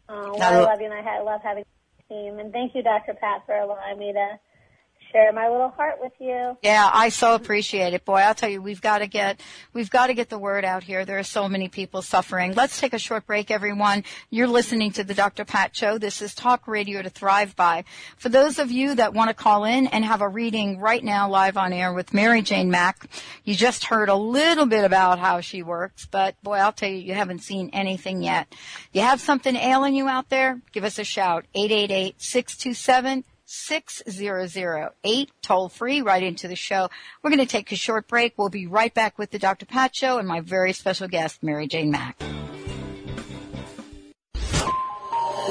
Oh, 0.09 0.35
well, 0.37 0.67
I 0.67 0.71
love 0.71 0.81
you, 0.81 0.91
and 0.91 1.07
I 1.07 1.21
love 1.21 1.41
having 1.43 1.63
a 1.63 2.13
team. 2.13 2.39
And 2.39 2.51
thank 2.51 2.75
you, 2.75 2.83
Dr. 2.83 3.13
Pat, 3.13 3.43
for 3.45 3.55
allowing 3.55 3.99
me 3.99 4.13
to 4.13 4.39
share 5.11 5.31
my 5.33 5.49
little 5.49 5.69
heart 5.69 5.95
with 5.99 6.13
you. 6.19 6.57
Yeah, 6.61 6.89
I 6.91 7.09
so 7.09 7.35
appreciate 7.35 7.93
it. 7.93 8.05
Boy, 8.05 8.17
I'll 8.17 8.35
tell 8.35 8.49
you, 8.49 8.61
we've 8.61 8.81
got 8.81 8.99
to 8.99 9.07
get, 9.07 9.41
we've 9.73 9.89
got 9.89 10.07
to 10.07 10.13
get 10.13 10.29
the 10.29 10.37
word 10.37 10.65
out 10.65 10.83
here. 10.83 11.05
There 11.05 11.19
are 11.19 11.23
so 11.23 11.49
many 11.49 11.67
people 11.67 12.01
suffering. 12.01 12.53
Let's 12.53 12.79
take 12.79 12.93
a 12.93 12.99
short 12.99 13.25
break, 13.25 13.51
everyone. 13.51 14.03
You're 14.29 14.47
listening 14.47 14.91
to 14.93 15.03
the 15.03 15.13
Dr. 15.13 15.45
Pat 15.45 15.75
Show. 15.75 15.97
This 15.97 16.21
is 16.21 16.35
Talk 16.35 16.67
Radio 16.67 17.01
to 17.01 17.09
Thrive 17.09 17.55
By. 17.55 17.85
For 18.17 18.29
those 18.29 18.59
of 18.59 18.71
you 18.71 18.95
that 18.95 19.13
want 19.13 19.29
to 19.29 19.33
call 19.33 19.65
in 19.65 19.87
and 19.87 20.05
have 20.05 20.21
a 20.21 20.29
reading 20.29 20.79
right 20.79 21.03
now 21.03 21.29
live 21.29 21.57
on 21.57 21.73
air 21.73 21.93
with 21.93 22.13
Mary 22.13 22.41
Jane 22.41 22.69
Mack, 22.69 23.07
you 23.43 23.55
just 23.55 23.85
heard 23.85 24.09
a 24.09 24.15
little 24.15 24.65
bit 24.65 24.83
about 24.83 25.19
how 25.19 25.41
she 25.41 25.63
works, 25.63 26.05
but 26.05 26.41
boy, 26.43 26.55
I'll 26.55 26.71
tell 26.71 26.89
you, 26.89 26.97
you 26.97 27.13
haven't 27.13 27.39
seen 27.39 27.69
anything 27.73 28.21
yet. 28.21 28.53
You 28.93 29.01
have 29.01 29.21
something 29.21 29.55
ailing 29.55 29.95
you 29.95 30.07
out 30.07 30.29
there? 30.29 30.61
Give 30.71 30.83
us 30.83 30.99
a 30.99 31.03
shout. 31.03 31.45
888 31.53 32.21
627 32.21 33.23
6008, 33.51 35.31
toll 35.41 35.69
free, 35.69 36.01
right 36.01 36.21
into 36.21 36.47
the 36.47 36.55
show. 36.55 36.89
We're 37.23 37.31
going 37.31 37.39
to 37.39 37.47
take 37.47 37.71
a 37.71 37.75
short 37.75 38.07
break. 38.07 38.33
We'll 38.37 38.49
be 38.49 38.67
right 38.67 38.93
back 38.93 39.17
with 39.17 39.31
the 39.31 39.39
Dr. 39.39 39.65
Pat 39.65 39.95
Show 39.95 40.19
and 40.19 40.27
my 40.27 40.41
very 40.41 40.71
special 40.71 41.07
guest, 41.07 41.41
Mary 41.41 41.67
Jane 41.67 41.89
Mack. 41.89 42.21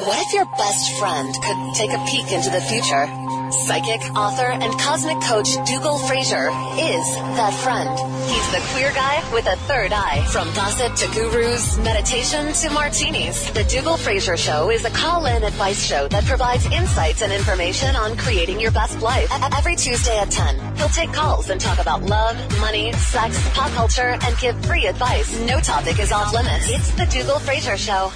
What 0.05 0.27
if 0.27 0.33
your 0.33 0.45
best 0.45 0.93
friend 0.99 1.35
could 1.43 1.75
take 1.75 1.91
a 1.91 2.05
peek 2.07 2.31
into 2.31 2.51
the 2.51 2.61
future? 2.61 3.38
Psychic, 3.51 4.01
author, 4.15 4.47
and 4.47 4.73
cosmic 4.79 5.21
coach 5.23 5.49
Dougal 5.67 5.99
Fraser 5.99 6.49
is 6.77 7.05
that 7.37 7.53
friend. 7.63 7.88
He's 8.29 8.51
the 8.53 8.61
queer 8.73 8.92
guy 8.92 9.23
with 9.33 9.46
a 9.46 9.57
third 9.67 9.92
eye. 9.92 10.25
From 10.31 10.53
gossip 10.55 10.94
to 10.96 11.07
gurus, 11.15 11.79
meditation 11.79 12.53
to 12.53 12.71
martinis, 12.71 13.51
the 13.53 13.65
Dougal 13.65 13.96
Fraser 13.96 14.37
Show 14.37 14.71
is 14.71 14.85
a 14.85 14.90
call-in 14.90 15.42
advice 15.44 15.83
show 15.83 16.09
that 16.09 16.25
provides 16.25 16.67
insights 16.67 17.23
and 17.23 17.33
information 17.33 17.96
on 17.96 18.17
creating 18.17 18.61
your 18.61 18.71
best 18.71 19.01
life. 19.01 19.31
Every 19.57 19.77
Tuesday 19.77 20.19
at 20.19 20.31
10, 20.31 20.77
he'll 20.77 20.88
take 20.88 21.13
calls 21.13 21.51
and 21.51 21.61
talk 21.61 21.79
about 21.79 22.03
love, 22.03 22.37
money, 22.61 22.92
sex, 22.92 23.38
pop 23.55 23.71
culture, 23.73 24.19
and 24.23 24.38
give 24.38 24.63
free 24.67 24.87
advice. 24.87 25.40
No 25.40 25.61
topic 25.61 25.99
is 25.99 26.13
off 26.13 26.35
limits. 26.35 26.69
It's 26.71 26.90
the 26.92 27.07
Dougal 27.07 27.38
Fraser 27.38 27.77
Show. 27.77 28.13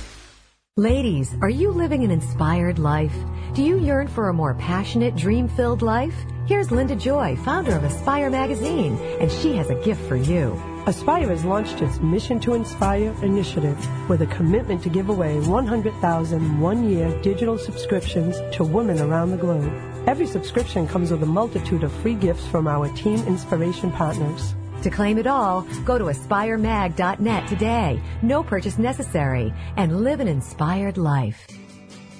Ladies, 0.76 1.34
are 1.42 1.50
you 1.50 1.70
living 1.70 2.02
an 2.02 2.10
inspired 2.10 2.78
life? 2.78 3.14
Do 3.54 3.62
you 3.62 3.78
yearn 3.78 4.08
for 4.08 4.30
a 4.30 4.32
more 4.32 4.54
passionate, 4.54 5.14
dream 5.14 5.46
filled 5.46 5.82
life? 5.82 6.14
Here's 6.46 6.70
Linda 6.70 6.96
Joy, 6.96 7.36
founder 7.44 7.76
of 7.76 7.84
Aspire 7.84 8.30
Magazine, 8.30 8.96
and 9.20 9.30
she 9.30 9.54
has 9.56 9.68
a 9.68 9.74
gift 9.84 10.00
for 10.08 10.16
you. 10.16 10.58
Aspire 10.86 11.28
has 11.28 11.44
launched 11.44 11.82
its 11.82 12.00
Mission 12.00 12.40
to 12.40 12.54
Inspire 12.54 13.14
initiative 13.22 13.76
with 14.08 14.22
a 14.22 14.26
commitment 14.26 14.82
to 14.84 14.88
give 14.88 15.10
away 15.10 15.38
100,000 15.38 16.60
one 16.60 16.88
year 16.88 17.14
digital 17.20 17.58
subscriptions 17.58 18.40
to 18.56 18.64
women 18.64 18.98
around 19.00 19.32
the 19.32 19.36
globe. 19.36 19.70
Every 20.08 20.26
subscription 20.26 20.88
comes 20.88 21.10
with 21.10 21.22
a 21.22 21.26
multitude 21.26 21.84
of 21.84 21.92
free 21.92 22.14
gifts 22.14 22.46
from 22.46 22.66
our 22.66 22.88
team 22.96 23.20
Inspiration 23.26 23.92
partners. 23.92 24.54
To 24.82 24.88
claim 24.88 25.18
it 25.18 25.26
all, 25.26 25.60
go 25.84 25.98
to 25.98 26.04
aspiremag.net 26.04 27.48
today. 27.48 28.00
No 28.22 28.42
purchase 28.42 28.78
necessary 28.78 29.52
and 29.76 30.02
live 30.02 30.20
an 30.20 30.28
inspired 30.28 30.96
life. 30.96 31.46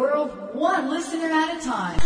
world 0.00 0.30
one 0.54 0.88
listener 0.88 1.28
at 1.30 1.58
a 1.58 1.62
time. 1.62 2.00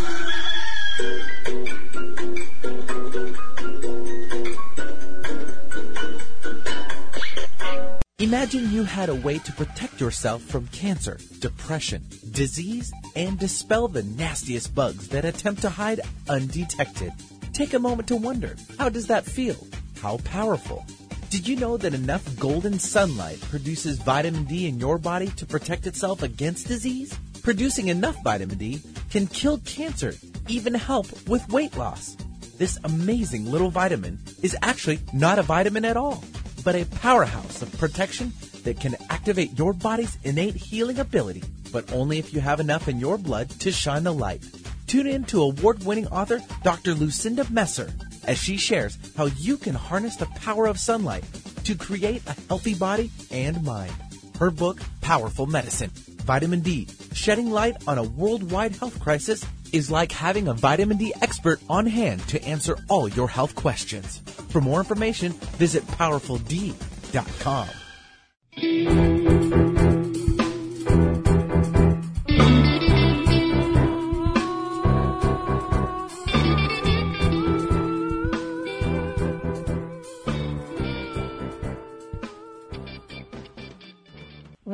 Imagine 8.19 8.69
you 8.71 8.83
had 8.83 9.07
a 9.07 9.15
way 9.15 9.37
to 9.39 9.51
protect 9.53 10.01
yourself 10.01 10.41
from 10.41 10.67
cancer, 10.67 11.17
depression, 11.39 12.03
disease, 12.31 12.91
and 13.15 13.39
dispel 13.39 13.87
the 13.87 14.03
nastiest 14.03 14.75
bugs 14.75 15.07
that 15.09 15.23
attempt 15.23 15.61
to 15.61 15.69
hide 15.69 16.01
undetected. 16.27 17.13
Take 17.53 17.73
a 17.73 17.79
moment 17.79 18.09
to 18.09 18.17
wonder 18.17 18.57
how 18.77 18.89
does 18.89 19.07
that 19.07 19.23
feel? 19.23 19.55
How 20.01 20.17
powerful? 20.25 20.85
Did 21.29 21.47
you 21.47 21.55
know 21.55 21.77
that 21.77 21.93
enough 21.93 22.37
golden 22.39 22.77
sunlight 22.77 23.39
produces 23.41 23.99
vitamin 23.99 24.43
D 24.43 24.67
in 24.67 24.79
your 24.79 24.97
body 24.97 25.27
to 25.37 25.45
protect 25.45 25.87
itself 25.87 26.23
against 26.23 26.67
disease? 26.67 27.17
Producing 27.45 27.89
enough 27.89 28.23
vitamin 28.23 28.57
D 28.57 28.81
can 29.11 29.27
kill 29.27 29.59
cancer, 29.59 30.15
even 30.47 30.73
help 30.73 31.05
with 31.27 31.47
weight 31.47 31.77
loss. 31.77 32.17
This 32.57 32.79
amazing 32.83 33.45
little 33.45 33.69
vitamin 33.69 34.17
is 34.41 34.57
actually 34.63 34.97
not 35.13 35.37
a 35.37 35.43
vitamin 35.43 35.85
at 35.85 35.95
all, 35.95 36.23
but 36.63 36.73
a 36.73 36.85
powerhouse 36.85 37.61
of 37.61 37.71
protection 37.77 38.33
that 38.63 38.79
can 38.79 38.95
activate 39.11 39.59
your 39.59 39.73
body's 39.73 40.17
innate 40.23 40.55
healing 40.55 40.97
ability, 40.97 41.43
but 41.71 41.93
only 41.93 42.17
if 42.17 42.33
you 42.33 42.39
have 42.39 42.59
enough 42.59 42.87
in 42.87 42.99
your 42.99 43.15
blood 43.15 43.47
to 43.59 43.71
shine 43.71 44.05
the 44.05 44.11
light. 44.11 44.43
Tune 44.87 45.05
in 45.05 45.23
to 45.25 45.43
award 45.43 45.85
winning 45.85 46.07
author 46.07 46.41
Dr. 46.63 46.95
Lucinda 46.95 47.45
Messer 47.51 47.93
as 48.23 48.39
she 48.39 48.57
shares 48.57 48.97
how 49.15 49.25
you 49.25 49.57
can 49.57 49.75
harness 49.75 50.15
the 50.15 50.25
power 50.41 50.65
of 50.65 50.79
sunlight 50.79 51.25
to 51.63 51.75
create 51.75 52.23
a 52.25 52.35
healthy 52.47 52.73
body 52.73 53.11
and 53.29 53.63
mind. 53.63 53.93
Her 54.39 54.49
book, 54.49 54.81
Powerful 55.01 55.45
Medicine 55.45 55.91
Vitamin 56.25 56.61
D, 56.61 56.87
shedding 57.13 57.51
light 57.51 57.77
on 57.87 57.97
a 57.97 58.03
worldwide 58.03 58.75
health 58.75 58.99
crisis, 58.99 59.45
is 59.71 59.91
like 59.91 60.11
having 60.11 60.47
a 60.47 60.53
vitamin 60.53 60.97
D 60.97 61.13
expert 61.21 61.61
on 61.69 61.85
hand 61.85 62.27
to 62.29 62.43
answer 62.43 62.77
all 62.89 63.07
your 63.07 63.29
health 63.29 63.55
questions. 63.55 64.19
For 64.49 64.59
more 64.59 64.79
information, 64.79 65.33
visit 65.57 65.85
powerfuld.com. 65.87 67.69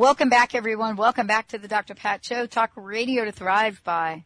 Welcome 0.01 0.29
back, 0.29 0.55
everyone. 0.55 0.95
Welcome 0.95 1.27
back 1.27 1.49
to 1.49 1.59
the 1.59 1.67
Dr. 1.67 1.93
Pat 1.93 2.25
Show. 2.25 2.47
Talk 2.47 2.71
radio 2.75 3.23
to 3.23 3.31
thrive 3.31 3.83
by. 3.83 4.25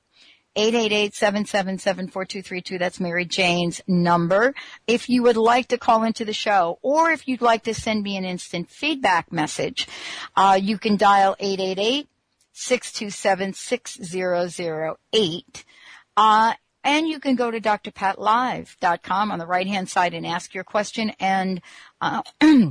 888-777-4232. 0.56 2.78
That's 2.78 3.00
Mary 3.00 3.26
Jane's 3.26 3.80
number. 3.86 4.54
If 4.86 5.08
you 5.08 5.22
would 5.24 5.36
like 5.36 5.68
to 5.68 5.78
call 5.78 6.04
into 6.04 6.24
the 6.24 6.32
show 6.32 6.78
or 6.80 7.10
if 7.10 7.28
you'd 7.28 7.42
like 7.42 7.64
to 7.64 7.74
send 7.74 8.02
me 8.02 8.16
an 8.16 8.24
instant 8.24 8.70
feedback 8.70 9.32
message, 9.32 9.86
uh, 10.34 10.58
you 10.60 10.78
can 10.78 10.96
dial 10.96 11.36
888 11.38 12.08
627 12.57 13.52
6008. 13.52 15.64
Uh, 16.16 16.54
and 16.82 17.09
you 17.09 17.20
can 17.20 17.34
go 17.34 17.50
to 17.50 17.61
drpatlive.com 17.61 19.30
on 19.30 19.38
the 19.38 19.46
right 19.46 19.66
hand 19.66 19.90
side 19.90 20.14
and 20.14 20.26
ask 20.26 20.54
your 20.54 20.64
question 20.64 21.12
and, 21.20 21.61
uh, 22.00 22.22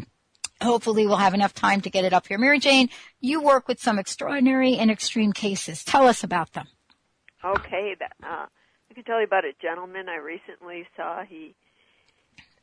hopefully 0.61 1.05
we'll 1.05 1.17
have 1.17 1.33
enough 1.33 1.53
time 1.53 1.81
to 1.81 1.89
get 1.89 2.03
it 2.03 2.13
up 2.13 2.27
here. 2.27 2.37
Mary 2.37 2.59
Jane, 2.59 2.89
you 3.19 3.41
work 3.41 3.67
with 3.67 3.79
some 3.79 3.99
extraordinary 3.99 4.77
and 4.77 4.89
extreme 4.89 5.33
cases. 5.33 5.83
Tell 5.83 6.07
us 6.07 6.23
about 6.23 6.53
them. 6.53 6.67
Okay, 7.43 7.95
uh, 8.23 8.25
I 8.25 8.93
can 8.93 9.03
tell 9.03 9.19
you 9.19 9.25
about 9.25 9.45
a 9.45 9.51
gentleman 9.61 10.09
I 10.09 10.15
recently 10.15 10.87
saw. 10.95 11.23
He 11.23 11.53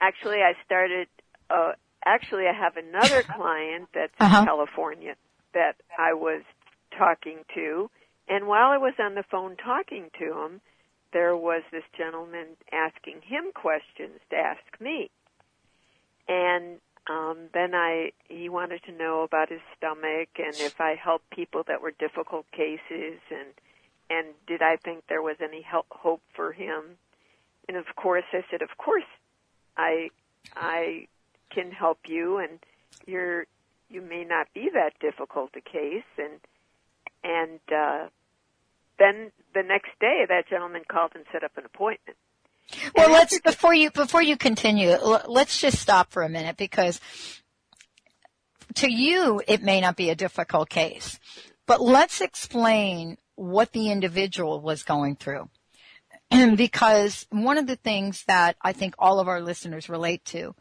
actually 0.00 0.38
I 0.38 0.54
started. 0.64 1.06
Uh, 1.48 1.72
actually, 2.04 2.46
I 2.46 2.52
have 2.52 2.76
another 2.76 3.22
client 3.36 3.88
that's 3.94 4.12
uh-huh. 4.18 4.40
in 4.40 4.46
California 4.46 5.14
that 5.54 5.76
I 5.96 6.14
was 6.14 6.42
talking 6.96 7.38
to, 7.54 7.90
and 8.28 8.46
while 8.46 8.70
I 8.70 8.78
was 8.78 8.94
on 8.98 9.14
the 9.14 9.24
phone 9.24 9.56
talking 9.56 10.10
to 10.18 10.44
him, 10.44 10.60
there 11.12 11.36
was 11.36 11.62
this 11.70 11.84
gentleman 11.96 12.56
asking 12.72 13.20
him 13.22 13.52
questions 13.54 14.20
to 14.30 14.36
ask 14.36 14.80
me, 14.80 15.10
and 16.28 16.78
um, 17.08 17.48
then 17.52 17.74
I 17.74 18.12
he 18.28 18.48
wanted 18.48 18.82
to 18.84 18.92
know 18.92 19.22
about 19.22 19.50
his 19.50 19.60
stomach 19.76 20.28
and 20.38 20.54
if 20.54 20.80
I 20.80 20.94
helped 20.94 21.28
people 21.30 21.64
that 21.66 21.82
were 21.82 21.90
difficult 21.90 22.46
cases 22.52 23.18
and 23.30 23.48
and 24.08 24.28
did 24.46 24.62
I 24.62 24.76
think 24.76 25.04
there 25.08 25.22
was 25.22 25.36
any 25.42 25.62
help, 25.62 25.86
hope 25.90 26.20
for 26.34 26.52
him? 26.52 26.98
And 27.66 27.76
of 27.76 27.86
course, 27.96 28.24
I 28.32 28.44
said, 28.50 28.60
of 28.62 28.76
course, 28.76 29.08
I 29.76 30.10
I 30.54 31.06
can 31.50 31.70
help 31.70 31.98
you, 32.06 32.38
and 32.38 32.58
you're 33.06 33.46
you 33.88 34.02
may 34.02 34.24
not 34.24 34.48
be 34.54 34.70
that 34.74 34.98
difficult 35.00 35.50
a 35.56 35.60
case, 35.60 36.04
and 36.18 36.40
and 37.24 37.60
uh, 37.70 38.08
then 38.98 39.32
the 39.54 39.62
next 39.62 39.90
day, 40.00 40.24
that 40.28 40.48
gentleman 40.48 40.82
called 40.90 41.12
and 41.14 41.24
set 41.32 41.44
up 41.44 41.52
an 41.56 41.64
appointment. 41.64 42.16
Well, 42.94 43.06
and 43.06 43.12
let's 43.12 43.38
before 43.40 43.74
you 43.74 43.90
before 43.90 44.22
you 44.22 44.36
continue, 44.36 44.96
let's 45.26 45.60
just 45.60 45.78
stop 45.78 46.10
for 46.10 46.22
a 46.22 46.28
minute 46.28 46.56
because 46.56 47.00
to 48.74 48.90
you 48.90 49.42
it 49.46 49.62
may 49.62 49.80
not 49.80 49.96
be 49.96 50.10
a 50.10 50.14
difficult 50.14 50.68
case, 50.68 51.18
but 51.66 51.80
let's 51.80 52.20
explain 52.20 53.18
what 53.34 53.72
the 53.72 53.90
individual 53.90 54.60
was 54.60 54.82
going 54.82 55.16
through. 55.16 55.48
because 56.56 57.26
one 57.30 57.58
of 57.58 57.66
the 57.66 57.76
things 57.76 58.24
that 58.26 58.56
I 58.62 58.72
think 58.72 58.94
all 58.98 59.20
of 59.20 59.28
our 59.28 59.40
listeners 59.40 59.88
relate 59.88 60.24
to 60.26 60.54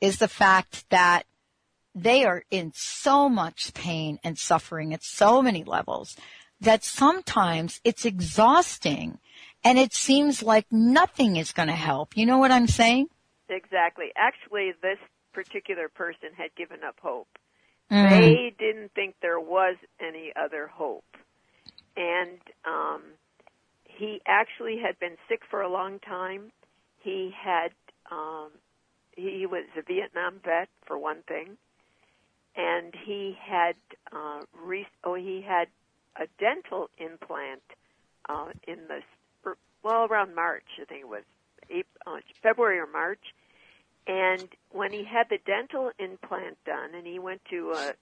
is 0.00 0.18
the 0.18 0.28
fact 0.28 0.88
that 0.90 1.24
they 1.94 2.24
are 2.24 2.44
in 2.50 2.72
so 2.74 3.28
much 3.28 3.74
pain 3.74 4.18
and 4.22 4.38
suffering 4.38 4.94
at 4.94 5.02
so 5.02 5.42
many 5.42 5.64
levels 5.64 6.16
that 6.60 6.84
sometimes 6.84 7.80
it's 7.84 8.04
exhausting 8.04 9.18
and 9.64 9.78
it 9.78 9.92
seems 9.92 10.42
like 10.42 10.66
nothing 10.70 11.36
is 11.36 11.52
going 11.52 11.68
to 11.68 11.74
help. 11.74 12.16
You 12.16 12.26
know 12.26 12.38
what 12.38 12.52
I'm 12.52 12.66
saying? 12.66 13.08
Exactly. 13.48 14.06
Actually, 14.16 14.72
this 14.82 14.98
particular 15.32 15.88
person 15.88 16.30
had 16.36 16.54
given 16.56 16.78
up 16.86 16.96
hope. 17.02 17.28
Mm. 17.90 18.10
They 18.10 18.54
didn't 18.58 18.92
think 18.94 19.16
there 19.20 19.40
was 19.40 19.76
any 20.00 20.32
other 20.36 20.66
hope. 20.66 21.04
And 21.96 22.38
um, 22.64 23.02
he 23.84 24.20
actually 24.26 24.78
had 24.78 24.98
been 25.00 25.16
sick 25.28 25.40
for 25.50 25.62
a 25.62 25.70
long 25.70 25.98
time. 26.00 26.52
He 27.00 27.32
had 27.36 27.70
um, 28.10 28.50
he 29.16 29.46
was 29.46 29.64
a 29.76 29.82
Vietnam 29.82 30.40
vet 30.44 30.68
for 30.86 30.96
one 30.96 31.22
thing, 31.26 31.56
and 32.58 32.92
he 33.06 33.38
had 33.40 33.76
uh, 34.12 34.40
re- 34.62 34.86
oh 35.04 35.14
he 35.14 35.40
had 35.40 35.68
a 36.16 36.26
dental 36.38 36.90
implant 36.98 37.62
uh, 38.28 38.48
in 38.66 38.78
the 38.88 39.00
well 39.82 40.04
around 40.04 40.34
March 40.34 40.64
I 40.82 40.84
think 40.84 41.02
it 41.02 41.08
was 41.08 41.22
April, 41.70 41.84
uh, 42.06 42.20
February 42.42 42.78
or 42.78 42.86
March, 42.86 43.22
and 44.06 44.48
when 44.70 44.90
he 44.92 45.04
had 45.04 45.28
the 45.28 45.38
dental 45.44 45.90
implant 45.98 46.56
done, 46.64 46.94
and 46.94 47.06
he 47.06 47.18
went 47.18 47.42
to 47.50 47.72
uh, 47.72 47.92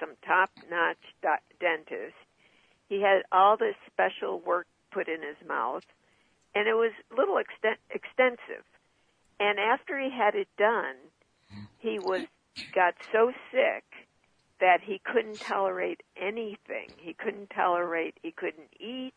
some 0.00 0.10
top-notch 0.26 0.96
dentist, 1.60 2.16
he 2.88 3.02
had 3.02 3.22
all 3.30 3.58
this 3.58 3.74
special 3.92 4.40
work 4.40 4.66
put 4.90 5.06
in 5.06 5.20
his 5.20 5.36
mouth, 5.46 5.84
and 6.54 6.66
it 6.66 6.72
was 6.72 6.92
a 7.12 7.14
little 7.14 7.34
exten- 7.34 7.76
extensive. 7.90 8.64
And 9.38 9.58
after 9.58 9.98
he 9.98 10.10
had 10.10 10.34
it 10.34 10.48
done, 10.56 10.96
he 11.78 11.98
was 11.98 12.26
got 12.74 12.94
so 13.12 13.32
sick 13.52 13.84
that 14.60 14.80
he 14.82 15.00
couldn't 15.04 15.40
tolerate 15.40 16.02
anything. 16.16 16.88
He 16.98 17.14
couldn't 17.14 17.50
tolerate. 17.50 18.14
He 18.22 18.30
couldn't 18.30 18.72
eat. 18.78 19.14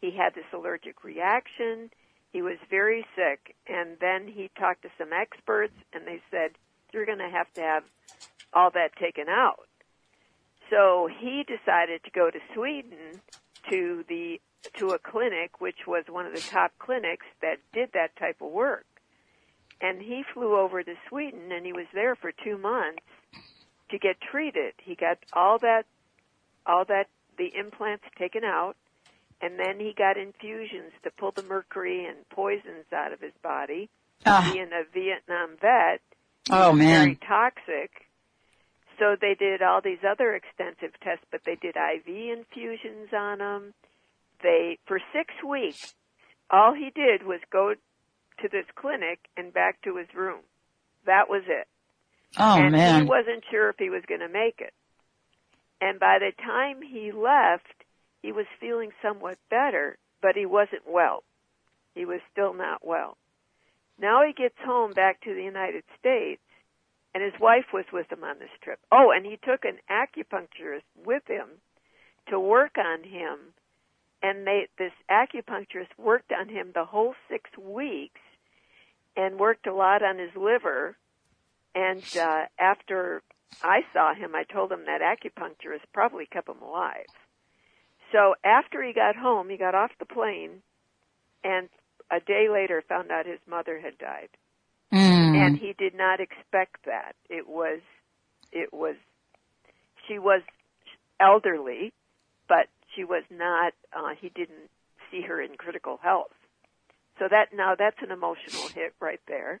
He 0.00 0.10
had 0.10 0.34
this 0.34 0.44
allergic 0.52 1.04
reaction. 1.04 1.90
He 2.32 2.42
was 2.42 2.58
very 2.68 3.06
sick, 3.14 3.54
and 3.66 3.96
then 4.00 4.26
he 4.26 4.50
talked 4.58 4.82
to 4.82 4.88
some 4.98 5.12
experts, 5.12 5.74
and 5.92 6.06
they 6.06 6.20
said 6.30 6.50
you're 6.92 7.06
going 7.06 7.18
to 7.18 7.28
have 7.28 7.52
to 7.54 7.60
have 7.60 7.84
all 8.52 8.70
that 8.70 8.96
taken 8.96 9.28
out. 9.28 9.68
So 10.70 11.08
he 11.20 11.44
decided 11.44 12.02
to 12.04 12.10
go 12.10 12.30
to 12.30 12.38
Sweden 12.54 13.20
to 13.70 14.04
the 14.08 14.40
to 14.78 14.88
a 14.88 14.98
clinic 14.98 15.60
which 15.60 15.86
was 15.86 16.04
one 16.08 16.26
of 16.26 16.34
the 16.34 16.40
top 16.40 16.72
clinics 16.78 17.26
that 17.42 17.58
did 17.72 17.90
that 17.92 18.16
type 18.16 18.40
of 18.40 18.50
work. 18.50 18.86
And 19.80 20.00
he 20.00 20.24
flew 20.32 20.56
over 20.56 20.82
to 20.82 20.94
Sweden 21.08 21.52
and 21.52 21.66
he 21.66 21.72
was 21.72 21.86
there 21.92 22.16
for 22.16 22.32
2 22.32 22.56
months 22.56 23.02
to 23.94 23.98
get 23.98 24.20
treated. 24.20 24.74
He 24.82 24.94
got 24.94 25.18
all 25.32 25.58
that 25.60 25.84
all 26.66 26.84
that 26.86 27.08
the 27.36 27.52
implants 27.54 28.04
taken 28.18 28.44
out 28.44 28.76
and 29.40 29.58
then 29.58 29.78
he 29.78 29.94
got 29.96 30.16
infusions 30.16 30.92
to 31.02 31.10
pull 31.10 31.32
the 31.32 31.42
mercury 31.42 32.06
and 32.06 32.16
poisons 32.30 32.86
out 32.92 33.12
of 33.12 33.20
his 33.20 33.32
body. 33.42 33.88
Uh. 34.24 34.52
Being 34.52 34.70
a 34.72 34.84
Vietnam 34.92 35.56
vet, 35.60 36.00
oh 36.50 36.72
man, 36.72 37.04
very 37.04 37.16
toxic. 37.16 37.90
So 38.98 39.16
they 39.20 39.34
did 39.34 39.60
all 39.60 39.80
these 39.82 39.98
other 40.08 40.34
extensive 40.34 40.98
tests, 41.02 41.24
but 41.30 41.40
they 41.44 41.56
did 41.56 41.74
IV 41.76 42.06
infusions 42.06 43.12
on 43.12 43.40
him 43.40 43.74
they 44.42 44.78
for 44.86 45.00
six 45.12 45.32
weeks 45.46 45.94
all 46.50 46.74
he 46.74 46.90
did 46.94 47.26
was 47.26 47.40
go 47.50 47.74
to 48.40 48.48
this 48.48 48.66
clinic 48.76 49.18
and 49.36 49.52
back 49.52 49.80
to 49.82 49.96
his 49.96 50.08
room. 50.14 50.40
That 51.06 51.28
was 51.28 51.42
it. 51.46 51.66
Oh 52.38 52.58
and 52.58 52.72
man. 52.72 53.02
he 53.02 53.08
wasn't 53.08 53.44
sure 53.50 53.68
if 53.70 53.76
he 53.78 53.90
was 53.90 54.02
going 54.06 54.20
to 54.20 54.28
make 54.28 54.60
it. 54.60 54.72
And 55.80 56.00
by 56.00 56.18
the 56.18 56.32
time 56.42 56.82
he 56.82 57.12
left, 57.12 57.84
he 58.22 58.32
was 58.32 58.46
feeling 58.60 58.90
somewhat 59.02 59.38
better, 59.50 59.98
but 60.22 60.36
he 60.36 60.46
wasn't 60.46 60.82
well. 60.88 61.22
He 61.94 62.04
was 62.04 62.20
still 62.32 62.54
not 62.54 62.84
well. 62.84 63.16
Now 63.98 64.24
he 64.26 64.32
gets 64.32 64.56
home 64.64 64.92
back 64.92 65.20
to 65.22 65.34
the 65.34 65.42
United 65.42 65.84
States, 65.98 66.42
and 67.14 67.22
his 67.22 67.38
wife 67.40 67.66
was 67.72 67.84
with 67.92 68.10
him 68.10 68.24
on 68.24 68.38
this 68.38 68.50
trip. 68.62 68.80
Oh, 68.90 69.12
and 69.14 69.24
he 69.24 69.36
took 69.36 69.64
an 69.64 69.78
acupuncturist 69.90 70.82
with 71.04 71.22
him 71.28 71.48
to 72.28 72.40
work 72.40 72.76
on 72.78 73.04
him 73.04 73.38
and 74.24 74.46
they 74.46 74.68
this 74.78 74.92
acupuncturist 75.10 75.92
worked 75.98 76.32
on 76.32 76.48
him 76.48 76.70
the 76.74 76.86
whole 76.86 77.14
six 77.28 77.50
weeks 77.58 78.20
and 79.16 79.38
worked 79.38 79.66
a 79.66 79.74
lot 79.74 80.02
on 80.02 80.18
his 80.18 80.34
liver 80.34 80.96
and 81.74 82.02
uh 82.16 82.44
after 82.58 83.22
I 83.62 83.80
saw 83.92 84.14
him 84.14 84.34
I 84.34 84.44
told 84.44 84.72
him 84.72 84.84
that 84.86 85.00
acupuncturist 85.00 85.84
probably 85.92 86.26
kept 86.26 86.48
him 86.48 86.62
alive. 86.62 87.06
So 88.12 88.34
after 88.44 88.82
he 88.82 88.92
got 88.92 89.16
home, 89.16 89.48
he 89.48 89.56
got 89.56 89.74
off 89.74 89.90
the 89.98 90.06
plane 90.06 90.62
and 91.42 91.68
a 92.10 92.20
day 92.20 92.48
later 92.50 92.82
found 92.88 93.10
out 93.10 93.26
his 93.26 93.40
mother 93.48 93.80
had 93.80 93.98
died. 93.98 94.28
Mm. 94.92 95.36
And 95.36 95.58
he 95.58 95.74
did 95.76 95.94
not 95.94 96.20
expect 96.20 96.84
that. 96.86 97.16
It 97.28 97.48
was 97.48 97.80
it 98.52 98.72
was 98.72 98.96
she 100.06 100.18
was 100.18 100.42
elderly, 101.20 101.92
but 102.48 102.66
she 102.94 103.04
was 103.04 103.24
not, 103.30 103.72
uh, 103.92 104.14
he 104.20 104.28
didn't 104.28 104.70
see 105.10 105.22
her 105.22 105.40
in 105.40 105.56
critical 105.56 105.98
health. 106.02 106.32
So 107.18 107.26
that, 107.30 107.48
now 107.54 107.74
that's 107.78 108.02
an 108.02 108.10
emotional 108.10 108.68
hit 108.74 108.94
right 109.00 109.20
there. 109.26 109.60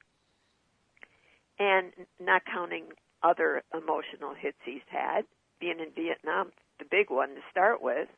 And 1.58 1.92
not 2.20 2.42
counting 2.44 2.84
other 3.22 3.62
emotional 3.72 4.34
hits 4.34 4.58
he's 4.64 4.82
had, 4.88 5.22
being 5.60 5.78
in 5.80 5.90
Vietnam, 5.94 6.50
the 6.78 6.84
big 6.90 7.10
one 7.10 7.30
to 7.30 7.40
start 7.50 7.82
with. 7.82 8.08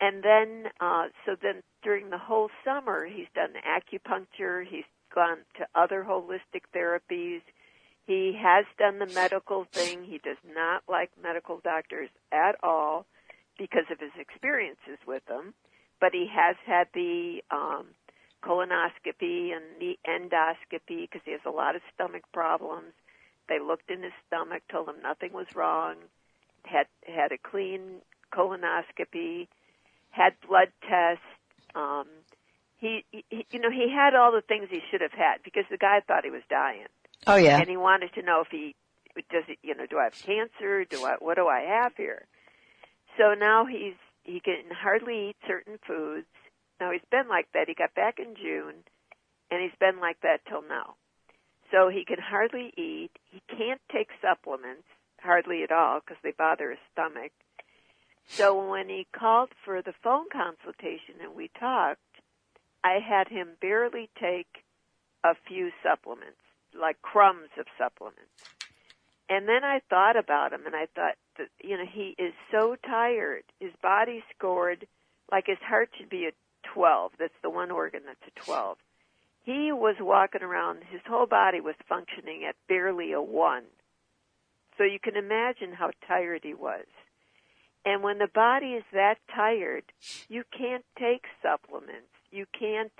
And 0.00 0.22
then, 0.22 0.70
uh, 0.80 1.08
so 1.26 1.36
then 1.40 1.62
during 1.82 2.08
the 2.10 2.18
whole 2.18 2.48
summer, 2.64 3.06
he's 3.06 3.28
done 3.34 3.52
acupuncture, 3.66 4.64
he's 4.66 4.84
gone 5.14 5.38
to 5.58 5.66
other 5.74 6.04
holistic 6.08 6.62
therapies, 6.74 7.42
he 8.10 8.36
has 8.42 8.64
done 8.76 8.98
the 8.98 9.06
medical 9.06 9.66
thing. 9.70 10.02
He 10.02 10.18
does 10.18 10.36
not 10.44 10.82
like 10.88 11.10
medical 11.22 11.60
doctors 11.62 12.08
at 12.32 12.56
all 12.60 13.06
because 13.56 13.84
of 13.88 14.00
his 14.00 14.10
experiences 14.18 14.98
with 15.06 15.24
them, 15.26 15.54
but 16.00 16.10
he 16.12 16.26
has 16.34 16.56
had 16.66 16.88
the 16.92 17.40
um, 17.52 17.86
colonoscopy 18.42 19.52
and 19.54 19.64
the 19.78 19.98
endoscopy 20.06 21.02
because 21.02 21.22
he 21.24 21.32
has 21.32 21.40
a 21.46 21.50
lot 21.50 21.76
of 21.76 21.82
stomach 21.94 22.22
problems. 22.32 22.92
They 23.48 23.58
looked 23.58 23.90
in 23.90 24.02
his 24.02 24.12
stomach, 24.26 24.62
told 24.70 24.88
him 24.88 24.96
nothing 25.02 25.32
was 25.32 25.46
wrong, 25.54 25.96
had 26.64 26.86
had 27.06 27.32
a 27.32 27.38
clean 27.38 28.00
colonoscopy, 28.32 29.48
had 30.10 30.34
blood 30.46 30.68
tests. 30.88 31.24
Um, 31.74 32.06
he, 32.78 33.04
he, 33.10 33.46
you 33.50 33.58
know, 33.58 33.70
he 33.70 33.92
had 33.92 34.14
all 34.14 34.32
the 34.32 34.40
things 34.40 34.68
he 34.70 34.80
should 34.90 35.00
have 35.00 35.12
had 35.12 35.42
because 35.44 35.64
the 35.70 35.76
guy 35.76 36.00
thought 36.06 36.24
he 36.24 36.30
was 36.30 36.42
dying. 36.48 36.86
Oh 37.26 37.36
yeah. 37.36 37.58
And 37.58 37.68
he 37.68 37.76
wanted 37.76 38.14
to 38.14 38.22
know 38.22 38.40
if 38.40 38.48
he 38.50 38.74
does 39.30 39.44
it. 39.48 39.58
You 39.62 39.74
know, 39.74 39.86
do 39.86 39.98
I 39.98 40.04
have 40.04 40.14
cancer? 40.14 40.84
Do 40.84 41.04
I? 41.04 41.16
What 41.18 41.36
do 41.36 41.46
I 41.46 41.60
have 41.60 41.96
here? 41.96 42.26
So 43.18 43.34
now 43.34 43.66
he's 43.66 43.94
he 44.22 44.40
can 44.40 44.70
hardly 44.72 45.30
eat 45.30 45.36
certain 45.46 45.78
foods. 45.86 46.26
Now 46.80 46.90
he's 46.90 47.04
been 47.10 47.28
like 47.28 47.48
that. 47.52 47.68
He 47.68 47.74
got 47.74 47.94
back 47.94 48.18
in 48.18 48.34
June, 48.34 48.82
and 49.50 49.62
he's 49.62 49.78
been 49.78 50.00
like 50.00 50.20
that 50.22 50.40
till 50.48 50.62
now. 50.66 50.94
So 51.70 51.88
he 51.88 52.04
can 52.04 52.18
hardly 52.18 52.72
eat. 52.76 53.10
He 53.30 53.42
can't 53.48 53.80
take 53.92 54.08
supplements 54.20 54.88
hardly 55.20 55.62
at 55.62 55.70
all 55.70 56.00
because 56.00 56.16
they 56.22 56.32
bother 56.36 56.70
his 56.70 56.78
stomach. 56.92 57.32
So 58.26 58.70
when 58.70 58.88
he 58.88 59.06
called 59.12 59.50
for 59.64 59.82
the 59.82 59.94
phone 60.02 60.26
consultation 60.32 61.16
and 61.22 61.34
we 61.34 61.50
talked, 61.58 62.00
I 62.82 62.98
had 63.06 63.28
him 63.28 63.50
barely 63.60 64.08
take 64.18 64.64
a 65.22 65.34
few 65.46 65.70
supplements, 65.82 66.40
like 66.74 67.02
crumbs 67.02 67.50
of 67.58 67.66
supplements. 67.76 68.30
And 69.28 69.46
then 69.46 69.62
I 69.64 69.80
thought 69.90 70.16
about 70.16 70.52
him 70.52 70.62
and 70.66 70.74
I 70.74 70.86
thought, 70.94 71.16
that, 71.38 71.48
you 71.62 71.76
know, 71.76 71.86
he 71.86 72.14
is 72.18 72.32
so 72.50 72.76
tired. 72.84 73.44
His 73.60 73.72
body 73.82 74.24
scored 74.36 74.86
like 75.30 75.46
his 75.46 75.58
heart 75.64 75.90
should 75.96 76.10
be 76.10 76.26
a 76.26 76.32
12. 76.74 77.12
That's 77.18 77.40
the 77.42 77.50
one 77.50 77.70
organ 77.70 78.02
that's 78.06 78.18
a 78.26 78.40
12. 78.44 78.78
He 79.42 79.72
was 79.72 79.96
walking 80.00 80.42
around, 80.42 80.82
his 80.90 81.00
whole 81.06 81.26
body 81.26 81.60
was 81.60 81.74
functioning 81.88 82.44
at 82.48 82.56
barely 82.68 83.12
a 83.12 83.22
1. 83.22 83.62
So 84.76 84.84
you 84.84 84.98
can 85.00 85.16
imagine 85.16 85.72
how 85.72 85.90
tired 86.06 86.40
he 86.44 86.54
was. 86.54 86.86
And 87.84 88.02
when 88.02 88.18
the 88.18 88.28
body 88.28 88.74
is 88.74 88.84
that 88.92 89.16
tired, 89.34 89.84
you 90.28 90.44
can't 90.56 90.84
take 90.98 91.24
supplements. 91.42 92.12
You 92.30 92.46
can't, 92.58 92.92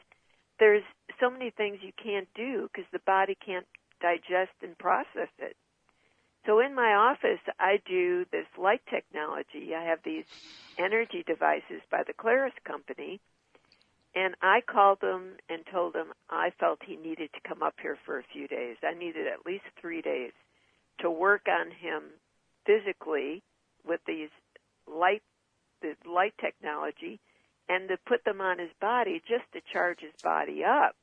there's 0.59 0.83
so 1.21 1.31
many 1.31 1.51
things 1.51 1.79
you 1.83 1.93
can't 2.03 2.29
do 2.35 2.69
because 2.73 2.89
the 2.93 3.01
body 3.01 3.37
can't 3.45 3.67
digest 4.01 4.57
and 4.63 4.77
process 4.79 5.29
it. 5.39 5.57
So 6.47 6.61
in 6.61 6.75
my 6.75 6.95
office, 6.95 7.41
I 7.59 7.81
do 7.87 8.25
this 8.33 8.47
light 8.59 8.81
technology. 8.89 9.75
I 9.75 9.85
have 9.85 9.99
these 10.03 10.25
energy 10.79 11.23
devices 11.27 11.83
by 11.91 12.03
the 12.07 12.15
Claris 12.15 12.55
company, 12.65 13.21
and 14.15 14.35
I 14.43 14.61
called 14.61 14.99
him 15.03 15.37
and 15.49 15.63
told 15.71 15.95
him 15.95 16.13
I 16.29 16.51
felt 16.59 16.81
he 16.85 16.97
needed 16.97 17.31
to 17.35 17.49
come 17.49 17.63
up 17.63 17.75
here 17.81 17.99
for 18.05 18.19
a 18.19 18.25
few 18.33 18.49
days. 18.49 18.77
I 18.83 18.95
needed 18.99 19.27
at 19.27 19.47
least 19.47 19.65
three 19.81 20.03
days 20.03 20.33
to 21.01 21.11
work 21.11 21.47
on 21.49 21.71
him 21.71 22.03
physically 22.67 23.43
with 23.87 24.01
these 24.07 24.31
light, 24.87 25.23
the 25.81 25.95
light 26.09 26.35
technology, 26.41 27.21
and 27.69 27.89
to 27.89 27.97
put 28.07 28.25
them 28.25 28.41
on 28.41 28.59
his 28.59 28.71
body 28.81 29.23
just 29.29 29.45
to 29.53 29.61
charge 29.73 30.01
his 30.01 30.21
body 30.23 30.65
up. 30.65 30.97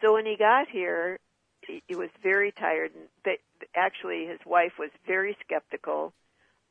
So 0.00 0.14
when 0.14 0.26
he 0.26 0.36
got 0.36 0.68
here, 0.68 1.18
he, 1.66 1.82
he 1.86 1.94
was 1.94 2.10
very 2.22 2.50
tired. 2.50 2.90
And 2.94 3.04
they, 3.24 3.38
actually, 3.76 4.26
his 4.26 4.40
wife 4.44 4.72
was 4.78 4.90
very 5.06 5.36
skeptical 5.44 6.12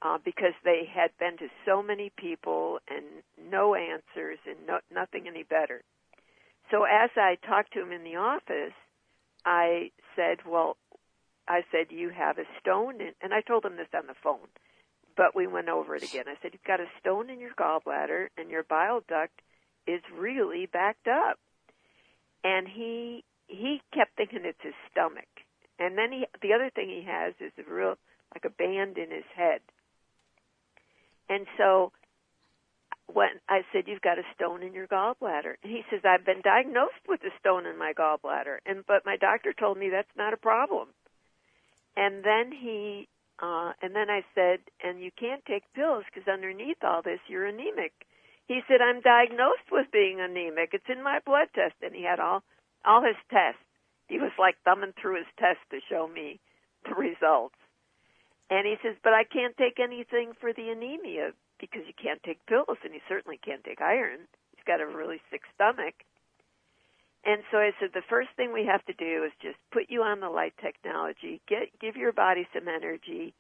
uh, 0.02 0.18
because 0.24 0.54
they 0.64 0.90
had 0.92 1.12
been 1.20 1.38
to 1.38 1.48
so 1.66 1.84
many 1.84 2.12
people 2.18 2.80
and 2.90 3.06
no 3.52 3.76
answers 3.76 4.40
and 4.48 4.58
no, 4.68 4.80
nothing 4.94 5.28
any 5.28 5.44
better. 5.44 5.84
So 6.72 6.84
as 6.84 7.10
I 7.16 7.38
talked 7.46 7.74
to 7.74 7.82
him 7.82 7.92
in 7.92 8.04
the 8.04 8.16
office, 8.16 8.74
I 9.46 9.92
said, 10.16 10.46
"Well, 10.46 10.78
I 11.48 11.64
said 11.72 11.88
you 11.92 12.10
have 12.10 12.38
a 12.38 12.46
stone," 12.60 13.02
in, 13.02 13.14
and 13.22 13.34
I 13.34 13.42
told 13.42 13.66
him 13.66 13.76
this 13.76 13.94
on 13.94 14.08
the 14.08 14.16
phone, 14.24 14.48
but 15.16 15.36
we 15.36 15.48
went 15.48 15.70
over 15.70 15.96
it 15.96 16.04
again. 16.04 16.28
I 16.28 16.38
said, 16.42 16.54
"You've 16.54 16.64
got 16.64 16.80
a 16.80 16.90
stone 17.00 17.30
in 17.30 17.40
your 17.40 17.54
gallbladder, 17.54 18.30
and 18.38 18.50
your 18.50 18.64
bile 18.64 19.02
duct 19.08 19.42
is 19.86 20.02
really 20.12 20.66
backed 20.66 21.08
up." 21.08 21.40
And 22.44 22.68
he 22.68 23.24
he 23.48 23.82
kept 23.94 24.16
thinking 24.16 24.46
it's 24.46 24.62
his 24.62 24.74
stomach, 24.90 25.30
and 25.78 25.98
then 25.98 26.12
he 26.12 26.26
the 26.42 26.54
other 26.54 26.70
thing 26.70 26.90
he 26.90 27.04
has 27.04 27.34
is 27.40 27.52
a 27.58 27.70
real 27.70 27.98
like 28.34 28.46
a 28.46 28.50
band 28.50 28.98
in 28.98 29.12
his 29.12 29.26
head. 29.36 29.62
And 31.32 31.48
so 31.58 31.94
when 33.08 33.40
I 33.48 33.62
said, 33.72 33.84
You've 33.88 34.02
got 34.02 34.20
a 34.20 34.28
stone 34.36 34.64
in 34.64 34.74
your 34.74 34.88
gallbladder. 34.88 35.56
And 35.64 35.72
he 35.72 35.84
says, 35.90 36.02
I've 36.04 36.26
been 36.26 36.42
diagnosed 36.44 37.08
with 37.08 37.22
a 37.24 37.32
stone 37.40 37.66
in 37.66 37.78
my 37.78 37.94
gallbladder. 37.94 38.58
And, 38.66 38.84
but 38.86 39.06
my 39.06 39.16
doctor 39.16 39.54
told 39.54 39.78
me 39.78 39.90
that's 39.90 40.18
not 40.18 40.34
a 40.34 40.38
problem. 40.38 40.90
And 41.96 42.24
then 42.24 42.52
he, 42.52 43.08
uh, 43.42 43.72
and 43.82 43.96
then 43.96 44.10
I 44.10 44.24
said, 44.36 44.60
and 44.84 45.02
you 45.02 45.12
can't 45.18 45.44
take 45.46 45.64
pills 45.74 46.04
because 46.12 46.28
underneath 46.28 46.84
all 46.84 47.02
this, 47.02 47.20
you're 47.28 47.48
anemic. 47.48 47.94
He 48.48 48.60
said, 48.68 48.82
I'm 48.82 49.02
diagnosed 49.02 49.72
with 49.72 49.88
being 49.92 50.20
anemic. 50.20 50.72
It's 50.74 50.90
in 50.90 51.04
my 51.04 51.20
blood 51.26 51.48
test. 51.56 51.76
And 51.82 51.96
he 51.96 52.04
had 52.04 52.20
all, 52.20 52.44
all 52.86 53.04
his 53.04 53.20
tests. 53.30 53.64
He 54.08 54.20
was 54.20 54.32
like 54.38 54.56
thumbing 54.66 54.94
through 55.00 55.18
his 55.18 55.32
tests 55.40 55.64
to 55.72 55.80
show 55.90 56.08
me 56.08 56.40
the 56.84 56.96
results. 56.96 57.56
And 58.52 58.68
he 58.68 58.76
says, 58.84 58.98
but 59.02 59.14
I 59.14 59.24
can't 59.24 59.56
take 59.56 59.80
anything 59.80 60.34
for 60.40 60.52
the 60.52 60.70
anemia 60.70 61.32
because 61.58 61.84
you 61.88 61.94
can't 61.96 62.22
take 62.22 62.46
pills 62.46 62.78
and 62.84 62.94
you 62.94 63.00
certainly 63.08 63.40
can't 63.44 63.64
take 63.64 63.80
iron. 63.80 64.28
He's 64.54 64.66
got 64.68 64.82
a 64.82 64.86
really 64.86 65.22
sick 65.32 65.42
stomach. 65.56 65.96
And 67.24 67.44
so 67.50 67.58
I 67.58 67.72
said 67.80 67.92
the 67.94 68.02
first 68.10 68.30
thing 68.36 68.52
we 68.52 68.66
have 68.66 68.84
to 68.86 68.94
do 68.94 69.24
is 69.24 69.32
just 69.42 69.58
put 69.72 69.86
you 69.90 70.04
on 70.04 70.20
the 70.20 70.30
light 70.30 70.54
technology, 70.60 71.40
get 71.48 71.70
give 71.80 71.96
your 71.96 72.12
body 72.12 72.48
some 72.54 72.68
energy 72.68 73.34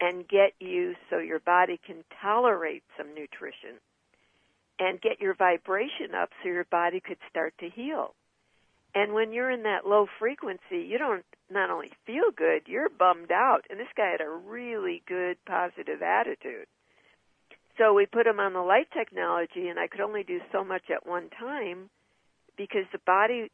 and 0.00 0.26
get 0.26 0.52
you 0.60 0.94
so 1.10 1.18
your 1.18 1.40
body 1.40 1.78
can 1.84 2.04
tolerate 2.22 2.84
some 2.96 3.08
nutrition 3.08 3.80
and 4.78 5.00
get 5.00 5.20
your 5.20 5.34
vibration 5.34 6.14
up 6.16 6.30
so 6.42 6.48
your 6.48 6.66
body 6.70 7.00
could 7.00 7.18
start 7.28 7.54
to 7.58 7.68
heal. 7.68 8.14
And 8.94 9.12
when 9.12 9.32
you're 9.32 9.50
in 9.50 9.64
that 9.64 9.86
low 9.86 10.06
frequency, 10.18 10.86
you 10.86 10.98
don't 10.98 11.24
not 11.54 11.70
only 11.70 11.90
feel 12.04 12.30
good, 12.36 12.62
you're 12.66 12.90
bummed 12.90 13.32
out. 13.32 13.62
And 13.70 13.78
this 13.78 13.88
guy 13.96 14.10
had 14.10 14.20
a 14.20 14.28
really 14.28 15.02
good 15.06 15.38
positive 15.46 16.02
attitude. 16.02 16.66
So 17.78 17.94
we 17.94 18.06
put 18.06 18.26
him 18.26 18.38
on 18.38 18.52
the 18.52 18.60
light 18.60 18.88
technology, 18.92 19.68
and 19.68 19.78
I 19.78 19.88
could 19.88 20.00
only 20.00 20.22
do 20.22 20.40
so 20.52 20.62
much 20.62 20.90
at 20.90 21.06
one 21.06 21.30
time 21.30 21.88
because 22.56 22.84
the 22.92 23.00
body 23.06 23.50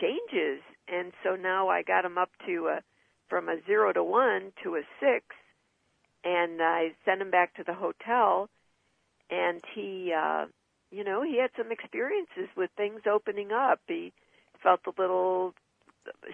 changes. 0.00 0.62
And 0.86 1.12
so 1.22 1.34
now 1.34 1.68
I 1.68 1.82
got 1.82 2.04
him 2.04 2.18
up 2.18 2.30
to 2.46 2.68
a, 2.68 2.82
from 3.28 3.48
a 3.48 3.56
zero 3.66 3.92
to 3.92 4.04
one 4.04 4.52
to 4.62 4.76
a 4.76 4.82
six, 5.00 5.24
and 6.24 6.60
I 6.60 6.94
sent 7.04 7.22
him 7.22 7.30
back 7.30 7.54
to 7.54 7.64
the 7.64 7.74
hotel, 7.74 8.48
and 9.30 9.60
he, 9.74 10.12
uh, 10.16 10.46
you 10.90 11.04
know, 11.04 11.22
he 11.22 11.40
had 11.40 11.50
some 11.56 11.72
experiences 11.72 12.48
with 12.56 12.70
things 12.76 13.00
opening 13.10 13.50
up. 13.50 13.80
He 13.88 14.12
felt 14.62 14.80
a 14.86 15.00
little 15.00 15.54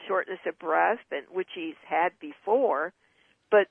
shortness 0.07 0.41
of 0.47 0.59
breath, 0.59 1.01
and 1.11 1.27
which 1.31 1.49
he's 1.55 1.77
had 1.87 2.12
before 2.21 2.93
but 3.51 3.66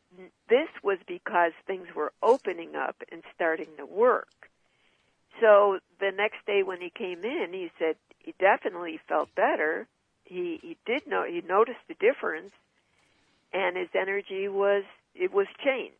this 0.50 0.68
was 0.84 0.98
because 1.08 1.54
things 1.66 1.88
were 1.96 2.12
opening 2.22 2.76
up 2.76 2.98
and 3.12 3.24
starting 3.34 3.70
to 3.78 3.86
work. 3.86 4.50
So 5.40 5.80
the 6.00 6.12
next 6.12 6.46
day 6.46 6.64
when 6.64 6.82
he 6.82 6.90
came 6.90 7.24
in, 7.24 7.48
he 7.54 7.72
said 7.80 7.96
he 8.20 8.34
definitely 8.40 9.00
felt 9.08 9.34
better. 9.36 9.88
He 10.26 10.60
he 10.62 10.78
did 10.86 11.08
know 11.08 11.24
he 11.24 11.42
noticed 11.48 11.80
the 11.88 11.94
difference, 11.96 12.52
and 13.54 13.78
his 13.78 13.88
energy 13.96 14.50
was 14.50 14.84
it 15.16 15.32
was 15.34 15.48
changed. 15.64 15.96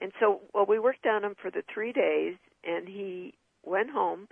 And 0.00 0.12
so, 0.18 0.40
well, 0.52 0.66
we 0.66 0.78
worked 0.78 1.06
on 1.06 1.24
him 1.24 1.34
for 1.40 1.50
the 1.50 1.62
three 1.72 1.92
days, 1.92 2.36
and 2.64 2.88
he 2.88 3.34
went 3.64 3.90
home. 3.90 4.28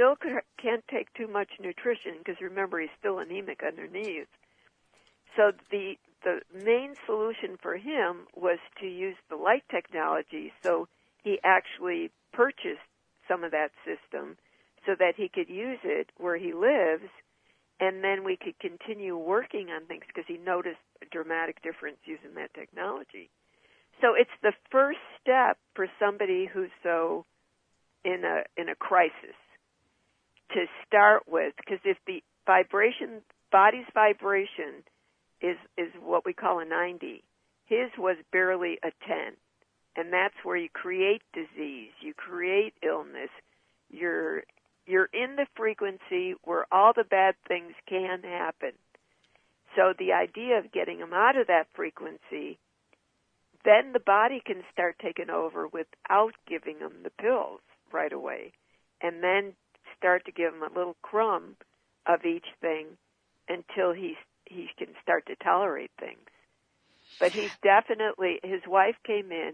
Still 0.00 0.16
can't 0.56 0.84
take 0.88 1.12
too 1.12 1.28
much 1.28 1.50
nutrition 1.60 2.14
because 2.18 2.40
remember 2.40 2.80
he's 2.80 2.88
still 2.98 3.18
anemic 3.18 3.60
underneath. 3.62 4.28
So 5.36 5.52
the 5.70 5.96
the 6.24 6.40
main 6.54 6.94
solution 7.04 7.58
for 7.60 7.76
him 7.76 8.26
was 8.34 8.58
to 8.80 8.86
use 8.86 9.16
the 9.28 9.36
light 9.36 9.64
technology. 9.70 10.54
So 10.62 10.88
he 11.22 11.38
actually 11.44 12.10
purchased 12.32 12.88
some 13.28 13.44
of 13.44 13.50
that 13.50 13.72
system 13.84 14.38
so 14.86 14.92
that 14.98 15.16
he 15.18 15.28
could 15.28 15.50
use 15.50 15.80
it 15.84 16.08
where 16.16 16.38
he 16.38 16.54
lives, 16.54 17.10
and 17.78 18.02
then 18.02 18.24
we 18.24 18.38
could 18.38 18.58
continue 18.58 19.18
working 19.18 19.68
on 19.68 19.84
things 19.84 20.04
because 20.06 20.24
he 20.26 20.38
noticed 20.38 20.80
a 21.02 21.06
dramatic 21.12 21.60
difference 21.62 21.98
using 22.06 22.32
that 22.36 22.54
technology. 22.54 23.28
So 24.00 24.14
it's 24.14 24.30
the 24.40 24.54
first 24.70 25.00
step 25.20 25.58
for 25.74 25.88
somebody 25.98 26.46
who's 26.46 26.72
so 26.82 27.26
in 28.02 28.24
a 28.24 28.44
in 28.58 28.70
a 28.70 28.74
crisis 28.74 29.36
to 30.54 30.66
start 30.86 31.24
with 31.28 31.54
because 31.56 31.80
if 31.84 31.98
the 32.06 32.22
vibration 32.46 33.22
body's 33.50 33.86
vibration 33.94 34.84
is 35.40 35.56
is 35.76 35.92
what 36.02 36.24
we 36.24 36.32
call 36.32 36.60
a 36.60 36.64
90. 36.64 37.22
His 37.66 37.90
was 37.96 38.16
barely 38.32 38.78
a 38.82 38.90
10. 39.06 39.34
And 39.96 40.12
that's 40.12 40.34
where 40.44 40.56
you 40.56 40.68
create 40.72 41.22
disease, 41.32 41.90
you 42.00 42.14
create 42.14 42.74
illness. 42.82 43.30
You're 43.90 44.42
you're 44.86 45.08
in 45.12 45.36
the 45.36 45.46
frequency 45.56 46.34
where 46.44 46.66
all 46.72 46.92
the 46.94 47.04
bad 47.04 47.34
things 47.46 47.72
can 47.88 48.22
happen. 48.22 48.72
So 49.76 49.94
the 49.96 50.12
idea 50.12 50.58
of 50.58 50.72
getting 50.72 50.98
him 50.98 51.12
out 51.12 51.36
of 51.36 51.46
that 51.46 51.68
frequency, 51.74 52.58
then 53.64 53.92
the 53.92 54.00
body 54.00 54.42
can 54.44 54.62
start 54.72 54.96
taking 55.00 55.30
over 55.30 55.68
without 55.68 56.32
giving 56.48 56.78
him 56.78 57.02
the 57.04 57.10
pills 57.10 57.60
right 57.92 58.12
away. 58.12 58.52
And 59.00 59.22
then 59.22 59.52
start 60.00 60.24
to 60.24 60.32
give 60.32 60.54
him 60.54 60.62
a 60.62 60.74
little 60.76 60.96
crumb 61.02 61.56
of 62.06 62.24
each 62.24 62.46
thing 62.60 62.86
until 63.48 63.92
he's 63.92 64.16
he 64.46 64.68
can 64.78 64.88
start 65.02 65.26
to 65.26 65.36
tolerate 65.36 65.92
things. 66.00 66.28
But 67.20 67.32
he's 67.32 67.52
definitely 67.62 68.40
his 68.42 68.62
wife 68.66 68.96
came 69.06 69.30
in 69.30 69.52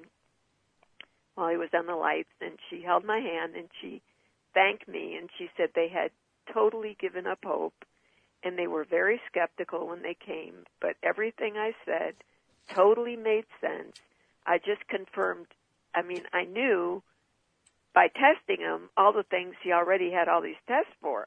while 1.35 1.51
he 1.51 1.57
was 1.57 1.71
on 1.75 1.87
the 1.87 1.97
lights 1.97 2.33
and 2.41 2.53
she 2.71 2.83
held 2.83 3.05
my 3.05 3.19
hand 3.19 3.57
and 3.57 3.69
she 3.81 4.01
thanked 4.55 4.89
me 4.89 5.17
and 5.17 5.29
she 5.37 5.51
said 5.57 5.71
they 5.75 5.89
had 5.89 6.11
totally 6.55 6.97
given 6.99 7.27
up 7.27 7.41
hope 7.45 7.85
and 8.43 8.57
they 8.57 8.69
were 8.69 8.85
very 8.85 9.21
skeptical 9.29 9.89
when 9.89 10.03
they 10.03 10.15
came, 10.15 10.55
but 10.81 10.97
everything 11.03 11.57
I 11.57 11.73
said 11.85 12.15
totally 12.71 13.17
made 13.17 13.47
sense. 13.61 13.97
I 14.47 14.59
just 14.59 14.87
confirmed 14.89 15.49
I 15.95 16.03
mean, 16.03 16.25
I 16.33 16.45
knew 16.45 17.03
by 17.97 18.09
testing 18.09 18.63
him 18.63 18.91
all 18.95 19.15
the 19.15 19.25
things 19.31 19.55
he 19.65 19.73
already 19.73 20.13
had 20.13 20.29
all 20.29 20.43
these 20.43 20.61
tests 20.69 20.93
for. 21.01 21.27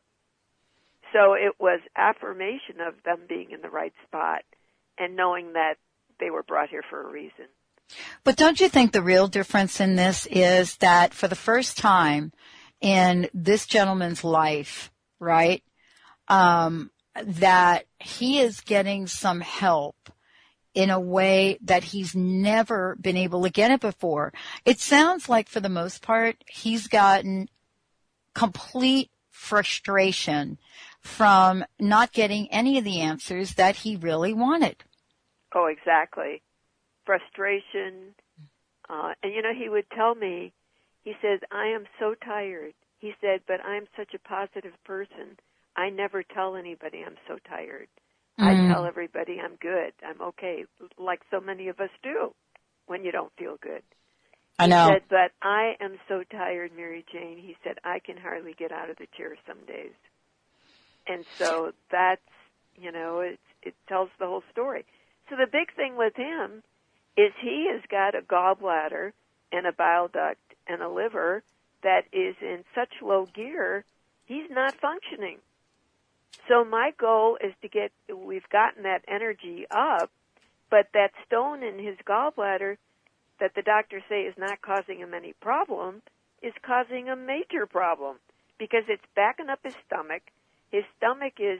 So 1.12 1.34
it 1.34 1.56
was 1.60 1.80
affirmation 1.98 2.80
of 2.88 2.94
them 3.04 3.22
being 3.28 3.50
in 3.52 3.62
the 3.62 3.72
right 3.72 3.94
spot 4.06 4.44
and 5.00 5.16
knowing 5.16 5.54
that 5.54 5.74
they 6.20 6.30
were 6.30 6.44
brought 6.44 6.70
here 6.70 6.84
for 6.88 7.02
a 7.02 7.12
reason. 7.12 7.48
But 8.24 8.36
don't 8.36 8.60
you 8.60 8.70
think 8.70 8.92
the 8.92 9.02
real 9.02 9.28
difference 9.28 9.82
in 9.82 9.96
this 9.96 10.28
is 10.28 10.76
that 10.76 11.16
for 11.16 11.28
the 11.28 11.36
first 11.36 11.76
time 11.76 12.32
in 12.82 13.28
this 13.34 13.66
gentleman's 13.66 14.24
life, 14.24 14.92
right, 15.20 15.64
um, 16.28 16.92
that 17.16 17.86
he 17.98 18.42
is 18.42 18.62
getting 18.62 19.08
some 19.08 19.42
help 19.42 19.96
in 20.74 20.90
a 20.90 21.00
way 21.00 21.58
that 21.62 21.84
he's 21.84 22.16
never 22.16 22.96
been 23.02 23.18
able 23.18 23.44
to 23.44 23.50
get 23.50 23.72
it 23.72 23.82
before. 23.82 24.34
It 24.66 24.80
sounds 24.80 25.28
like 25.28 25.50
for 25.50 25.60
the 25.60 25.70
most 25.70 26.02
part, 26.02 26.44
he's 26.48 26.88
gotten 26.88 27.50
complete 28.34 29.10
frustration 29.32 30.58
from 31.02 31.66
not 31.80 32.12
getting 32.12 32.52
any 32.52 32.78
of 32.78 32.84
the 32.84 33.00
answers 33.00 33.56
that 33.56 33.78
he 33.78 33.96
really 33.96 34.34
wanted. 34.34 34.84
Oh, 35.56 35.66
exactly. 35.66 36.42
Frustration. 37.06 38.14
Uh, 38.90 39.14
and 39.24 39.34
you 39.34 39.42
know, 39.42 39.54
he 39.58 39.70
would 39.70 39.90
tell 39.96 40.14
me, 40.14 40.54
he 41.04 41.14
says, 41.22 41.40
I 41.52 41.68
am 41.68 41.86
so 42.00 42.16
tired. 42.24 42.74
He 43.00 43.14
said, 43.22 43.42
but 43.48 43.64
I'm 43.66 43.88
such 43.98 44.14
a 44.14 44.28
positive 44.28 44.74
person. 44.84 45.38
I 45.76 45.90
never 45.90 46.24
tell 46.24 46.56
anybody 46.56 47.04
I'm 47.06 47.16
so 47.28 47.38
tired. 47.48 47.88
Mm. 48.40 48.70
I 48.70 48.74
tell 48.74 48.86
everybody 48.86 49.40
I'm 49.44 49.56
good. 49.56 49.94
I'm 50.06 50.22
okay, 50.30 50.66
like 50.98 51.22
so 51.32 51.40
many 51.40 51.68
of 51.68 51.80
us 51.80 51.90
do 52.04 52.34
when 52.88 53.04
you 53.04 53.12
don't 53.12 53.32
feel 53.38 53.58
good. 53.62 53.84
I 54.58 54.68
know. 54.68 54.88
He 54.88 54.94
said, 54.94 55.04
but 55.10 55.32
I 55.42 55.74
am 55.80 55.98
so 56.08 56.24
tired, 56.30 56.72
Mary 56.76 57.06
Jane. 57.12 57.38
He 57.38 57.56
said, 57.64 57.78
I 57.84 58.00
can 58.00 58.18
hardly 58.18 58.54
get 58.58 58.72
out 58.72 58.90
of 58.90 58.98
the 58.98 59.08
chair 59.16 59.36
some 59.48 59.66
days. 59.66 59.94
And 61.08 61.26
so 61.38 61.72
that's, 61.92 62.22
you 62.76 62.92
know, 62.92 63.22
it, 63.22 63.40
it 63.64 63.74
tells 63.88 64.10
the 64.20 64.26
whole 64.26 64.44
story. 64.52 64.86
So 65.30 65.36
the 65.36 65.48
big 65.50 65.74
thing 65.76 65.96
with 65.96 66.16
him 66.16 66.62
is 67.16 67.32
he 67.42 67.70
has 67.72 67.82
got 67.90 68.16
a 68.16 68.22
gallbladder 68.22 69.12
and 69.52 69.66
a 69.66 69.72
bile 69.72 70.08
duct 70.08 70.40
and 70.68 70.82
a 70.82 70.90
liver 70.90 71.44
that 71.84 72.04
is 72.12 72.36
in 72.42 72.64
such 72.76 72.90
low 73.02 73.28
gear, 73.34 73.86
he's 74.26 74.50
not 74.50 74.76
functioning. 74.82 75.38
So 76.48 76.66
my 76.66 76.92
goal 76.98 77.38
is 77.44 77.54
to 77.62 77.68
get, 77.68 77.92
we've 78.14 78.48
gotten 78.50 78.84
that 78.84 79.04
energy 79.08 79.66
up, 79.70 80.10
but 80.70 80.88
that 80.94 81.12
stone 81.26 81.64
in 81.64 81.80
his 81.80 81.98
gallbladder 82.08 82.78
that 83.40 83.56
the 83.56 83.62
doctors 83.62 84.04
say 84.10 84.22
is 84.22 84.36
not 84.38 84.62
causing 84.62 85.00
him 85.00 85.14
any 85.14 85.34
problem 85.34 86.02
is 86.42 86.54
causing 86.62 87.10
a 87.10 87.16
major 87.16 87.66
problem 87.66 88.18
because 88.58 88.84
it's 88.88 89.04
backing 89.16 89.50
up 89.50 89.60
his 89.64 89.76
stomach. 89.86 90.24
His 90.72 90.84
stomach 90.98 91.34
is, 91.40 91.60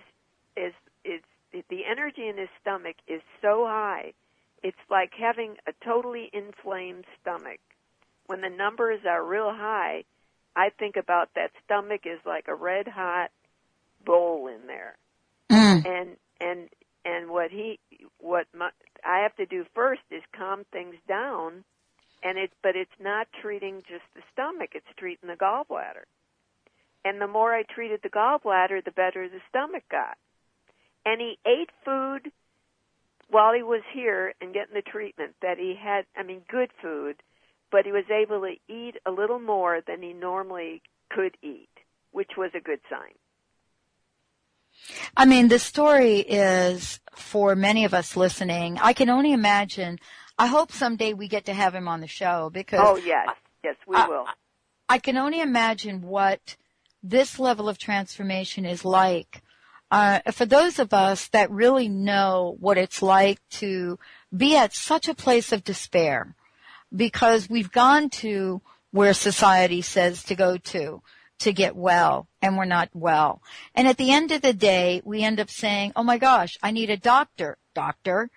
is, 0.56 0.74
is, 1.04 1.22
the 1.70 1.86
energy 1.90 2.28
in 2.28 2.38
his 2.38 2.50
stomach 2.62 2.96
is 3.08 3.22
so 3.42 3.66
high. 3.66 4.14
It's 4.62 4.78
like 4.90 5.12
having 5.20 5.56
a 5.68 5.74
totally 5.84 6.30
inflamed 6.34 7.06
stomach. 7.22 7.60
When 8.28 8.42
the 8.42 8.50
numbers 8.50 9.02
are 9.08 9.24
real 9.24 9.52
high, 9.52 10.04
I 10.56 10.70
think 10.78 10.96
about 10.96 11.30
that 11.36 11.52
stomach 11.66 12.02
is 12.06 12.20
like 12.26 12.48
a 12.48 12.56
red 12.56 12.88
hot 12.88 13.32
bowl 14.06 14.48
in 14.48 14.68
there. 14.68 14.98
Mm. 15.52 15.86
And 15.86 16.18
and 16.40 16.70
and 17.06 17.30
what 17.30 17.52
he 17.52 17.80
what 18.20 18.48
my, 18.54 18.70
I 19.06 19.20
have 19.20 19.36
to 19.38 19.46
do 19.46 19.66
first 19.74 20.02
is 20.12 20.22
calm 20.36 20.66
things 20.72 20.96
down 21.08 21.64
and 22.24 22.38
it 22.38 22.52
but 22.62 22.76
it's 22.76 22.92
not 23.00 23.28
treating 23.42 23.82
just 23.90 24.04
the 24.16 24.22
stomach, 24.34 24.72
it's 24.74 24.86
treating 24.98 25.30
the 25.30 25.36
gallbladder. 25.36 26.06
And 27.06 27.22
the 27.22 27.28
more 27.28 27.54
I 27.54 27.64
treated 27.64 28.02
the 28.04 28.10
gallbladder, 28.10 28.84
the 28.84 28.92
better 28.92 29.28
the 29.30 29.40
stomach 29.50 29.84
got. 29.90 30.18
And 31.06 31.22
he 31.22 31.40
ate 31.46 31.70
food 31.86 32.32
while 33.30 33.54
he 33.54 33.64
was 33.64 33.84
here 33.94 34.34
and 34.42 34.54
getting 34.54 34.74
the 34.74 34.82
treatment 34.82 35.36
that 35.42 35.58
he 35.58 35.76
had 35.82 36.06
I 36.18 36.24
mean 36.24 36.42
good 36.50 36.72
food, 36.82 37.16
but 37.72 37.86
he 37.86 37.92
was 37.92 38.06
able 38.10 38.42
to 38.42 38.56
eat 38.74 38.96
a 39.06 39.12
little 39.12 39.40
more 39.40 39.82
than 39.86 40.02
he 40.02 40.14
normally 40.14 40.82
could 41.10 41.38
eat, 41.42 41.70
which 42.12 42.32
was 42.38 42.52
a 42.54 42.60
good 42.60 42.82
sign. 42.90 43.14
I 45.16 45.26
mean, 45.26 45.48
the 45.48 45.60
story 45.60 46.20
is 46.20 47.00
for 47.14 47.56
many 47.56 47.86
of 47.86 47.94
us 47.94 48.16
listening. 48.16 48.78
I 48.82 48.94
can 48.94 49.10
only 49.10 49.34
imagine. 49.34 50.00
I 50.38 50.48
hope 50.48 50.72
someday 50.72 51.14
we 51.14 51.28
get 51.28 51.46
to 51.46 51.54
have 51.54 51.76
him 51.76 51.88
on 51.88 52.02
the 52.02 52.08
show 52.08 52.50
because. 52.52 52.80
Oh 52.82 52.98
yes, 52.98 53.30
yes, 53.64 53.76
we 53.88 53.96
I, 53.96 54.08
will. 54.08 54.26
I 54.88 54.98
can 54.98 55.18
only 55.18 55.42
imagine 55.42 56.02
what 56.02 56.56
this 57.04 57.40
level 57.40 57.70
of 57.70 57.78
transformation 57.78 58.66
is 58.66 58.84
like. 58.86 59.42
Uh, 59.92 60.20
for 60.32 60.46
those 60.46 60.78
of 60.78 60.94
us 60.94 61.28
that 61.30 61.50
really 61.50 61.90
know 61.90 62.56
what 62.60 62.78
it's 62.78 63.02
like 63.02 63.40
to 63.50 63.98
be 64.36 64.56
at 64.56 64.74
such 64.74 65.08
a 65.08 65.16
place 65.16 65.52
of 65.52 65.64
despair, 65.64 66.36
because 66.96 67.50
we've 67.50 67.72
gone 67.72 68.10
to 68.10 68.62
where 68.92 69.14
society 69.14 69.82
says 69.82 70.24
to 70.24 70.36
go 70.36 70.58
to 70.58 71.02
to 71.40 71.54
get 71.54 71.76
well 71.76 72.28
and 72.42 72.58
we're 72.58 72.66
not 72.66 72.90
well. 72.94 73.42
And 73.74 73.88
at 73.88 73.98
the 73.98 74.12
end 74.12 74.32
of 74.32 74.42
the 74.42 74.54
day, 74.54 75.02
we 75.04 75.24
end 75.24 75.40
up 75.40 75.50
saying, 75.50 75.94
oh 75.96 76.04
my 76.04 76.18
gosh, 76.18 76.58
I 76.62 76.72
need 76.72 76.90
a 76.90 76.98
doctor, 76.98 77.58
doctor, 77.74 78.30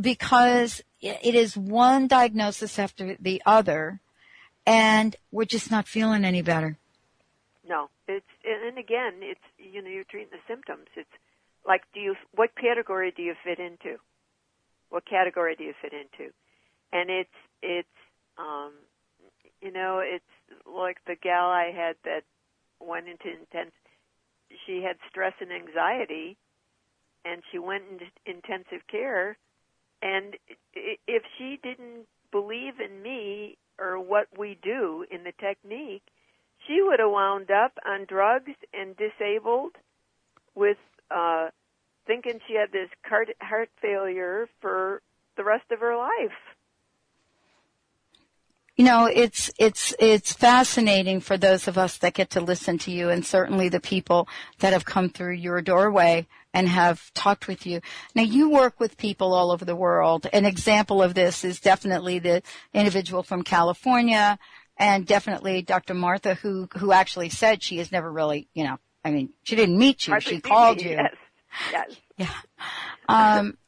because 0.00 0.82
it 1.00 1.34
is 1.34 1.56
one 1.56 2.06
diagnosis 2.06 2.78
after 2.78 3.16
the 3.20 3.42
other 3.44 4.00
and 4.66 5.16
we're 5.30 5.44
just 5.44 5.70
not 5.70 5.88
feeling 5.88 6.24
any 6.24 6.42
better. 6.42 6.78
No, 7.68 7.88
it's, 8.06 8.26
and 8.44 8.78
again, 8.78 9.14
it's, 9.20 9.40
you 9.58 9.82
know, 9.82 9.88
you're 9.88 10.04
treating 10.04 10.30
the 10.30 10.52
symptoms. 10.52 10.86
It's 10.94 11.08
like, 11.66 11.82
do 11.94 12.00
you, 12.00 12.14
what 12.34 12.50
category 12.54 13.12
do 13.16 13.22
you 13.22 13.34
fit 13.44 13.58
into? 13.58 13.98
What 14.90 15.04
category 15.06 15.56
do 15.56 15.64
you 15.64 15.74
fit 15.80 15.92
into? 15.92 16.32
And 16.92 17.10
it's, 17.10 17.30
it's, 17.62 17.88
um, 18.38 18.72
you 19.62 19.72
know, 19.72 20.02
it's 20.04 20.24
like 20.66 20.98
the 21.06 21.14
gal 21.14 21.48
I 21.48 21.72
had 21.74 21.96
that 22.04 22.22
went 22.86 23.08
into 23.08 23.28
intense. 23.28 23.72
She 24.66 24.82
had 24.82 24.96
stress 25.08 25.32
and 25.40 25.52
anxiety, 25.52 26.36
and 27.24 27.42
she 27.50 27.58
went 27.58 27.84
into 27.90 28.06
intensive 28.26 28.86
care. 28.90 29.36
And 30.02 30.36
if 30.74 31.22
she 31.38 31.58
didn't 31.62 32.06
believe 32.30 32.80
in 32.80 33.02
me 33.02 33.56
or 33.78 34.00
what 34.00 34.26
we 34.36 34.58
do 34.62 35.06
in 35.10 35.24
the 35.24 35.32
technique, 35.40 36.02
she 36.66 36.82
would 36.82 37.00
have 37.00 37.10
wound 37.10 37.50
up 37.50 37.72
on 37.86 38.04
drugs 38.06 38.52
and 38.72 38.96
disabled 38.96 39.72
with 40.54 40.76
uh, 41.10 41.48
thinking 42.06 42.40
she 42.46 42.54
had 42.54 42.72
this 42.72 42.88
heart, 43.04 43.28
heart 43.40 43.70
failure 43.80 44.48
for 44.60 45.02
the 45.36 45.44
rest 45.44 45.70
of 45.70 45.80
her 45.80 45.96
life. 45.96 46.36
You 48.76 48.86
know, 48.86 49.04
it's, 49.04 49.50
it's, 49.58 49.94
it's 49.98 50.32
fascinating 50.32 51.20
for 51.20 51.36
those 51.36 51.68
of 51.68 51.76
us 51.76 51.98
that 51.98 52.14
get 52.14 52.30
to 52.30 52.40
listen 52.40 52.78
to 52.78 52.90
you 52.90 53.10
and 53.10 53.24
certainly 53.24 53.68
the 53.68 53.80
people 53.80 54.28
that 54.60 54.72
have 54.72 54.86
come 54.86 55.10
through 55.10 55.34
your 55.34 55.60
doorway 55.60 56.26
and 56.54 56.68
have 56.68 57.12
talked 57.12 57.48
with 57.48 57.66
you. 57.66 57.80
Now 58.14 58.22
you 58.22 58.48
work 58.48 58.80
with 58.80 58.96
people 58.96 59.34
all 59.34 59.50
over 59.50 59.64
the 59.64 59.76
world. 59.76 60.26
An 60.32 60.46
example 60.46 61.02
of 61.02 61.14
this 61.14 61.44
is 61.44 61.60
definitely 61.60 62.18
the 62.18 62.42
individual 62.72 63.22
from 63.22 63.42
California 63.42 64.38
and 64.78 65.06
definitely 65.06 65.62
Dr. 65.62 65.94
Martha 65.94 66.34
who, 66.34 66.68
who 66.78 66.92
actually 66.92 67.28
said 67.28 67.62
she 67.62 67.78
has 67.78 67.92
never 67.92 68.10
really, 68.10 68.48
you 68.54 68.64
know, 68.64 68.78
I 69.04 69.10
mean, 69.10 69.30
she 69.42 69.56
didn't 69.56 69.78
meet 69.78 70.06
you, 70.06 70.12
Hardly 70.12 70.36
she 70.36 70.40
called 70.40 70.78
me, 70.78 70.84
you. 70.84 70.90
Yes. 70.90 71.14
Yes. 71.70 71.96
Yeah. 72.16 72.32
Um, 73.08 73.58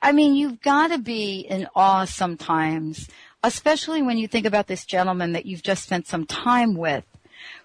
I 0.00 0.12
mean, 0.12 0.34
you've 0.34 0.60
got 0.60 0.88
to 0.88 0.98
be 0.98 1.40
in 1.40 1.66
awe 1.74 2.04
sometimes 2.04 3.08
especially 3.42 4.02
when 4.02 4.18
you 4.18 4.28
think 4.28 4.46
about 4.46 4.66
this 4.66 4.84
gentleman 4.84 5.32
that 5.32 5.46
you've 5.46 5.62
just 5.62 5.84
spent 5.84 6.06
some 6.06 6.26
time 6.26 6.74
with, 6.74 7.04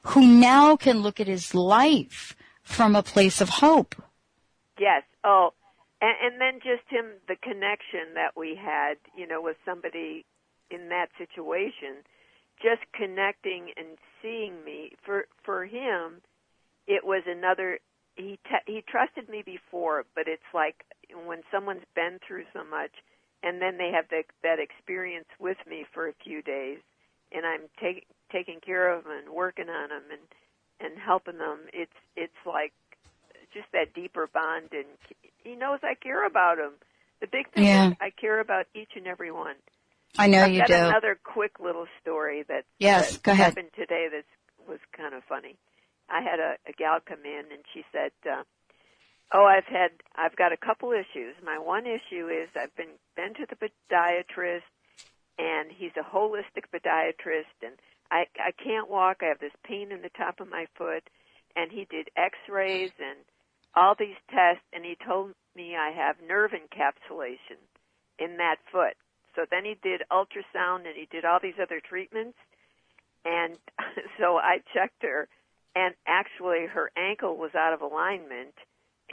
who 0.03 0.25
now 0.25 0.75
can 0.75 0.99
look 0.99 1.19
at 1.19 1.27
his 1.27 1.55
life 1.55 2.35
from 2.61 2.95
a 2.95 3.03
place 3.03 3.41
of 3.41 3.49
hope. 3.49 3.95
Yes. 4.79 5.03
Oh, 5.23 5.53
and, 6.01 6.33
and 6.33 6.41
then 6.41 6.59
just 6.59 6.87
him, 6.89 7.05
the 7.27 7.35
connection 7.35 8.13
that 8.15 8.37
we 8.37 8.59
had, 8.59 8.95
you 9.15 9.27
know, 9.27 9.41
with 9.41 9.57
somebody 9.65 10.25
in 10.69 10.89
that 10.89 11.07
situation, 11.17 12.03
just 12.61 12.81
connecting 12.93 13.71
and 13.77 13.97
seeing 14.21 14.63
me. 14.65 14.91
For 15.05 15.25
for 15.43 15.65
him, 15.65 16.21
it 16.87 17.03
was 17.05 17.23
another. 17.27 17.79
He 18.15 18.39
te- 18.45 18.71
he 18.71 18.83
trusted 18.87 19.27
me 19.29 19.43
before, 19.45 20.05
but 20.15 20.27
it's 20.27 20.51
like 20.53 20.85
when 21.25 21.41
someone's 21.51 21.87
been 21.95 22.19
through 22.25 22.43
so 22.53 22.63
much 22.63 22.91
and 23.43 23.61
then 23.61 23.77
they 23.77 23.91
have 23.93 24.05
the, 24.09 24.23
that 24.41 24.59
experience 24.59 25.27
with 25.39 25.57
me 25.69 25.85
for 25.93 26.07
a 26.07 26.13
few 26.23 26.41
days, 26.41 26.79
and 27.31 27.45
I'm 27.45 27.67
taking 27.79 28.03
taking 28.31 28.59
care 28.65 28.91
of 28.91 29.03
them 29.03 29.13
and 29.13 29.29
working 29.35 29.69
on 29.69 29.89
them 29.89 30.03
and 30.11 30.21
and 30.79 30.99
helping 30.99 31.37
them. 31.37 31.59
It's 31.73 31.91
it's 32.15 32.41
like 32.45 32.73
just 33.53 33.67
that 33.73 33.93
deeper 33.93 34.27
bond, 34.33 34.69
and 34.71 34.87
he 35.43 35.55
knows 35.55 35.79
I 35.83 35.95
care 35.95 36.25
about 36.25 36.57
him. 36.57 36.73
The 37.21 37.27
big 37.27 37.51
thing 37.53 37.63
Yeah. 37.65 37.89
is 37.89 37.97
I 38.01 38.09
care 38.09 38.39
about 38.39 38.65
each 38.73 38.91
and 38.95 39.07
every 39.07 39.31
one. 39.31 39.55
I 40.17 40.27
know 40.27 40.43
I've 40.45 40.51
you 40.51 40.59
got 40.59 40.67
do. 40.69 40.73
another 40.73 41.19
quick 41.23 41.59
little 41.59 41.87
story 42.01 42.43
that 42.47 42.65
Yes, 42.79 43.11
that 43.11 43.23
go 43.23 43.31
ahead. 43.31 43.55
happened 43.55 43.69
today 43.75 44.07
that 44.11 44.25
was 44.67 44.79
kind 44.95 45.13
of 45.13 45.23
funny. 45.27 45.57
I 46.09 46.21
had 46.21 46.39
a, 46.39 46.55
a 46.67 46.73
gal 46.73 46.99
come 47.05 47.25
in 47.25 47.51
and 47.51 47.63
she 47.73 47.83
said, 47.91 48.11
uh, 48.29 48.43
"Oh, 49.33 49.45
I've 49.45 49.65
had 49.65 49.91
I've 50.15 50.35
got 50.35 50.53
a 50.53 50.57
couple 50.57 50.91
issues. 50.91 51.35
My 51.43 51.57
one 51.57 51.87
issue 51.87 52.29
is 52.29 52.49
I've 52.55 52.75
been 52.75 52.99
been 53.15 53.33
to 53.33 53.47
the 53.49 53.55
podiatrist, 53.55 54.61
and 55.39 55.71
he's 55.71 55.97
a 55.97 56.03
holistic 56.03 56.65
podiatrist, 56.71 57.57
and 57.63 57.73
I 58.11 58.27
I 58.39 58.51
can't 58.51 58.89
walk. 58.89 59.17
I 59.21 59.25
have 59.25 59.39
this 59.39 59.55
pain 59.63 59.91
in 59.91 60.03
the 60.03 60.09
top 60.09 60.39
of 60.39 60.49
my 60.49 60.67
foot, 60.75 61.09
and 61.55 61.71
he 61.71 61.85
did 61.89 62.09
X-rays 62.15 62.91
and 62.99 63.17
all 63.75 63.95
these 63.97 64.17
tests, 64.29 64.63
and 64.71 64.85
he 64.85 64.95
told 65.03 65.33
me 65.55 65.75
I 65.75 65.89
have 65.89 66.21
nerve 66.21 66.51
encapsulation 66.51 67.57
in 68.19 68.37
that 68.37 68.57
foot. 68.71 68.95
So 69.35 69.45
then 69.49 69.65
he 69.65 69.75
did 69.81 70.03
ultrasound 70.11 70.85
and 70.85 70.95
he 70.95 71.07
did 71.09 71.25
all 71.25 71.39
these 71.41 71.59
other 71.59 71.79
treatments, 71.79 72.37
and 73.25 73.57
so 74.19 74.37
I 74.37 74.59
checked 74.75 75.01
her, 75.01 75.27
and 75.75 75.95
actually 76.05 76.67
her 76.67 76.91
ankle 76.95 77.35
was 77.35 77.55
out 77.55 77.73
of 77.73 77.81
alignment." 77.81 78.53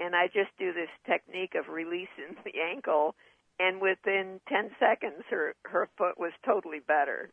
And 0.00 0.14
I 0.16 0.26
just 0.26 0.50
do 0.58 0.72
this 0.72 0.88
technique 1.06 1.54
of 1.54 1.68
releasing 1.68 2.36
the 2.44 2.52
ankle, 2.72 3.14
and 3.58 3.80
within 3.80 4.40
10 4.48 4.70
seconds, 4.80 5.22
her, 5.30 5.54
her 5.64 5.88
foot 5.98 6.18
was 6.18 6.32
totally 6.44 6.80
better. 6.80 7.30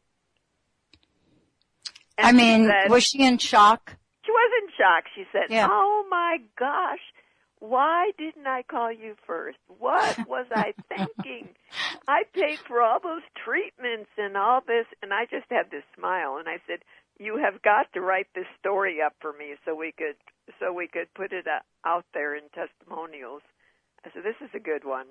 And 2.17 2.27
I 2.27 2.31
mean, 2.31 2.67
said- 2.67 2.89
was 2.91 3.03
she 3.03 3.23
in 3.23 3.37
shock? 3.37 3.95
she 4.25 4.31
was 4.31 4.51
in 4.63 4.69
shock. 4.77 5.03
She 5.15 5.23
said, 5.31 5.49
Yeah. 5.49 5.67
"Oh 5.71 6.05
my 6.09 6.37
gosh, 6.59 6.99
why 7.59 8.11
didn't 8.17 8.45
I 8.45 8.63
call 8.63 8.91
you 8.91 9.15
first? 9.25 9.57
What 9.79 10.27
was 10.27 10.47
I 10.53 10.73
thinking? 10.89 11.49
I 12.07 12.23
paid 12.33 12.59
for 12.67 12.81
all 12.81 12.99
those 12.99 13.21
treatments 13.45 14.09
and 14.17 14.35
all 14.35 14.61
this, 14.67 14.85
and 15.01 15.13
I 15.13 15.25
just 15.25 15.45
had 15.49 15.71
this 15.71 15.83
smile, 15.97 16.37
and 16.37 16.49
I 16.49 16.57
said, 16.67 16.79
"You 17.19 17.37
have 17.37 17.61
got 17.61 17.91
to 17.93 18.01
write 18.01 18.27
this 18.35 18.47
story 18.59 19.01
up 19.05 19.13
for 19.19 19.33
me 19.33 19.55
so 19.65 19.75
we 19.75 19.91
could 19.91 20.15
so 20.59 20.73
we 20.73 20.87
could 20.87 21.13
put 21.13 21.31
it 21.33 21.45
uh, 21.47 21.59
out 21.87 22.05
there 22.13 22.35
in 22.35 22.43
testimonials." 22.53 23.41
Said, 24.13 24.23
"This 24.23 24.35
is 24.41 24.49
a 24.53 24.59
good 24.59 24.85
one." 24.85 25.07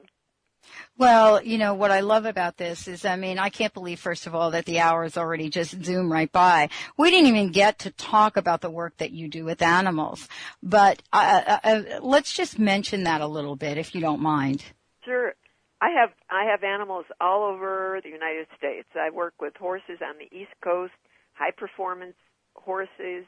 Well, 0.98 1.42
you 1.42 1.58
know, 1.58 1.74
what 1.74 1.90
I 1.90 2.00
love 2.00 2.24
about 2.24 2.56
this 2.56 2.88
is, 2.88 3.04
I 3.04 3.16
mean, 3.16 3.38
I 3.38 3.50
can't 3.50 3.74
believe, 3.74 4.00
first 4.00 4.26
of 4.26 4.34
all, 4.34 4.50
that 4.52 4.64
the 4.64 4.80
hours 4.80 5.16
already 5.16 5.50
just 5.50 5.84
zoom 5.84 6.10
right 6.10 6.30
by. 6.32 6.70
We 6.96 7.10
didn't 7.10 7.28
even 7.28 7.52
get 7.52 7.80
to 7.80 7.90
talk 7.90 8.36
about 8.36 8.62
the 8.62 8.70
work 8.70 8.96
that 8.96 9.10
you 9.10 9.28
do 9.28 9.44
with 9.44 9.60
animals, 9.60 10.26
but 10.62 11.02
uh, 11.12 11.42
uh, 11.46 11.58
uh, 11.62 11.82
let's 12.00 12.32
just 12.32 12.58
mention 12.58 13.04
that 13.04 13.20
a 13.20 13.26
little 13.26 13.56
bit, 13.56 13.76
if 13.76 13.94
you 13.94 14.00
don't 14.00 14.20
mind. 14.20 14.64
Sure. 15.04 15.34
I 15.80 15.90
have 15.90 16.10
I 16.30 16.50
have 16.50 16.64
animals 16.64 17.04
all 17.20 17.44
over 17.44 18.00
the 18.02 18.08
United 18.08 18.46
States. 18.56 18.88
I 18.94 19.10
work 19.10 19.34
with 19.38 19.54
horses 19.56 19.98
on 20.02 20.14
the 20.18 20.34
East 20.34 20.54
Coast, 20.64 20.94
high 21.36 21.52
performance 21.56 22.16
horses, 22.54 23.24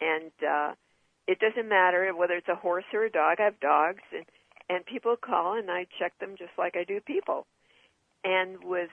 and 0.00 0.32
uh, 0.42 0.72
it 1.26 1.38
doesn't 1.38 1.68
matter 1.68 2.12
whether 2.14 2.34
it's 2.34 2.48
a 2.48 2.54
horse 2.54 2.84
or 2.92 3.04
a 3.04 3.10
dog. 3.10 3.36
I 3.40 3.44
have 3.44 3.60
dogs, 3.60 4.02
and 4.12 4.24
and 4.68 4.84
people 4.84 5.16
call 5.16 5.56
and 5.56 5.70
I 5.70 5.86
check 5.98 6.12
them 6.18 6.34
just 6.38 6.52
like 6.58 6.76
I 6.76 6.84
do 6.84 7.00
people. 7.00 7.46
And 8.24 8.62
with 8.62 8.90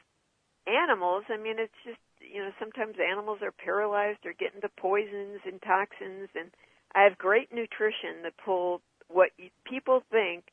animals, 0.67 1.23
I 1.29 1.37
mean, 1.37 1.59
it's 1.59 1.73
just, 1.83 1.99
you 2.21 2.41
know, 2.41 2.51
sometimes 2.59 2.95
animals 2.95 3.39
are 3.41 3.51
paralyzed 3.51 4.25
or 4.25 4.33
get 4.33 4.55
into 4.55 4.69
poisons 4.77 5.41
and 5.45 5.61
toxins 5.61 6.29
and 6.35 6.51
I 6.93 7.03
have 7.03 7.17
great 7.17 7.51
nutrition 7.51 8.23
that 8.23 8.37
pull 8.43 8.81
what 9.09 9.31
people 9.65 10.01
think 10.11 10.45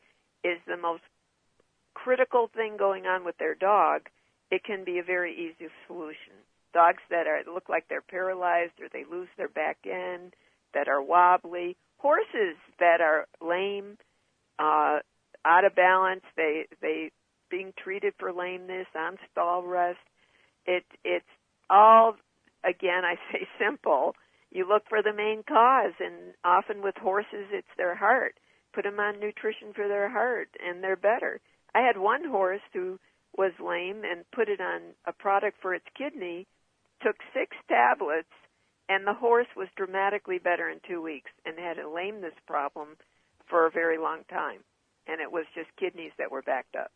is 0.43 0.59
the 0.67 0.77
most 0.77 1.03
critical 1.95 2.51
thing 2.53 2.77
going 2.77 3.07
on 3.07 3.25
with 3.25 3.39
their 3.39 3.55
dog. 3.55 4.09
It 4.51 4.65
can 4.65 4.85
be 4.85 4.99
a 4.99 5.05
very 5.05 5.33
easy 5.33 5.71
solution. 5.87 6.35
Dogs 6.73 7.03
that 7.11 7.27
are 7.27 7.43
look 7.53 7.69
like 7.69 7.87
they're 7.89 8.01
paralyzed 8.01 8.81
or 8.81 8.89
they 8.93 9.05
lose 9.11 9.29
their 9.37 9.49
back 9.49 9.79
end, 9.85 10.35
that 10.75 10.89
are 10.89 11.03
wobbly, 11.03 11.77
horses 11.99 12.57
that 12.79 13.01
are 13.01 13.27
lame, 13.41 13.99
uh, 14.59 15.01
out 15.45 15.65
of 15.65 15.75
balance. 15.75 16.25
They 16.37 16.67
they 16.81 17.11
being 17.51 17.73
treated 17.77 18.15
for 18.19 18.33
lameness 18.33 18.87
on 18.97 19.19
stall 19.31 19.63
rest. 19.63 19.99
It 20.67 20.85
it's 21.05 21.25
all 21.69 22.17
again 22.65 23.05
I 23.05 23.17
say 23.31 23.47
simple. 23.59 24.15
You 24.51 24.69
look 24.69 24.83
for 24.89 25.03
the 25.03 25.15
main 25.15 25.43
cause, 25.49 25.95
and 25.99 26.35
often 26.45 26.83
with 26.83 26.97
horses 26.97 27.47
it's 27.53 27.75
their 27.77 27.95
heart. 27.95 28.35
Put 28.75 28.85
them 28.85 29.01
on 29.01 29.19
nutrition 29.19 29.73
for 29.75 29.89
their 29.89 30.11
heart, 30.11 30.49
and 30.65 30.83
they're 30.83 30.97
better. 30.97 31.41
I 31.75 31.81
had 31.81 31.97
one 31.97 32.25
horse 32.25 32.61
who 32.73 32.99
was 33.37 33.53
lame 33.59 34.03
and 34.05 34.31
put 34.31 34.51
it 34.51 34.61
on 34.61 34.81
a 35.07 35.13
product 35.13 35.59
for 35.63 35.75
its 35.75 35.87
kidney, 35.97 36.47
took 37.03 37.17
six 37.35 37.57
tablets, 37.69 38.29
and 38.89 39.07
the 39.07 39.15
horse 39.15 39.49
was 39.57 39.69
dramatically 39.77 40.39
better 40.39 40.69
in 40.69 40.81
two 40.89 41.03
weeks 41.03 41.31
and 41.45 41.59
had 41.59 41.79
a 41.79 41.89
lameness 41.89 42.35
problem 42.47 42.97
for 43.49 43.67
a 43.67 43.71
very 43.71 43.99
long 43.99 44.23
time 44.31 44.61
and 45.07 45.21
it 45.21 45.31
was 45.31 45.45
just 45.55 45.69
kidneys 45.79 46.13
that 46.19 46.31
were 46.31 46.43
backed 46.43 46.77
up. 46.77 46.91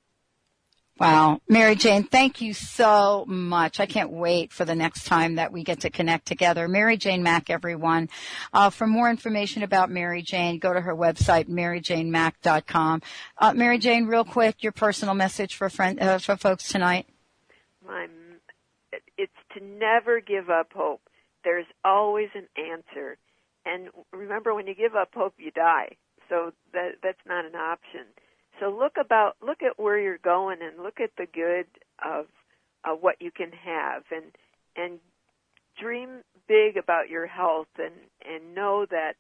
Wow. 0.99 1.43
Mary 1.47 1.75
Jane, 1.75 2.05
thank 2.05 2.41
you 2.41 2.55
so 2.55 3.27
much. 3.29 3.81
I 3.81 3.85
can't 3.85 4.11
wait 4.11 4.51
for 4.51 4.65
the 4.65 4.75
next 4.75 5.05
time 5.05 5.35
that 5.35 5.53
we 5.53 5.63
get 5.63 5.81
to 5.81 5.91
connect 5.91 6.25
together. 6.25 6.69
Mary 6.69 6.97
Jane 6.97 7.23
Mack, 7.23 7.51
everyone. 7.51 8.09
Uh, 8.51 8.71
for 8.71 8.87
more 8.87 9.11
information 9.11 9.63
about 9.63 9.91
Mary 9.91 10.23
Jane, 10.23 10.59
go 10.59 10.73
to 10.73 10.81
her 10.81 10.97
website, 10.97 11.51
maryjanemack.com. 11.51 13.03
Uh, 13.37 13.53
Mary 13.53 13.79
Jane, 13.79 14.07
real 14.07 14.25
quick, 14.25 14.63
your 14.63 14.73
personal 14.73 15.15
message 15.15 15.55
for 15.55 15.69
friend, 15.69 16.01
uh, 16.01 16.17
for 16.17 16.35
folks 16.35 16.67
tonight. 16.67 17.07
My, 17.87 18.07
it's 19.17 19.33
to 19.57 19.65
never 19.65 20.21
give 20.21 20.51
up 20.51 20.69
hope. 20.75 21.03
There's 21.45 21.67
always 21.85 22.29
an 22.35 22.47
answer. 22.57 23.19
And 23.65 23.89
remember, 24.13 24.55
when 24.55 24.67
you 24.67 24.75
give 24.75 24.95
up 24.95 25.11
hope, 25.15 25.35
you 25.39 25.51
die 25.51 25.97
so 26.29 26.53
that 26.73 26.97
that's 27.03 27.27
not 27.27 27.45
an 27.45 27.55
option. 27.55 28.07
So 28.61 28.71
look 28.71 28.95
about 28.99 29.37
look 29.45 29.63
at 29.63 29.79
where 29.79 29.99
you're 29.99 30.19
going 30.19 30.59
and 30.63 30.83
look 30.83 31.01
at 31.01 31.11
the 31.19 31.27
good 31.27 31.67
of 32.05 32.27
of 32.85 32.99
what 33.01 33.17
you 33.21 33.31
can 33.31 33.51
have 33.53 34.05
and 34.11 34.33
and 34.77 34.99
dream 35.81 36.23
big 36.49 36.77
about 36.77 37.09
your 37.09 37.27
health 37.27 37.69
and 37.79 37.95
and 38.25 38.55
know 38.55 38.87
that 38.91 39.15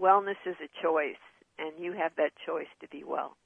wellness 0.00 0.40
is 0.46 0.56
a 0.62 0.82
choice 0.82 1.22
and 1.58 1.72
you 1.78 1.92
have 1.92 2.12
that 2.16 2.32
choice 2.46 2.70
to 2.80 2.88
be 2.88 3.04
well. 3.04 3.36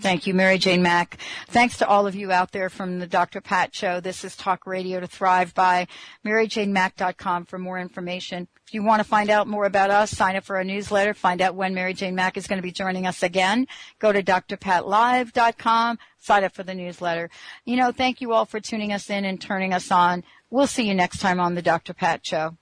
Thank 0.00 0.26
you, 0.26 0.32
Mary 0.32 0.56
Jane 0.56 0.82
Mack. 0.82 1.18
Thanks 1.48 1.76
to 1.78 1.86
all 1.86 2.06
of 2.06 2.14
you 2.14 2.32
out 2.32 2.52
there 2.52 2.70
from 2.70 2.98
the 2.98 3.06
Dr. 3.06 3.42
Pat 3.42 3.74
Show. 3.74 4.00
This 4.00 4.24
is 4.24 4.34
Talk 4.34 4.66
Radio 4.66 5.00
to 5.00 5.06
Thrive 5.06 5.52
by 5.52 5.86
MaryJaneMack.com 6.24 7.44
for 7.44 7.58
more 7.58 7.78
information. 7.78 8.48
If 8.66 8.72
you 8.72 8.82
want 8.82 9.00
to 9.00 9.08
find 9.08 9.28
out 9.28 9.46
more 9.46 9.66
about 9.66 9.90
us, 9.90 10.10
sign 10.10 10.34
up 10.34 10.44
for 10.44 10.56
our 10.56 10.64
newsletter, 10.64 11.12
find 11.12 11.42
out 11.42 11.56
when 11.56 11.74
Mary 11.74 11.92
Jane 11.92 12.14
Mack 12.14 12.38
is 12.38 12.46
going 12.46 12.56
to 12.56 12.62
be 12.62 12.72
joining 12.72 13.06
us 13.06 13.22
again. 13.22 13.66
Go 13.98 14.12
to 14.12 14.22
drpatlive.com, 14.22 15.98
sign 16.18 16.44
up 16.44 16.54
for 16.54 16.62
the 16.62 16.74
newsletter. 16.74 17.28
You 17.66 17.76
know, 17.76 17.92
thank 17.92 18.22
you 18.22 18.32
all 18.32 18.46
for 18.46 18.60
tuning 18.60 18.94
us 18.94 19.10
in 19.10 19.26
and 19.26 19.38
turning 19.38 19.74
us 19.74 19.90
on. 19.90 20.24
We'll 20.48 20.66
see 20.66 20.88
you 20.88 20.94
next 20.94 21.18
time 21.18 21.38
on 21.38 21.54
the 21.54 21.62
Dr. 21.62 21.92
Pat 21.92 22.24
Show. 22.24 22.56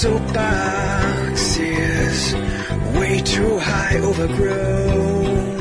Soapbox 0.00 1.58
is 1.58 2.34
way 2.96 3.20
too 3.20 3.58
high, 3.58 3.98
overgrown. 3.98 5.58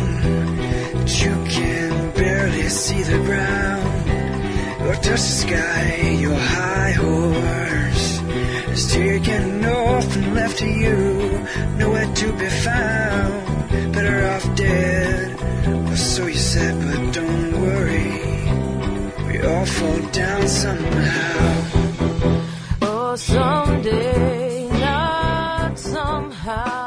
You 1.24 1.34
can 1.56 2.12
barely 2.12 2.70
see 2.70 3.02
the 3.04 3.18
ground 3.18 4.10
or 4.88 4.94
touch 4.94 5.24
the 5.30 5.36
sky. 5.44 6.16
Your 6.26 6.40
high 6.40 6.92
horse 6.92 8.22
is 8.72 8.90
taken 8.94 9.66
off 9.66 10.16
and 10.16 10.34
left 10.34 10.60
to 10.60 10.70
you, 10.70 11.46
nowhere 11.76 12.10
to 12.22 12.32
be 12.38 12.48
found. 12.48 13.92
Better 13.92 14.26
off 14.26 14.56
dead, 14.56 15.38
or 15.90 15.98
so 15.98 16.28
you 16.28 16.44
said, 16.54 16.76
but 16.88 17.14
don't 17.14 17.52
worry. 17.62 18.12
We 19.28 19.42
all 19.46 19.66
fall 19.66 20.00
down 20.14 20.48
somehow 20.48 21.89
someday, 23.20 24.70
not 24.80 25.78
somehow. 25.78 26.79